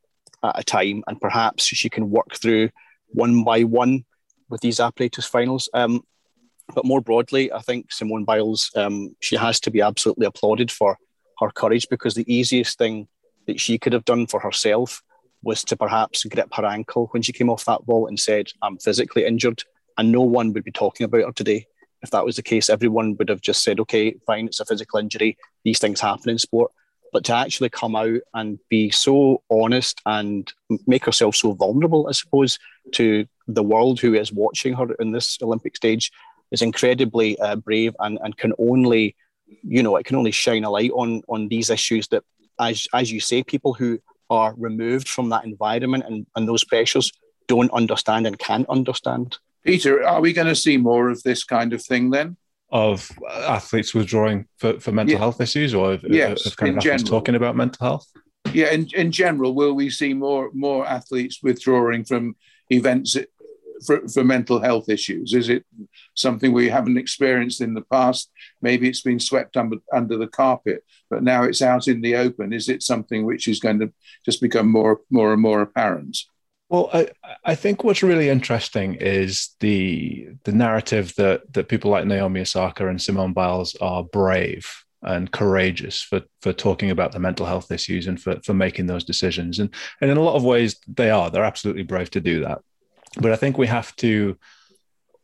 at 0.43 0.59
a 0.59 0.63
time, 0.63 1.03
and 1.07 1.19
perhaps 1.21 1.65
she 1.65 1.89
can 1.89 2.09
work 2.09 2.35
through 2.35 2.69
one 3.09 3.43
by 3.43 3.63
one 3.63 4.05
with 4.49 4.61
these 4.61 4.79
apparatus 4.79 5.25
finals. 5.25 5.69
Um, 5.73 6.03
but 6.73 6.85
more 6.85 7.01
broadly, 7.01 7.51
I 7.51 7.59
think 7.59 7.91
Simone 7.91 8.25
Biles, 8.25 8.71
um, 8.75 9.15
she 9.19 9.35
has 9.35 9.59
to 9.61 9.71
be 9.71 9.81
absolutely 9.81 10.25
applauded 10.25 10.71
for 10.71 10.97
her 11.39 11.49
courage 11.51 11.87
because 11.89 12.15
the 12.15 12.33
easiest 12.33 12.77
thing 12.77 13.07
that 13.47 13.59
she 13.59 13.77
could 13.77 13.93
have 13.93 14.05
done 14.05 14.27
for 14.27 14.39
herself 14.39 15.01
was 15.43 15.63
to 15.65 15.75
perhaps 15.75 16.23
grip 16.23 16.53
her 16.53 16.65
ankle 16.65 17.07
when 17.11 17.23
she 17.23 17.33
came 17.33 17.49
off 17.49 17.65
that 17.65 17.87
wall 17.87 18.07
and 18.07 18.19
said, 18.19 18.47
I'm 18.61 18.77
physically 18.77 19.25
injured. 19.25 19.63
And 19.97 20.11
no 20.11 20.21
one 20.21 20.53
would 20.53 20.63
be 20.63 20.71
talking 20.71 21.03
about 21.03 21.25
her 21.25 21.31
today 21.31 21.67
if 22.01 22.11
that 22.11 22.25
was 22.25 22.35
the 22.35 22.43
case, 22.43 22.69
everyone 22.69 23.15
would 23.17 23.29
have 23.29 23.41
just 23.41 23.63
said, 23.63 23.79
okay, 23.79 24.15
fine, 24.25 24.47
it's 24.47 24.59
a 24.59 24.65
physical 24.65 24.99
injury. 24.99 25.37
These 25.63 25.79
things 25.79 26.01
happen 26.01 26.29
in 26.29 26.39
sport. 26.39 26.71
But 27.13 27.25
to 27.25 27.35
actually 27.35 27.69
come 27.69 27.95
out 27.95 28.21
and 28.33 28.57
be 28.69 28.89
so 28.89 29.43
honest 29.51 30.01
and 30.05 30.51
make 30.87 31.05
herself 31.05 31.35
so 31.35 31.53
vulnerable, 31.53 32.07
I 32.07 32.13
suppose, 32.13 32.57
to 32.93 33.25
the 33.47 33.63
world 33.63 33.99
who 33.99 34.13
is 34.13 34.31
watching 34.31 34.73
her 34.73 34.93
in 34.93 35.11
this 35.11 35.37
Olympic 35.41 35.75
stage 35.75 36.11
is 36.51 36.61
incredibly 36.61 37.37
uh, 37.39 37.57
brave 37.57 37.95
and, 37.99 38.17
and 38.23 38.37
can 38.37 38.53
only, 38.57 39.15
you 39.61 39.83
know, 39.83 39.95
it 39.97 40.05
can 40.05 40.15
only 40.15 40.31
shine 40.31 40.63
a 40.63 40.69
light 40.69 40.91
on 40.91 41.21
on 41.27 41.49
these 41.49 41.69
issues 41.69 42.07
that, 42.09 42.23
as 42.59 42.87
as 42.93 43.11
you 43.11 43.19
say, 43.19 43.43
people 43.43 43.73
who 43.73 43.99
are 44.29 44.53
removed 44.57 45.09
from 45.09 45.29
that 45.29 45.43
environment 45.43 46.05
and, 46.07 46.25
and 46.35 46.47
those 46.47 46.63
pressures 46.63 47.11
don't 47.47 47.71
understand 47.71 48.25
and 48.25 48.39
can't 48.39 48.67
understand. 48.69 49.37
Peter, 49.63 50.03
are 50.05 50.21
we 50.21 50.33
going 50.33 50.47
to 50.47 50.55
see 50.55 50.77
more 50.77 51.09
of 51.09 51.21
this 51.23 51.43
kind 51.43 51.73
of 51.73 51.83
thing 51.83 52.09
then? 52.09 52.37
Of 52.71 53.11
athletes 53.29 53.93
withdrawing 53.93 54.47
for, 54.57 54.79
for 54.79 54.91
mental 54.91 55.13
yeah. 55.13 55.19
health 55.19 55.41
issues, 55.41 55.73
or 55.73 55.93
of, 55.93 56.05
yes, 56.09 56.45
of 56.45 56.55
kind 56.55 56.71
of 56.71 56.77
athletes 56.77 57.03
general. 57.03 57.19
talking 57.19 57.35
about 57.35 57.55
mental 57.55 57.85
health? 57.85 58.07
Yeah, 58.53 58.71
in, 58.71 58.87
in 58.95 59.11
general, 59.11 59.53
will 59.53 59.73
we 59.73 59.89
see 59.89 60.13
more 60.13 60.49
more 60.53 60.87
athletes 60.87 61.39
withdrawing 61.43 62.05
from 62.05 62.35
events 62.69 63.17
for, 63.85 64.07
for 64.07 64.23
mental 64.23 64.59
health 64.59 64.89
issues? 64.89 65.33
Is 65.33 65.49
it 65.49 65.65
something 66.15 66.51
we 66.51 66.69
haven't 66.69 66.97
experienced 66.97 67.61
in 67.61 67.73
the 67.73 67.81
past? 67.81 68.31
Maybe 68.61 68.87
it's 68.87 69.01
been 69.01 69.19
swept 69.19 69.57
under, 69.57 69.77
under 69.93 70.17
the 70.17 70.27
carpet, 70.27 70.83
but 71.09 71.23
now 71.23 71.43
it's 71.43 71.61
out 71.61 71.87
in 71.87 72.01
the 72.01 72.15
open. 72.15 72.53
Is 72.53 72.69
it 72.69 72.83
something 72.83 73.25
which 73.25 73.47
is 73.47 73.59
going 73.59 73.79
to 73.79 73.91
just 74.25 74.41
become 74.41 74.71
more 74.71 75.01
more 75.09 75.33
and 75.33 75.41
more 75.41 75.61
apparent? 75.61 76.17
Well, 76.71 76.89
I, 76.93 77.09
I 77.43 77.53
think 77.53 77.83
what's 77.83 78.01
really 78.01 78.29
interesting 78.29 78.95
is 78.95 79.57
the 79.59 80.29
the 80.45 80.53
narrative 80.53 81.13
that 81.17 81.51
that 81.51 81.67
people 81.67 81.91
like 81.91 82.05
Naomi 82.05 82.39
Osaka 82.39 82.87
and 82.87 83.01
Simone 83.01 83.33
Biles 83.33 83.75
are 83.81 84.05
brave 84.05 84.65
and 85.01 85.29
courageous 85.29 86.01
for 86.01 86.21
for 86.41 86.53
talking 86.53 86.89
about 86.89 87.11
the 87.11 87.19
mental 87.19 87.45
health 87.45 87.73
issues 87.73 88.07
and 88.07 88.21
for 88.21 88.39
for 88.45 88.53
making 88.53 88.85
those 88.85 89.03
decisions. 89.03 89.59
And 89.59 89.75
and 89.99 90.09
in 90.09 90.15
a 90.15 90.21
lot 90.21 90.37
of 90.37 90.45
ways 90.45 90.77
they 90.87 91.09
are. 91.09 91.29
They're 91.29 91.43
absolutely 91.43 91.83
brave 91.83 92.09
to 92.11 92.21
do 92.21 92.39
that. 92.45 92.59
But 93.19 93.33
I 93.33 93.35
think 93.35 93.57
we 93.57 93.67
have 93.67 93.93
to 93.97 94.37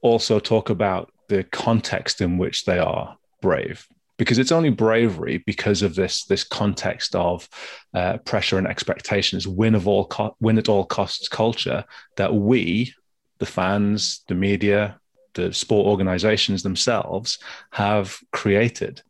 also 0.01 0.41
talk 0.41 0.69
about 0.69 1.13
the 1.29 1.45
context 1.45 2.19
in 2.19 2.37
which 2.37 2.65
they 2.65 2.77
are 2.77 3.17
brave 3.41 3.87
because 4.17 4.39
it's 4.39 4.51
only 4.51 4.69
bravery 4.69 5.43
because 5.45 5.81
of 5.81 5.95
this 5.95 6.25
this 6.25 6.43
context 6.43 7.15
of 7.15 7.47
uh, 7.93 8.17
pressure 8.17 8.57
and 8.57 8.67
expectations, 8.67 9.47
win 9.47 9.75
of 9.75 9.87
all 9.87 10.05
co- 10.05 10.35
win 10.39 10.57
at 10.57 10.69
all 10.69 10.85
costs 10.85 11.27
culture 11.27 11.83
that 12.15 12.33
we 12.33 12.93
the 13.39 13.45
fans, 13.45 14.23
the 14.27 14.35
media, 14.35 14.99
the 15.33 15.53
sport 15.53 15.85
organizations 15.87 16.63
themselves 16.63 17.39
have 17.71 18.17
created. 18.31 19.01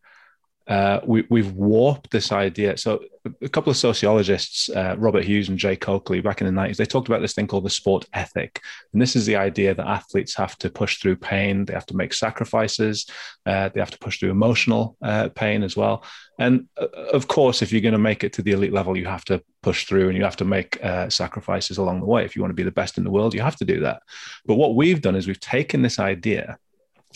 Uh, 0.67 0.99
we, 1.05 1.23
have 1.41 1.53
warped 1.53 2.11
this 2.11 2.33
idea. 2.33 2.75
So, 2.77 3.01
a 3.41 3.47
couple 3.47 3.71
of 3.71 3.77
sociologists, 3.77 4.69
uh, 4.69 4.95
Robert 4.97 5.23
Hughes 5.23 5.47
and 5.47 5.57
Jay 5.57 5.77
Coakley, 5.77 6.19
back 6.19 6.41
in 6.41 6.47
the 6.47 6.61
90s, 6.61 6.75
they 6.75 6.85
talked 6.85 7.07
about 7.07 7.21
this 7.21 7.33
thing 7.33 7.47
called 7.47 7.63
the 7.63 7.69
sport 7.69 8.05
ethic. 8.13 8.61
And 8.91 9.01
this 9.01 9.15
is 9.15 9.25
the 9.25 9.37
idea 9.37 9.73
that 9.73 9.87
athletes 9.87 10.35
have 10.35 10.57
to 10.57 10.69
push 10.69 10.97
through 10.97 11.17
pain, 11.17 11.65
they 11.65 11.73
have 11.73 11.85
to 11.87 11.95
make 11.95 12.13
sacrifices, 12.13 13.05
uh, 13.45 13.69
they 13.69 13.79
have 13.79 13.91
to 13.91 13.99
push 13.99 14.19
through 14.19 14.31
emotional 14.31 14.97
uh, 15.01 15.29
pain 15.29 15.63
as 15.63 15.77
well. 15.77 16.03
And 16.37 16.67
uh, 16.77 16.87
of 17.13 17.29
course, 17.29 17.61
if 17.61 17.71
you're 17.71 17.81
going 17.81 17.93
to 17.93 17.97
make 17.97 18.25
it 18.25 18.33
to 18.33 18.41
the 18.41 18.51
elite 18.51 18.73
level, 18.73 18.97
you 18.97 19.05
have 19.05 19.25
to 19.25 19.41
push 19.63 19.85
through 19.85 20.09
and 20.09 20.17
you 20.17 20.23
have 20.23 20.37
to 20.37 20.45
make 20.45 20.79
sacrifices 21.09 21.77
along 21.77 22.01
the 22.01 22.05
way. 22.05 22.25
If 22.25 22.35
you 22.35 22.41
want 22.41 22.51
to 22.51 22.55
be 22.55 22.63
the 22.63 22.71
best 22.71 22.97
in 22.97 23.05
the 23.05 23.11
world, 23.11 23.33
you 23.33 23.41
have 23.41 23.57
to 23.57 23.65
do 23.65 23.79
that. 23.81 24.01
But 24.45 24.55
what 24.55 24.75
we've 24.75 25.01
done 25.01 25.15
is 25.15 25.27
we've 25.27 25.39
taken 25.39 25.81
this 25.81 25.97
idea 25.99 26.57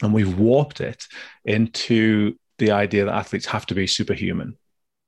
and 0.01 0.13
we've 0.13 0.37
warped 0.37 0.81
it 0.81 1.05
into 1.45 2.35
the 2.61 2.71
idea 2.71 3.05
that 3.05 3.13
athletes 3.13 3.47
have 3.47 3.65
to 3.65 3.75
be 3.75 3.87
superhuman. 3.87 4.55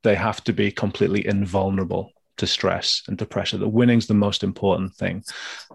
They 0.02 0.16
have 0.16 0.44
to 0.46 0.54
be 0.54 0.72
completely 0.72 1.26
invulnerable 1.26 2.12
to 2.38 2.48
stress 2.48 3.04
and 3.08 3.18
to 3.20 3.28
pressure. 3.28 3.58
The 3.58 3.70
winning's 3.70 4.08
the 4.08 4.16
most 4.16 4.44
important 4.44 4.96
thing. 4.96 5.24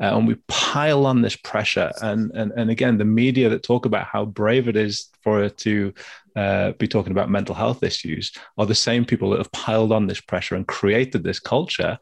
Uh, 0.01 0.17
and 0.17 0.27
we 0.27 0.35
pile 0.49 1.07
on 1.07 1.23
this 1.23 1.37
pressure. 1.37 1.93
And, 2.03 2.33
and, 2.33 2.51
and 2.57 2.69
again, 2.69 2.99
the 2.99 3.05
media 3.05 3.49
that 3.49 3.63
talk 3.63 3.87
about 3.87 4.07
how 4.07 4.25
brave 4.25 4.67
it 4.67 4.75
is 4.77 5.09
for 5.23 5.45
it 5.45 5.57
to 5.59 5.95
uh, 6.35 6.73
be 6.73 6.89
talking 6.89 7.13
about 7.13 7.31
mental 7.31 7.55
health 7.55 7.85
issues 7.85 8.33
are 8.59 8.67
the 8.67 8.75
same 8.75 9.05
people 9.05 9.31
that 9.31 9.39
have 9.39 9.53
piled 9.53 9.93
on 9.93 10.09
this 10.09 10.21
pressure 10.21 10.57
and 10.57 10.67
created 10.67 11.23
this 11.23 11.39
culture 11.39 11.97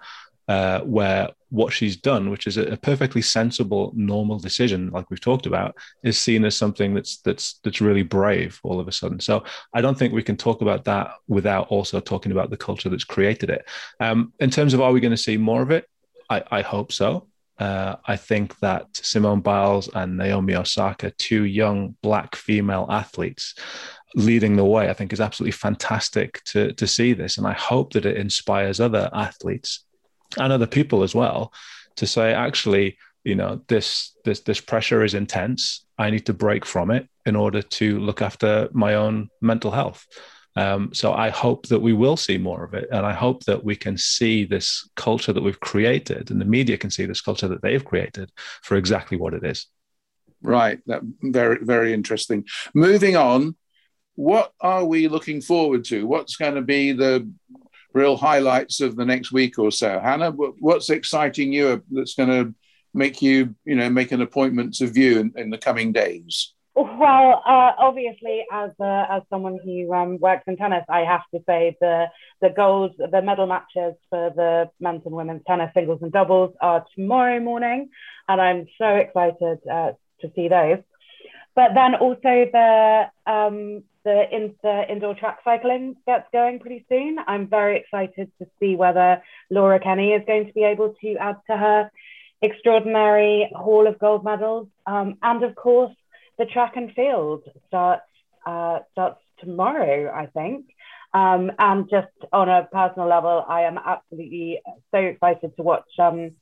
uh, 0.49 0.81
where 0.81 1.29
what 1.51 1.73
she's 1.73 1.97
done, 1.97 2.31
which 2.31 2.47
is 2.47 2.57
a, 2.57 2.77
perfectly 2.77 3.23
sensible, 3.23 3.93
normal 3.95 4.39
decision, 4.39 4.91
like 4.91 5.09
we've 5.11 5.21
talked 5.21 5.47
about, 5.47 5.77
is 6.03 6.19
seen 6.19 6.45
as 6.45 6.57
something 6.57 6.95
that's 6.95 7.19
that's 7.19 7.61
that's 7.63 7.81
really 7.81 8.03
brave 8.03 8.61
all 8.63 8.81
of 8.81 8.89
a 8.89 8.93
sudden. 8.93 9.21
So 9.21 9.45
I 9.73 9.81
don't 9.81 9.97
think 9.99 10.13
we 10.13 10.23
can 10.23 10.37
talk 10.37 10.61
about 10.61 10.85
that 10.85 11.13
without 11.29 11.69
also 11.69 12.01
talking 12.01 12.33
about 12.33 12.51
the 12.51 12.57
culture 12.57 12.89
that's 12.89 13.05
created 13.05 13.51
it. 13.51 13.65
Um, 14.01 14.33
in 14.41 14.51
terms 14.51 14.75
of 14.75 14.81
are 14.81 14.93
we 14.93 15.01
going 15.01 15.13
to 15.13 15.17
see 15.17 15.37
more 15.37 15.63
of 15.63 15.71
it? 15.71 15.89
I, 16.29 16.43
I 16.51 16.63
hope 16.63 16.93
so. 16.93 17.29
Uh, 17.59 17.97
I 18.05 18.17
think 18.17 18.59
that 18.59 18.89
Simone 18.93 19.41
Biles 19.41 19.89
and 19.95 20.19
Naomi 20.19 20.55
Osaka, 20.55 21.11
two 21.13 21.45
young 21.45 21.97
black 22.03 22.37
female 22.37 22.87
athletes, 22.91 23.55
leading 24.15 24.57
the 24.57 24.65
way, 24.65 24.91
I 24.91 24.93
think 24.93 25.13
is 25.13 25.21
absolutely 25.21 25.53
fantastic 25.53 26.43
to 26.47 26.73
to 26.73 26.87
see 26.87 27.13
this, 27.13 27.39
and 27.39 27.47
I 27.47 27.53
hope 27.53 27.93
that 27.93 28.05
it 28.05 28.17
inspires 28.17 28.81
other 28.81 29.09
athletes 29.15 29.85
and 30.39 30.53
other 30.53 30.67
people 30.67 31.03
as 31.03 31.15
well 31.15 31.53
to 31.97 32.07
say 32.07 32.33
actually 32.33 32.97
you 33.27 33.35
know 33.35 33.61
this 33.67 34.15
this 34.25 34.41
this 34.41 34.61
pressure 34.61 35.03
is 35.05 35.15
intense. 35.15 35.85
I 35.99 36.11
need 36.11 36.27
to 36.27 36.33
break 36.33 36.65
from 36.65 36.91
it 36.91 37.09
in 37.27 37.35
order 37.35 37.61
to 37.61 37.99
look 37.99 38.23
after 38.23 38.69
my 38.73 38.95
own 38.95 39.29
mental 39.41 39.73
health. 39.73 40.07
Um, 40.59 40.95
so 40.95 41.12
i 41.12 41.29
hope 41.29 41.67
that 41.67 41.81
we 41.81 41.93
will 41.93 42.17
see 42.17 42.39
more 42.39 42.65
of 42.65 42.73
it 42.73 42.89
and 42.91 43.05
i 43.05 43.12
hope 43.12 43.45
that 43.45 43.62
we 43.62 43.77
can 43.77 43.99
see 43.99 44.47
this 44.47 44.89
culture 44.97 45.35
that 45.35 45.43
we've 45.43 45.61
created 45.61 46.31
and 46.31 46.41
the 46.41 46.47
media 46.47 46.79
can 46.79 46.91
see 46.91 47.05
this 47.05 47.21
culture 47.21 47.47
that 47.49 47.61
they've 47.61 47.85
created 47.85 48.33
for 48.62 48.79
exactly 48.79 49.19
what 49.19 49.35
it 49.35 49.45
is. 49.45 49.67
Right. 50.41 50.79
That 50.87 51.03
very 51.23 51.59
very 51.62 51.93
interesting. 51.93 52.47
Moving 52.73 53.17
on 53.17 53.57
what 54.17 54.53
are 54.62 54.85
we 54.85 55.09
looking 55.09 55.43
forward 55.43 55.85
to? 55.85 56.07
What's 56.07 56.37
going 56.37 56.55
to 56.55 56.62
be 56.62 56.93
the 56.93 57.31
real 57.97 58.17
highlights 58.17 58.81
of 58.81 58.95
the 58.95 59.05
next 59.05 59.33
week 59.33 59.59
or 59.59 59.73
so. 59.73 59.99
Hannah, 59.99 60.31
what's 60.31 60.91
exciting 60.91 61.53
you 61.53 61.83
that's 61.91 62.15
going 62.15 62.29
to 62.29 62.55
make 62.93 63.23
you, 63.23 63.55
you 63.65 63.75
know, 63.75 63.89
make 63.89 64.13
an 64.13 64.21
appointment 64.21 64.75
to 64.75 64.87
view 64.87 65.19
in, 65.21 65.33
in 65.37 65.51
the 65.51 65.59
coming 65.59 65.93
days? 65.93 66.53
Well, 66.75 67.43
uh, 67.47 67.73
obviously, 67.79 68.45
as 68.53 68.71
uh, 68.79 69.07
as 69.09 69.23
someone 69.31 69.59
who 69.65 69.91
um, 69.95 70.19
works 70.19 70.45
in 70.47 70.59
tennis, 70.59 70.85
I 70.91 71.01
have 71.01 71.23
to 71.35 71.41
say 71.49 71.75
the 71.81 72.09
the 72.43 72.51
goals, 72.51 72.93
the 72.99 73.23
medal 73.23 73.47
matches 73.47 73.95
for 74.11 74.31
the 74.37 74.69
men's 74.79 75.01
and 75.07 75.15
women's 75.15 75.41
tennis 75.47 75.71
singles 75.73 76.01
and 76.03 76.13
doubles 76.13 76.55
are 76.61 76.85
tomorrow 76.95 77.41
morning, 77.41 77.89
and 78.29 78.41
I'm 78.43 78.67
so 78.77 78.89
excited 79.05 79.59
uh, 79.73 79.93
to 80.21 80.31
see 80.35 80.49
those. 80.49 80.81
But 81.55 81.73
then 81.73 81.95
also 81.95 82.35
the 82.59 83.07
um, 83.27 83.83
the, 84.07 84.23
in, 84.33 84.55
indoor 84.88 85.16
track 85.16 85.40
cycling 85.45 85.97
gets 86.07 86.27
going 86.33 86.61
pretty 86.61 86.87
soon. 86.88 87.19
I'm 87.27 87.49
very 87.49 87.79
excited 87.81 88.31
to 88.38 88.47
see 88.61 88.77
whether 88.77 89.21
Laura 89.51 89.81
Kenny 89.81 90.12
is 90.12 90.23
going 90.27 90.47
to 90.47 90.53
be 90.53 90.62
able 90.62 90.95
to 91.03 91.16
add 91.16 91.38
to 91.51 91.57
her 91.57 91.90
extraordinary 92.40 93.51
haul 93.53 93.88
of 93.88 93.99
gold 93.99 94.25
medals. 94.25 94.69
Um, 94.87 95.16
and 95.23 95.42
of 95.42 95.57
course, 95.57 95.92
the 96.38 96.47
track 96.47 96.77
and 96.77 96.92
field 96.92 97.42
starts 97.66 98.05
uh, 98.47 98.79
starts 98.92 99.21
tomorrow, 99.40 100.12
I 100.14 100.27
think. 100.27 100.66
Um, 101.12 101.51
and 101.59 101.90
just 101.90 102.07
on 102.33 102.49
a 102.49 102.69
personal 102.71 103.09
level, 103.09 103.45
I 103.49 103.62
am 103.62 103.77
absolutely 103.77 104.61
so 104.92 104.99
excited 104.99 105.57
to 105.57 105.62
watch 105.64 105.88
um, 105.99 106.33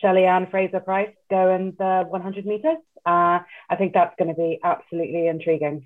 Shelly-Ann 0.00 0.46
Fraser 0.50 0.80
Pryce 0.80 1.14
go 1.28 1.54
in 1.54 1.74
the 1.78 2.04
100 2.08 2.46
meters. 2.46 2.78
Uh, 3.04 3.40
I 3.68 3.76
think 3.76 3.92
that's 3.92 4.14
going 4.18 4.34
to 4.34 4.40
be 4.40 4.58
absolutely 4.64 5.26
intriguing. 5.26 5.84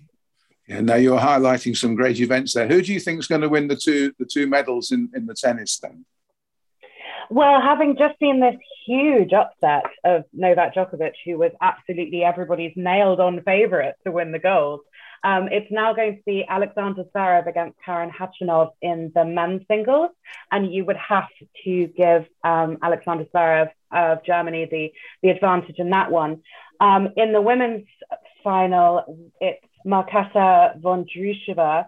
Yeah, 0.67 0.81
now 0.81 0.95
you're 0.95 1.21
highlighting 1.21 1.77
some 1.77 1.95
great 1.95 2.21
events 2.21 2.55
there. 2.55 2.67
Who 2.67 2.81
do 2.81 2.93
you 2.93 3.01
think 3.01 3.21
is 3.21 3.27
going 3.27 3.43
to 3.43 3.49
win 3.49 3.69
the 3.69 3.77
two 3.77 4.13
the 4.19 4.25
two 4.25 4.47
medals 4.47 4.93
in, 4.93 5.11
in 5.15 5.27
the 5.27 5.35
tennis 5.35 5.79
then? 5.79 6.07
Well, 7.31 7.61
having 7.61 7.97
just 7.97 8.19
seen 8.19 8.41
this 8.41 8.57
huge 8.87 9.33
upset 9.33 9.85
of 10.05 10.25
Novak 10.33 10.75
Djokovic, 10.75 11.15
who 11.25 11.39
was 11.39 11.53
absolutely 11.61 12.23
everybody's 12.23 12.73
nailed 12.77 13.21
on 13.21 13.43
favourite 13.43 13.95
to 14.05 14.13
win 14.13 14.33
the 14.33 14.39
gold, 14.39 14.81
um, 15.23 15.49
it's 15.51 15.71
now 15.71 15.95
going 15.95 16.17
to 16.17 16.23
be 16.27 16.45
Alexander 16.47 17.05
Zverev 17.05 17.47
against 17.47 17.79
Karen 17.83 18.11
Khachanov 18.11 18.73
in 18.83 19.11
the 19.15 19.25
men's 19.25 19.63
singles, 19.69 20.11
and 20.53 20.73
you 20.73 20.85
would 20.85 20.99
have 20.99 21.29
to 21.65 21.87
give 21.87 22.27
um, 22.45 22.79
Alexander 22.83 23.25
Zverev 23.35 23.71
of 23.91 24.23
Germany 24.25 24.67
the 24.71 24.93
the 25.23 25.31
advantage 25.31 25.79
in 25.79 25.91
that 25.91 26.11
one. 26.11 26.43
Um, 26.79 27.09
in 27.17 27.33
the 27.33 27.41
women's 27.41 27.87
final, 28.43 29.33
it's 29.41 29.65
Marketa 29.87 30.81
Vondrousova 30.81 31.87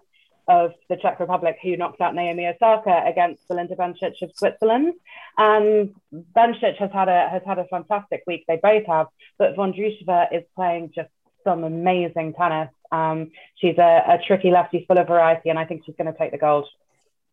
of 0.48 0.72
the 0.88 0.96
Czech 0.96 1.18
Republic, 1.18 1.58
who 1.62 1.76
knocked 1.76 2.00
out 2.00 2.14
Naomi 2.14 2.46
Osaka 2.46 3.02
against 3.04 3.46
Belinda 3.48 3.74
Bencic 3.74 4.22
of 4.22 4.30
Switzerland. 4.34 4.94
And 5.36 5.94
Bencic 6.36 6.76
has 6.76 6.90
had 6.92 7.08
a 7.08 7.28
has 7.28 7.42
had 7.44 7.58
a 7.58 7.64
fantastic 7.64 8.22
week. 8.26 8.44
They 8.46 8.56
both 8.62 8.86
have, 8.86 9.08
but 9.38 9.56
Vondrousova 9.56 10.32
is 10.32 10.44
playing 10.54 10.92
just 10.94 11.10
some 11.42 11.64
amazing 11.64 12.34
tennis. 12.34 12.70
Um, 12.92 13.30
she's 13.56 13.78
a, 13.78 14.04
a 14.08 14.18
tricky 14.24 14.50
lefty 14.50 14.84
full 14.86 14.98
of 14.98 15.08
variety, 15.08 15.48
and 15.48 15.58
I 15.58 15.64
think 15.64 15.82
she's 15.84 15.96
going 15.96 16.12
to 16.12 16.18
take 16.18 16.32
the 16.32 16.38
gold. 16.38 16.68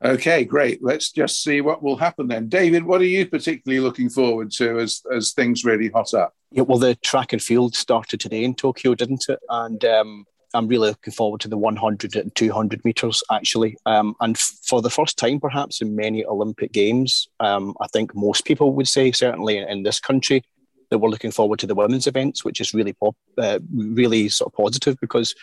Okay, 0.03 0.43
great. 0.43 0.83
Let's 0.83 1.11
just 1.11 1.41
see 1.43 1.61
what 1.61 1.81
will 1.81 1.95
happen 1.95 2.27
then. 2.27 2.49
David, 2.49 2.83
what 2.83 2.99
are 2.99 3.05
you 3.05 3.25
particularly 3.25 3.79
looking 3.79 4.09
forward 4.09 4.51
to 4.51 4.79
as, 4.79 5.01
as 5.13 5.31
things 5.31 5.63
really 5.63 5.89
hot 5.89 6.13
up? 6.13 6.33
Yeah, 6.51 6.63
well, 6.63 6.77
the 6.77 6.95
track 6.95 7.31
and 7.31 7.41
field 7.41 7.73
started 7.73 8.19
today 8.19 8.43
in 8.43 8.53
Tokyo, 8.53 8.95
didn't 8.95 9.25
it? 9.29 9.39
And 9.47 9.83
um, 9.85 10.25
I'm 10.53 10.67
really 10.67 10.89
looking 10.89 11.13
forward 11.13 11.41
to 11.41 11.47
the 11.47 11.57
100 11.57 12.15
and 12.15 12.33
200 12.35 12.85
meters 12.85 13.23
actually. 13.31 13.75
Um, 13.85 14.15
and 14.21 14.35
f- 14.35 14.59
for 14.63 14.81
the 14.81 14.89
first 14.89 15.17
time, 15.17 15.39
perhaps 15.39 15.81
in 15.81 15.95
many 15.95 16.25
Olympic 16.25 16.71
Games, 16.71 17.27
um, 17.39 17.75
I 17.81 17.87
think 17.87 18.15
most 18.15 18.45
people 18.45 18.73
would 18.73 18.87
say, 18.87 19.11
certainly 19.11 19.57
in, 19.57 19.67
in, 19.67 19.83
this 19.83 19.99
country, 19.99 20.43
that 20.89 20.99
we're 20.99 21.09
looking 21.09 21.31
forward 21.31 21.59
to 21.59 21.67
the 21.67 21.75
women's 21.75 22.07
events, 22.07 22.45
which 22.45 22.61
is 22.61 22.73
really 22.73 22.95
uh, 23.37 23.59
really 23.73 24.29
sort 24.29 24.53
of 24.53 24.57
positive 24.57 24.97
because 25.01 25.33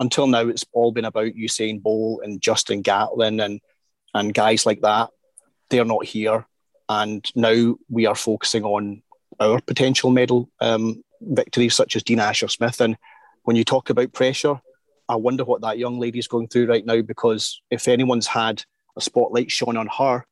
until 0.00 0.26
now 0.26 0.46
it's 0.46 0.64
all 0.72 0.92
been 0.92 1.06
about 1.06 1.32
Usain 1.32 1.82
Bolt 1.82 2.22
and 2.24 2.40
Justin 2.40 2.82
Gatlin 2.82 3.40
and 3.40 3.60
and 4.14 4.34
guys 4.34 4.66
like 4.66 4.80
that. 4.82 5.10
They're 5.70 5.84
not 5.84 6.04
here, 6.04 6.46
and 6.88 7.30
now 7.34 7.76
we 7.88 8.06
are 8.06 8.14
focusing 8.14 8.64
on 8.64 9.02
our 9.40 9.60
potential 9.60 10.10
medal 10.10 10.50
um, 10.60 11.02
victories, 11.20 11.74
such 11.74 11.96
as 11.96 12.02
Dina 12.02 12.22
Asher 12.22 12.48
Smith 12.48 12.80
and 12.80 12.96
when 13.48 13.56
you 13.56 13.64
talk 13.64 13.88
about 13.88 14.12
pressure, 14.12 14.60
I 15.08 15.16
wonder 15.16 15.42
what 15.42 15.62
that 15.62 15.78
young 15.78 15.98
lady 15.98 16.18
is 16.18 16.28
going 16.28 16.48
through 16.48 16.66
right 16.66 16.84
now 16.84 17.00
because 17.00 17.62
if 17.70 17.88
anyone's 17.88 18.26
had 18.26 18.62
a 18.94 19.00
spotlight 19.00 19.50
shone 19.50 19.78
on 19.78 19.88
her 19.96 20.26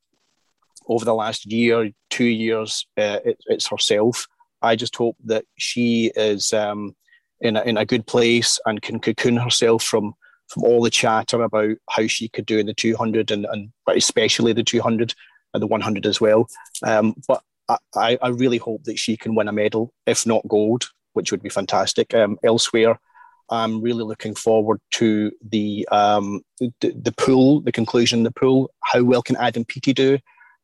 over 0.86 1.02
the 1.06 1.14
last 1.14 1.50
year, 1.50 1.92
two 2.10 2.26
years, 2.26 2.86
uh, 2.98 3.20
it, 3.24 3.38
it's 3.46 3.68
herself. 3.68 4.26
I 4.60 4.76
just 4.76 4.94
hope 4.96 5.16
that 5.24 5.46
she 5.56 6.12
is 6.14 6.52
um, 6.52 6.94
in, 7.40 7.56
a, 7.56 7.62
in 7.62 7.78
a 7.78 7.86
good 7.86 8.06
place 8.06 8.58
and 8.66 8.82
can 8.82 9.00
cocoon 9.00 9.38
herself 9.38 9.82
from 9.82 10.12
from 10.48 10.64
all 10.64 10.82
the 10.82 10.90
chatter 10.90 11.42
about 11.42 11.74
how 11.88 12.06
she 12.06 12.28
could 12.28 12.44
do 12.44 12.58
in 12.58 12.66
the 12.66 12.74
200 12.74 13.30
and, 13.30 13.46
and 13.46 13.72
especially 13.88 14.52
the 14.52 14.62
200 14.62 15.14
and 15.54 15.62
the 15.62 15.66
100 15.66 16.04
as 16.04 16.20
well. 16.20 16.48
Um, 16.82 17.14
but 17.26 17.42
I, 17.94 18.18
I 18.20 18.28
really 18.28 18.58
hope 18.58 18.84
that 18.84 18.98
she 18.98 19.16
can 19.16 19.34
win 19.34 19.48
a 19.48 19.52
medal, 19.52 19.94
if 20.06 20.26
not 20.26 20.46
gold, 20.46 20.90
which 21.14 21.32
would 21.32 21.42
be 21.42 21.48
fantastic. 21.48 22.14
Um, 22.14 22.38
elsewhere, 22.44 23.00
I'm 23.50 23.80
really 23.80 24.04
looking 24.04 24.34
forward 24.34 24.80
to 24.92 25.30
the, 25.48 25.86
um, 25.92 26.42
the, 26.58 26.72
the 26.80 27.14
pool, 27.16 27.60
the 27.60 27.72
conclusion 27.72 28.22
the 28.22 28.32
pool. 28.32 28.70
How 28.82 29.02
well 29.02 29.22
can 29.22 29.36
Adam 29.36 29.64
Peaty 29.64 29.92
do? 29.92 30.18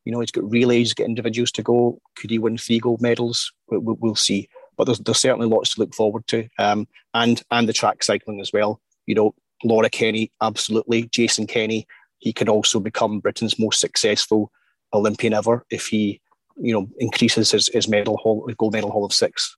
You 0.05 0.13
know, 0.13 0.21
he's 0.21 0.33
got 0.33 0.51
relays, 0.51 0.89
he's 0.89 0.95
got 0.95 1.07
individuals 1.07 1.53
to 1.53 1.63
go. 1.63 2.01
Could 2.17 2.31
he 2.31 2.39
win 2.39 2.59
three 2.59 2.81
gold 2.81 3.01
medals? 3.01 3.53
We'll, 3.69 3.97
we'll 4.01 4.17
see. 4.17 4.49
But 4.77 4.85
there's, 4.85 4.99
there's 4.99 5.19
certainly 5.19 5.47
lots 5.47 5.75
to 5.75 5.81
look 5.81 5.95
forward 5.95 6.27
to. 6.29 6.49
Um, 6.59 6.89
and 7.15 7.43
and 7.51 7.69
the 7.69 7.73
track 7.73 8.03
cycling 8.03 8.41
as 8.41 8.53
well. 8.53 8.81
You 9.07 9.15
know, 9.15 9.35
Laura 9.63 9.91
Kenny, 9.91 10.33
absolutely. 10.41 11.05
Jason 11.09 11.47
Kenny, 11.47 11.87
he 12.19 12.33
could 12.33 12.49
also 12.49 12.81
become 12.81 13.21
Britain's 13.21 13.59
most 13.59 13.81
successful 13.81 14.51
Olympian 14.93 15.35
ever 15.35 15.65
if 15.71 15.87
he, 15.87 16.21
you 16.57 16.73
know, 16.73 16.89
increases 16.99 17.51
his, 17.51 17.69
his 17.69 17.89
medal 17.89 18.17
haul, 18.17 18.49
gold 18.59 18.73
medal 18.73 18.91
haul 18.91 19.05
of 19.05 19.13
six. 19.13 19.57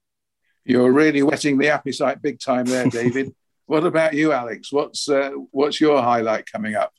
You're 0.64 0.92
really 0.92 1.22
whetting 1.22 1.58
the 1.58 1.68
appetite 1.68 2.22
big 2.22 2.40
time 2.40 2.66
there, 2.66 2.86
David. 2.90 3.34
what 3.66 3.84
about 3.84 4.14
you, 4.14 4.32
Alex? 4.32 4.72
What's 4.72 5.08
uh, 5.08 5.30
what's 5.50 5.80
your 5.80 6.02
highlight 6.02 6.50
coming 6.50 6.74
up? 6.74 6.92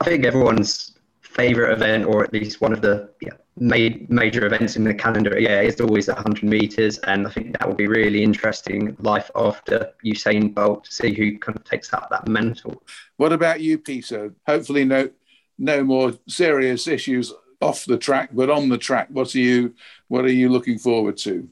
I 0.00 0.06
think 0.06 0.24
everyone's 0.24 0.96
favorite 1.20 1.72
event, 1.72 2.04
or 2.04 2.24
at 2.24 2.32
least 2.32 2.60
one 2.60 2.72
of 2.72 2.82
the 2.82 3.10
yeah, 3.20 3.30
made 3.56 4.10
major 4.10 4.46
events 4.46 4.76
in 4.76 4.84
the 4.84 4.94
calendar, 4.94 5.38
yeah, 5.38 5.60
it's 5.60 5.80
always 5.80 6.06
the 6.06 6.14
100 6.14 6.42
meters, 6.42 6.98
and 6.98 7.26
I 7.26 7.30
think 7.30 7.58
that 7.58 7.68
will 7.68 7.74
be 7.74 7.86
really 7.86 8.22
interesting. 8.22 8.96
Life 9.00 9.30
after 9.34 9.92
Usain 10.04 10.54
Bolt 10.54 10.84
to 10.84 10.92
see 10.92 11.14
who 11.14 11.38
kind 11.38 11.56
of 11.56 11.64
takes 11.64 11.92
up 11.92 12.08
that 12.10 12.28
mantle. 12.28 12.82
What 13.16 13.32
about 13.32 13.60
you, 13.60 13.78
Peter? 13.78 14.34
Hopefully, 14.46 14.84
no 14.84 15.10
no 15.58 15.84
more 15.84 16.12
serious 16.26 16.88
issues 16.88 17.32
off 17.60 17.84
the 17.84 17.98
track, 17.98 18.30
but 18.32 18.50
on 18.50 18.68
the 18.68 18.78
track, 18.78 19.08
what 19.10 19.34
are 19.34 19.38
you 19.38 19.74
what 20.08 20.24
are 20.24 20.32
you 20.32 20.48
looking 20.48 20.78
forward 20.78 21.16
to? 21.18 21.48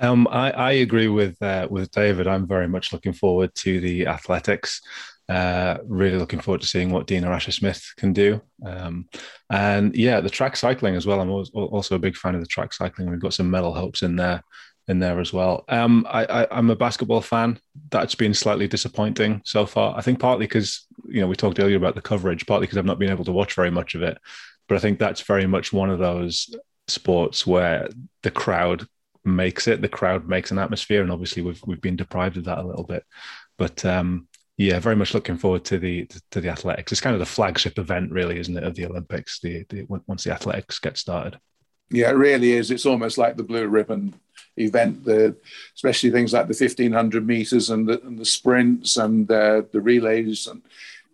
Um, 0.00 0.28
I, 0.30 0.50
I 0.50 0.72
agree 0.72 1.08
with 1.08 1.40
uh, 1.42 1.66
with 1.70 1.90
David. 1.90 2.26
I'm 2.26 2.46
very 2.46 2.68
much 2.68 2.92
looking 2.92 3.12
forward 3.12 3.54
to 3.56 3.80
the 3.80 4.06
athletics. 4.06 4.80
Uh, 5.28 5.76
really 5.84 6.16
looking 6.16 6.40
forward 6.40 6.60
to 6.62 6.66
seeing 6.66 6.90
what 6.90 7.06
Dina 7.06 7.28
Asher 7.28 7.52
Smith 7.52 7.92
can 7.98 8.14
do. 8.14 8.40
Um, 8.64 9.08
and 9.50 9.94
yeah, 9.94 10.20
the 10.20 10.30
track 10.30 10.56
cycling 10.56 10.96
as 10.96 11.06
well. 11.06 11.20
I'm 11.20 11.30
also 11.30 11.96
a 11.96 11.98
big 11.98 12.16
fan 12.16 12.34
of 12.34 12.40
the 12.40 12.46
track 12.46 12.72
cycling. 12.72 13.10
We've 13.10 13.20
got 13.20 13.34
some 13.34 13.50
medal 13.50 13.74
hopes 13.74 14.02
in 14.02 14.16
there 14.16 14.42
in 14.88 14.98
there 14.98 15.20
as 15.20 15.32
well. 15.32 15.64
Um, 15.68 16.06
I, 16.08 16.46
am 16.50 16.70
a 16.70 16.76
basketball 16.76 17.20
fan. 17.20 17.60
That's 17.90 18.14
been 18.14 18.32
slightly 18.32 18.66
disappointing 18.66 19.42
so 19.44 19.66
far. 19.66 19.94
I 19.96 20.00
think 20.00 20.18
partly 20.18 20.46
because 20.46 20.86
you 21.06 21.20
know 21.20 21.26
we 21.26 21.36
talked 21.36 21.60
earlier 21.60 21.76
about 21.76 21.94
the 21.94 22.00
coverage, 22.00 22.46
partly 22.46 22.66
because 22.66 22.78
I've 22.78 22.86
not 22.86 22.98
been 22.98 23.10
able 23.10 23.26
to 23.26 23.32
watch 23.32 23.54
very 23.54 23.70
much 23.70 23.94
of 23.94 24.02
it. 24.02 24.16
But 24.66 24.76
I 24.76 24.80
think 24.80 24.98
that's 24.98 25.20
very 25.20 25.46
much 25.46 25.72
one 25.72 25.90
of 25.90 25.98
those 25.98 26.54
sports 26.88 27.46
where 27.46 27.88
the 28.22 28.30
crowd 28.30 28.86
makes 29.28 29.68
it. 29.68 29.80
The 29.80 29.88
crowd 29.88 30.28
makes 30.28 30.50
an 30.50 30.58
atmosphere, 30.58 31.02
and 31.02 31.10
obviously 31.10 31.42
we've 31.42 31.60
we've 31.66 31.80
been 31.80 31.96
deprived 31.96 32.36
of 32.36 32.44
that 32.44 32.58
a 32.58 32.66
little 32.66 32.84
bit. 32.84 33.04
But 33.56 33.84
um, 33.84 34.28
yeah, 34.56 34.80
very 34.80 34.96
much 34.96 35.14
looking 35.14 35.38
forward 35.38 35.64
to 35.66 35.78
the 35.78 36.08
to 36.30 36.40
the 36.40 36.48
athletics. 36.48 36.92
It's 36.92 37.00
kind 37.00 37.14
of 37.14 37.20
the 37.20 37.26
flagship 37.26 37.78
event, 37.78 38.10
really, 38.10 38.38
isn't 38.38 38.56
it, 38.56 38.64
of 38.64 38.74
the 38.74 38.86
Olympics? 38.86 39.40
The, 39.40 39.64
the 39.68 39.84
once 39.88 40.24
the 40.24 40.32
athletics 40.32 40.78
get 40.78 40.96
started. 40.96 41.38
Yeah, 41.90 42.10
it 42.10 42.16
really 42.16 42.52
is. 42.52 42.70
It's 42.70 42.84
almost 42.84 43.18
like 43.18 43.36
the 43.36 43.44
blue 43.44 43.66
ribbon 43.66 44.14
event. 44.56 45.04
The 45.04 45.36
especially 45.74 46.10
things 46.10 46.32
like 46.32 46.48
the 46.48 46.54
fifteen 46.54 46.92
hundred 46.92 47.26
meters 47.26 47.70
and 47.70 47.88
the, 47.88 48.02
and 48.02 48.18
the 48.18 48.24
sprints 48.24 48.96
and 48.96 49.30
uh, 49.30 49.62
the 49.72 49.80
relays, 49.80 50.46
and 50.46 50.62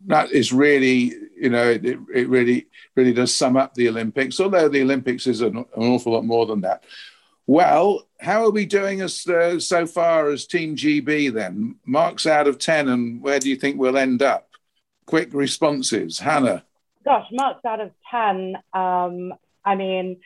that 0.07 0.33
is 0.33 0.53
really, 0.53 1.13
you 1.37 1.51
know, 1.51 1.71
it, 1.71 1.85
it 2.15 2.29
really 2.29 2.67
really 2.97 3.13
does 3.13 3.35
sum 3.35 3.57
up 3.57 3.75
the 3.75 3.89
Olympics. 3.89 4.41
Although 4.41 4.69
the 4.69 4.83
Olympics 4.83 5.27
is 5.27 5.43
an, 5.43 5.59
an 5.59 5.65
awful 5.77 6.13
lot 6.13 6.25
more 6.25 6.47
than 6.47 6.63
that. 6.63 6.85
Well, 7.47 8.07
how 8.21 8.45
are 8.45 8.51
we 8.51 8.65
doing 8.65 9.03
as 9.03 9.27
uh, 9.27 9.61
so 9.61 9.87
far 9.87 10.31
as 10.31 10.47
Team 10.47 10.77
GB 10.77 11.33
then? 11.33 11.77
Marks 11.85 12.27
out 12.27 12.49
of 12.49 12.59
10, 12.59 12.89
and 12.89 13.23
where 13.23 13.39
do 13.39 13.51
you 13.51 13.57
think 13.57 13.79
we'll 13.79 13.99
end 13.99 14.23
up? 14.23 14.49
Quick 15.07 15.35
responses. 15.35 16.19
Hannah. 16.19 16.65
Gosh, 17.05 17.27
marks 17.33 17.65
out 17.67 17.81
of 17.81 17.91
10. 18.11 18.57
Um, 18.73 19.35
I 19.63 19.75
mean, 19.75 20.21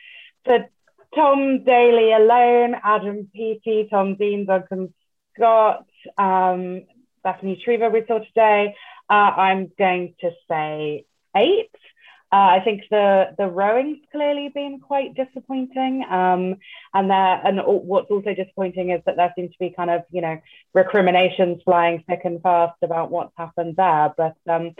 for 0.45 0.69
Tom 1.13 1.63
Daley 1.65 2.13
alone, 2.13 2.75
Adam 2.81 3.29
Peaty, 3.33 3.87
Tom 3.89 4.15
Dean, 4.15 4.45
Duncan 4.45 4.93
Scott, 5.35 5.85
um, 6.17 6.83
Bethany 7.23 7.61
Shriever 7.63 7.89
we 7.89 8.03
saw 8.07 8.19
today, 8.19 8.75
uh, 9.09 9.13
I'm 9.13 9.71
going 9.77 10.15
to 10.21 10.31
say 10.47 11.05
eight. 11.35 11.71
Uh, 12.31 12.57
I 12.57 12.61
think 12.63 12.83
the 12.91 13.33
the 13.39 13.47
rowing's 13.47 13.97
clearly 14.11 14.49
been 14.49 14.79
quite 14.79 15.15
disappointing, 15.15 16.03
um, 16.03 16.57
and 16.93 17.09
there 17.09 17.41
and 17.43 17.59
what's 17.65 18.11
also 18.11 18.35
disappointing 18.35 18.91
is 18.91 19.01
that 19.07 19.15
there 19.15 19.33
seems 19.35 19.51
to 19.51 19.57
be 19.59 19.71
kind 19.71 19.89
of 19.89 20.03
you 20.11 20.21
know 20.21 20.37
recriminations 20.75 21.59
flying 21.65 22.03
thick 22.07 22.21
and 22.25 22.39
fast 22.43 22.77
about 22.83 23.09
what's 23.09 23.33
happened 23.35 23.75
there. 23.77 24.13
But 24.15 24.35
um, 24.47 24.75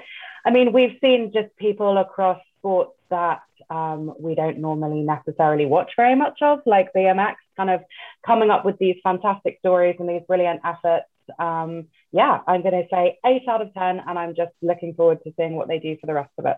I 0.45 0.51
mean, 0.51 0.73
we've 0.73 0.97
seen 1.01 1.31
just 1.33 1.55
people 1.57 1.97
across 1.97 2.39
sports 2.59 2.93
that 3.09 3.41
um, 3.71 4.13
we 4.19 4.35
don't 4.35 4.59
normally 4.59 5.01
necessarily 5.01 5.65
watch 5.65 5.91
very 5.97 6.15
much 6.15 6.37
of, 6.43 6.59
like 6.67 6.93
BMX, 6.93 7.35
kind 7.57 7.71
of 7.71 7.81
coming 8.23 8.51
up 8.51 8.63
with 8.63 8.77
these 8.77 8.97
fantastic 9.03 9.57
stories 9.57 9.95
and 9.99 10.07
these 10.07 10.21
brilliant 10.27 10.61
efforts. 10.63 11.07
Um, 11.39 11.87
yeah, 12.11 12.41
I'm 12.47 12.61
going 12.61 12.73
to 12.73 12.87
say 12.91 13.17
eight 13.25 13.47
out 13.47 13.63
of 13.63 13.73
ten, 13.73 13.99
and 14.05 14.19
I'm 14.19 14.35
just 14.35 14.51
looking 14.61 14.93
forward 14.93 15.23
to 15.23 15.33
seeing 15.35 15.55
what 15.55 15.67
they 15.67 15.79
do 15.79 15.97
for 15.99 16.05
the 16.05 16.13
rest 16.13 16.31
of 16.37 16.45
it. 16.45 16.57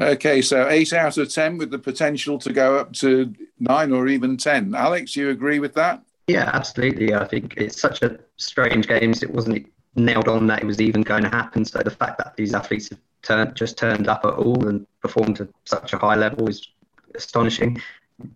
Okay, 0.00 0.42
so 0.42 0.68
eight 0.68 0.92
out 0.92 1.16
of 1.16 1.32
10 1.32 1.56
with 1.56 1.70
the 1.70 1.78
potential 1.78 2.38
to 2.38 2.52
go 2.52 2.76
up 2.76 2.92
to 2.94 3.32
nine 3.58 3.92
or 3.92 4.08
even 4.08 4.36
10. 4.36 4.74
Alex, 4.74 5.16
you 5.16 5.30
agree 5.30 5.58
with 5.58 5.72
that? 5.74 6.02
Yeah, 6.26 6.50
absolutely. 6.52 7.14
I 7.14 7.26
think 7.26 7.54
it's 7.56 7.80
such 7.80 8.02
a 8.02 8.18
strange 8.36 8.88
game. 8.88 9.12
It 9.12 9.30
wasn't 9.30 9.72
nailed 9.94 10.28
on 10.28 10.46
that 10.48 10.62
it 10.62 10.66
was 10.66 10.80
even 10.80 11.02
going 11.02 11.22
to 11.22 11.30
happen. 11.30 11.64
So 11.64 11.78
the 11.78 11.90
fact 11.90 12.18
that 12.18 12.36
these 12.36 12.52
athletes 12.52 12.90
have 12.90 12.98
turned, 13.22 13.56
just 13.56 13.78
turned 13.78 14.08
up 14.08 14.24
at 14.24 14.34
all 14.34 14.68
and 14.68 14.86
performed 15.00 15.40
at 15.40 15.48
such 15.64 15.94
a 15.94 15.98
high 15.98 16.16
level 16.16 16.48
is 16.48 16.68
astonishing. 17.14 17.80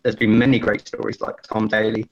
There's 0.03 0.17
been 0.17 0.39
many 0.39 0.59
great 0.59 0.87
stories 0.87 1.21
like 1.21 1.43
Tom 1.43 1.69
Daley 1.69 2.09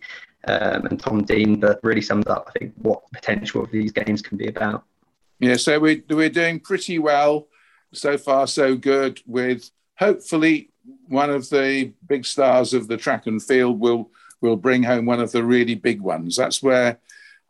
um, 0.46 0.86
and 0.86 1.00
Tom 1.00 1.24
Dean, 1.24 1.58
but 1.58 1.80
really 1.82 2.02
sums 2.02 2.26
up, 2.26 2.50
I 2.54 2.58
think, 2.58 2.74
what 2.78 3.02
the 3.10 3.18
potential 3.18 3.64
of 3.64 3.70
these 3.70 3.92
games 3.92 4.20
can 4.20 4.36
be 4.36 4.48
about. 4.48 4.84
Yeah, 5.40 5.56
so 5.56 5.78
we're, 5.78 6.02
we're 6.10 6.28
doing 6.28 6.60
pretty 6.60 6.98
well 6.98 7.46
so 7.92 8.18
far 8.18 8.46
so 8.46 8.76
good 8.76 9.20
with 9.26 9.70
hopefully 9.98 10.70
one 11.08 11.30
of 11.30 11.48
the 11.50 11.92
big 12.06 12.24
stars 12.24 12.74
of 12.74 12.88
the 12.88 12.96
track 12.96 13.26
and 13.26 13.42
field 13.42 13.80
will 13.80 14.10
will 14.40 14.56
bring 14.56 14.82
home 14.84 15.04
one 15.04 15.20
of 15.20 15.32
the 15.32 15.42
really 15.42 15.74
big 15.74 16.00
ones. 16.00 16.36
That's 16.36 16.62
where 16.62 17.00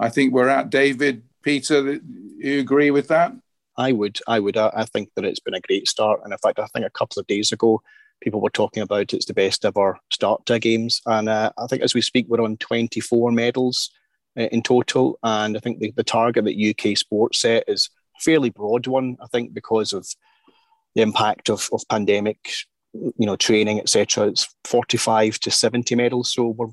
I 0.01 0.09
think 0.09 0.32
we're 0.32 0.49
at. 0.49 0.70
David, 0.70 1.22
Peter, 1.43 2.01
you 2.39 2.61
agree 2.61 2.91
with 2.91 3.09
that? 3.09 3.32
I 3.76 3.93
would. 3.93 4.18
I 4.26 4.41
would. 4.41 4.57
I 4.57 4.84
think 4.86 5.11
that 5.14 5.24
it's 5.24 5.41
been 5.41 5.55
a 5.55 5.61
great 5.61 5.86
start. 5.86 6.20
And 6.24 6.32
in 6.32 6.39
fact, 6.39 6.59
I 6.59 6.66
think 6.66 6.86
a 6.86 6.91
couple 6.91 7.20
of 7.20 7.26
days 7.26 7.53
ago, 7.53 7.82
people 8.20 8.41
were 8.41 8.51
talking 8.51 8.82
about 8.82 9.14
it's 9.14 9.26
the 9.26 9.34
best 9.34 9.64
ever 9.64 9.99
start 10.11 10.45
to 10.47 10.59
games. 10.59 11.01
And 11.07 11.28
uh, 11.28 11.53
I 11.57 11.66
think 11.66 11.82
as 11.82 11.95
we 11.95 12.01
speak, 12.01 12.26
we're 12.28 12.43
on 12.43 12.57
24 12.57 13.30
medals 13.30 13.91
uh, 14.36 14.45
in 14.45 14.62
total. 14.62 15.18
And 15.22 15.57
I 15.57 15.61
think 15.61 15.78
the, 15.78 15.93
the 15.93 16.03
target 16.03 16.45
that 16.45 16.74
UK 16.91 16.97
Sports 16.97 17.41
set 17.41 17.64
is 17.68 17.91
fairly 18.20 18.50
broad 18.50 18.86
one, 18.86 19.16
I 19.22 19.26
think, 19.26 19.54
because 19.54 19.92
of 19.92 20.06
the 20.94 21.02
impact 21.02 21.50
of, 21.50 21.68
of 21.72 21.82
pandemic, 21.88 22.50
you 22.92 23.26
know, 23.26 23.36
training, 23.36 23.80
etc. 23.80 24.28
It's 24.28 24.48
45 24.64 25.38
to 25.40 25.50
70 25.50 25.94
medals. 25.94 26.32
So 26.32 26.48
we're, 26.48 26.68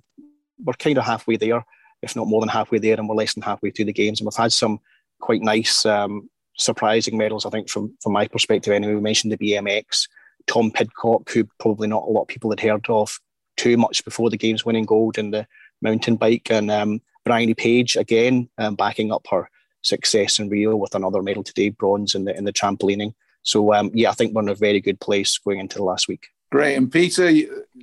we're 0.64 0.74
kind 0.74 0.98
of 0.98 1.06
halfway 1.06 1.38
there, 1.38 1.64
if 2.02 2.16
not 2.16 2.28
more 2.28 2.42
than 2.42 2.50
halfway 2.50 2.80
there, 2.80 2.98
and 2.98 3.08
we're 3.08 3.16
less 3.16 3.34
than 3.34 3.44
halfway 3.44 3.72
through 3.72 3.86
the 3.86 3.94
games. 3.94 4.20
And 4.20 4.26
we've 4.26 4.36
had 4.36 4.54
some 4.54 4.80
quite 5.20 5.42
nice, 5.42 5.86
um, 5.86 6.30
surprising 6.58 7.18
medals, 7.18 7.46
I 7.46 7.50
think, 7.50 7.70
from, 7.70 7.96
from 8.02 8.14
my 8.14 8.28
perspective 8.28 8.74
anyway. 8.74 8.96
We 8.96 9.02
mentioned 9.02 9.34
the 9.34 9.38
BMX, 9.38 10.08
Tom 10.48 10.72
Pidcock, 10.72 11.30
who 11.30 11.48
probably 11.60 11.88
not 11.88 12.04
a 12.04 12.12
lot 12.12 12.24
of 12.24 12.28
people 12.28 12.50
had 12.50 12.60
heard 12.60 12.86
of 12.90 13.20
too 13.58 13.78
much 13.78 14.04
before 14.06 14.30
the 14.30 14.38
games, 14.38 14.66
winning 14.66 14.86
gold 14.86 15.18
in 15.18 15.32
the 15.32 15.48
mountain 15.82 16.16
bike, 16.16 16.50
and 16.50 16.72
um, 16.72 17.02
Bryony 17.24 17.54
Page 17.54 17.98
again 17.98 18.50
um, 18.58 18.76
backing 18.76 19.12
up 19.12 19.26
her 19.30 19.50
success 19.86 20.40
in 20.40 20.50
Rio 20.50 20.76
with 20.76 20.96
another 20.96 21.22
medal 21.22 21.44
today, 21.44 21.70
bronze 21.70 22.16
in 22.16 22.26
the 22.26 22.36
in 22.36 22.46
the 22.46 22.54
trampolining. 22.54 23.14
So 23.44 23.74
um, 23.74 23.92
yeah, 23.94 24.10
I 24.10 24.14
think 24.14 24.34
we're 24.34 24.42
in 24.42 24.50
a 24.50 24.56
very 24.56 24.82
good 24.82 25.00
place 25.00 25.38
going 25.38 25.60
into 25.60 25.78
the 25.78 25.84
last 25.84 26.08
week. 26.08 26.28
Great. 26.52 26.76
And 26.76 26.92
Peter, 26.92 27.32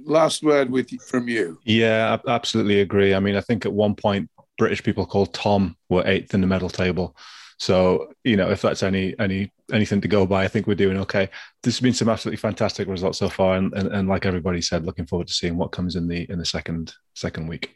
last 0.05 0.43
word 0.43 0.71
with 0.71 0.91
from 1.03 1.29
you. 1.29 1.59
Yeah, 1.65 2.17
I 2.27 2.31
absolutely 2.31 2.81
agree. 2.81 3.15
I 3.15 3.21
mean, 3.21 3.37
I 3.37 3.41
think 3.41 3.67
at 3.67 3.73
one 3.73 3.95
point 3.95 4.31
British 4.59 4.83
people 4.83 5.07
called 5.07 5.35
Tom 5.35 5.77
were 5.89 6.07
eighth 6.07 6.35
in 6.35 6.41
the 6.41 6.47
medal 6.47 6.71
table. 6.71 7.17
So 7.59 8.13
you 8.25 8.37
know, 8.37 8.51
if 8.51 8.63
that's 8.63 8.83
any 8.83 9.15
any 9.19 9.53
anything 9.73 10.01
to 10.01 10.09
go 10.09 10.27
by, 10.27 10.45
I 10.45 10.49
think 10.49 10.67
we're 10.67 10.75
doing 10.75 10.99
okay. 10.99 11.29
There's 11.63 11.81
been 11.81 11.95
some 11.95 12.09
absolutely 12.09 12.39
fantastic 12.39 12.89
results 12.89 13.19
so 13.19 13.29
far, 13.29 13.57
and, 13.57 13.73
and, 13.75 13.89
and 13.89 14.09
like 14.09 14.27
everybody 14.27 14.61
said, 14.61 14.85
looking 14.85 15.07
forward 15.07 15.29
to 15.29 15.35
seeing 15.35 15.57
what 15.57 15.71
comes 15.71 15.95
in 15.95 16.09
the 16.09 16.29
in 16.29 16.39
the 16.39 16.45
second 16.45 16.95
second 17.15 17.47
week. 17.47 17.75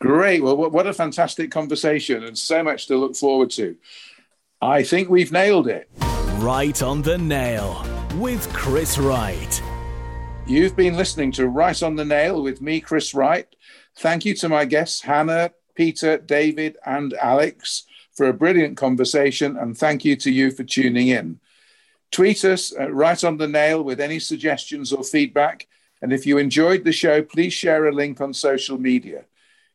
Great. 0.00 0.42
Well, 0.42 0.56
what 0.56 0.86
a 0.86 0.92
fantastic 0.92 1.50
conversation, 1.50 2.24
and 2.24 2.36
so 2.36 2.62
much 2.62 2.86
to 2.86 2.96
look 2.96 3.16
forward 3.16 3.50
to. 3.50 3.76
I 4.62 4.82
think 4.82 5.08
we've 5.08 5.32
nailed 5.32 5.68
it. 5.68 5.88
Right 6.38 6.82
on 6.82 7.02
the 7.02 7.18
Nail 7.18 7.84
with 8.16 8.50
Chris 8.52 8.98
Wright. 8.98 9.62
You've 10.46 10.76
been 10.76 10.96
listening 10.96 11.32
to 11.32 11.46
Right 11.48 11.82
on 11.82 11.96
the 11.96 12.04
Nail 12.04 12.42
with 12.42 12.60
me, 12.60 12.80
Chris 12.80 13.14
Wright. 13.14 13.46
Thank 13.96 14.24
you 14.24 14.34
to 14.34 14.48
my 14.48 14.64
guests, 14.64 15.02
Hannah, 15.02 15.52
Peter, 15.74 16.18
David, 16.18 16.76
and 16.84 17.14
Alex, 17.14 17.84
for 18.14 18.26
a 18.26 18.34
brilliant 18.34 18.76
conversation. 18.76 19.56
And 19.56 19.78
thank 19.78 20.04
you 20.04 20.16
to 20.16 20.30
you 20.30 20.50
for 20.50 20.64
tuning 20.64 21.08
in. 21.08 21.40
Tweet 22.10 22.44
us 22.44 22.74
at 22.76 22.92
Right 22.92 23.22
on 23.22 23.36
the 23.36 23.46
Nail 23.46 23.82
with 23.82 24.00
any 24.00 24.18
suggestions 24.18 24.92
or 24.92 25.04
feedback. 25.04 25.68
And 26.02 26.12
if 26.12 26.26
you 26.26 26.38
enjoyed 26.38 26.84
the 26.84 26.92
show, 26.92 27.22
please 27.22 27.52
share 27.52 27.86
a 27.86 27.92
link 27.92 28.20
on 28.20 28.34
social 28.34 28.78
media. 28.78 29.26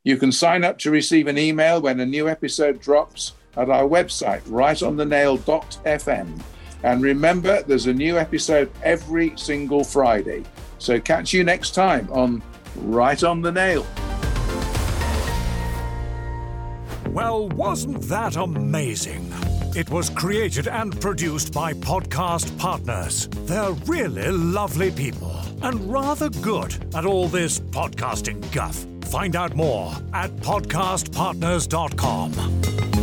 You 0.05 0.17
can 0.17 0.31
sign 0.31 0.63
up 0.63 0.77
to 0.79 0.91
receive 0.91 1.25
an 1.25 1.39
email 1.39 1.81
when 1.81 1.99
a 1.99 2.05
new 2.05 2.29
episode 2.29 2.79
drops 2.79 3.33
at 3.57 3.71
our 3.71 3.89
website, 3.89 4.41
rightonthenail.fm. 4.43 6.41
And 6.83 7.01
remember, 7.01 7.63
there's 7.63 7.87
a 7.87 7.93
new 7.93 8.19
episode 8.19 8.71
every 8.83 9.35
single 9.35 9.83
Friday. 9.83 10.43
So 10.77 10.99
catch 10.99 11.33
you 11.33 11.43
next 11.43 11.71
time 11.71 12.07
on 12.11 12.43
Right 12.75 13.23
on 13.23 13.41
the 13.41 13.51
Nail. 13.51 13.83
Well, 17.07 17.49
wasn't 17.49 18.03
that 18.03 18.35
amazing? 18.35 19.33
It 19.75 19.89
was 19.89 20.11
created 20.11 20.67
and 20.67 21.01
produced 21.01 21.51
by 21.51 21.73
Podcast 21.73 22.55
Partners. 22.59 23.27
They're 23.45 23.71
really 23.87 24.29
lovely 24.29 24.91
people 24.91 25.35
and 25.63 25.91
rather 25.91 26.29
good 26.29 26.93
at 26.93 27.07
all 27.07 27.27
this 27.27 27.59
podcasting 27.59 28.53
guff. 28.53 28.85
Find 29.05 29.35
out 29.35 29.55
more 29.55 29.93
at 30.13 30.31
podcastpartners.com. 30.37 32.94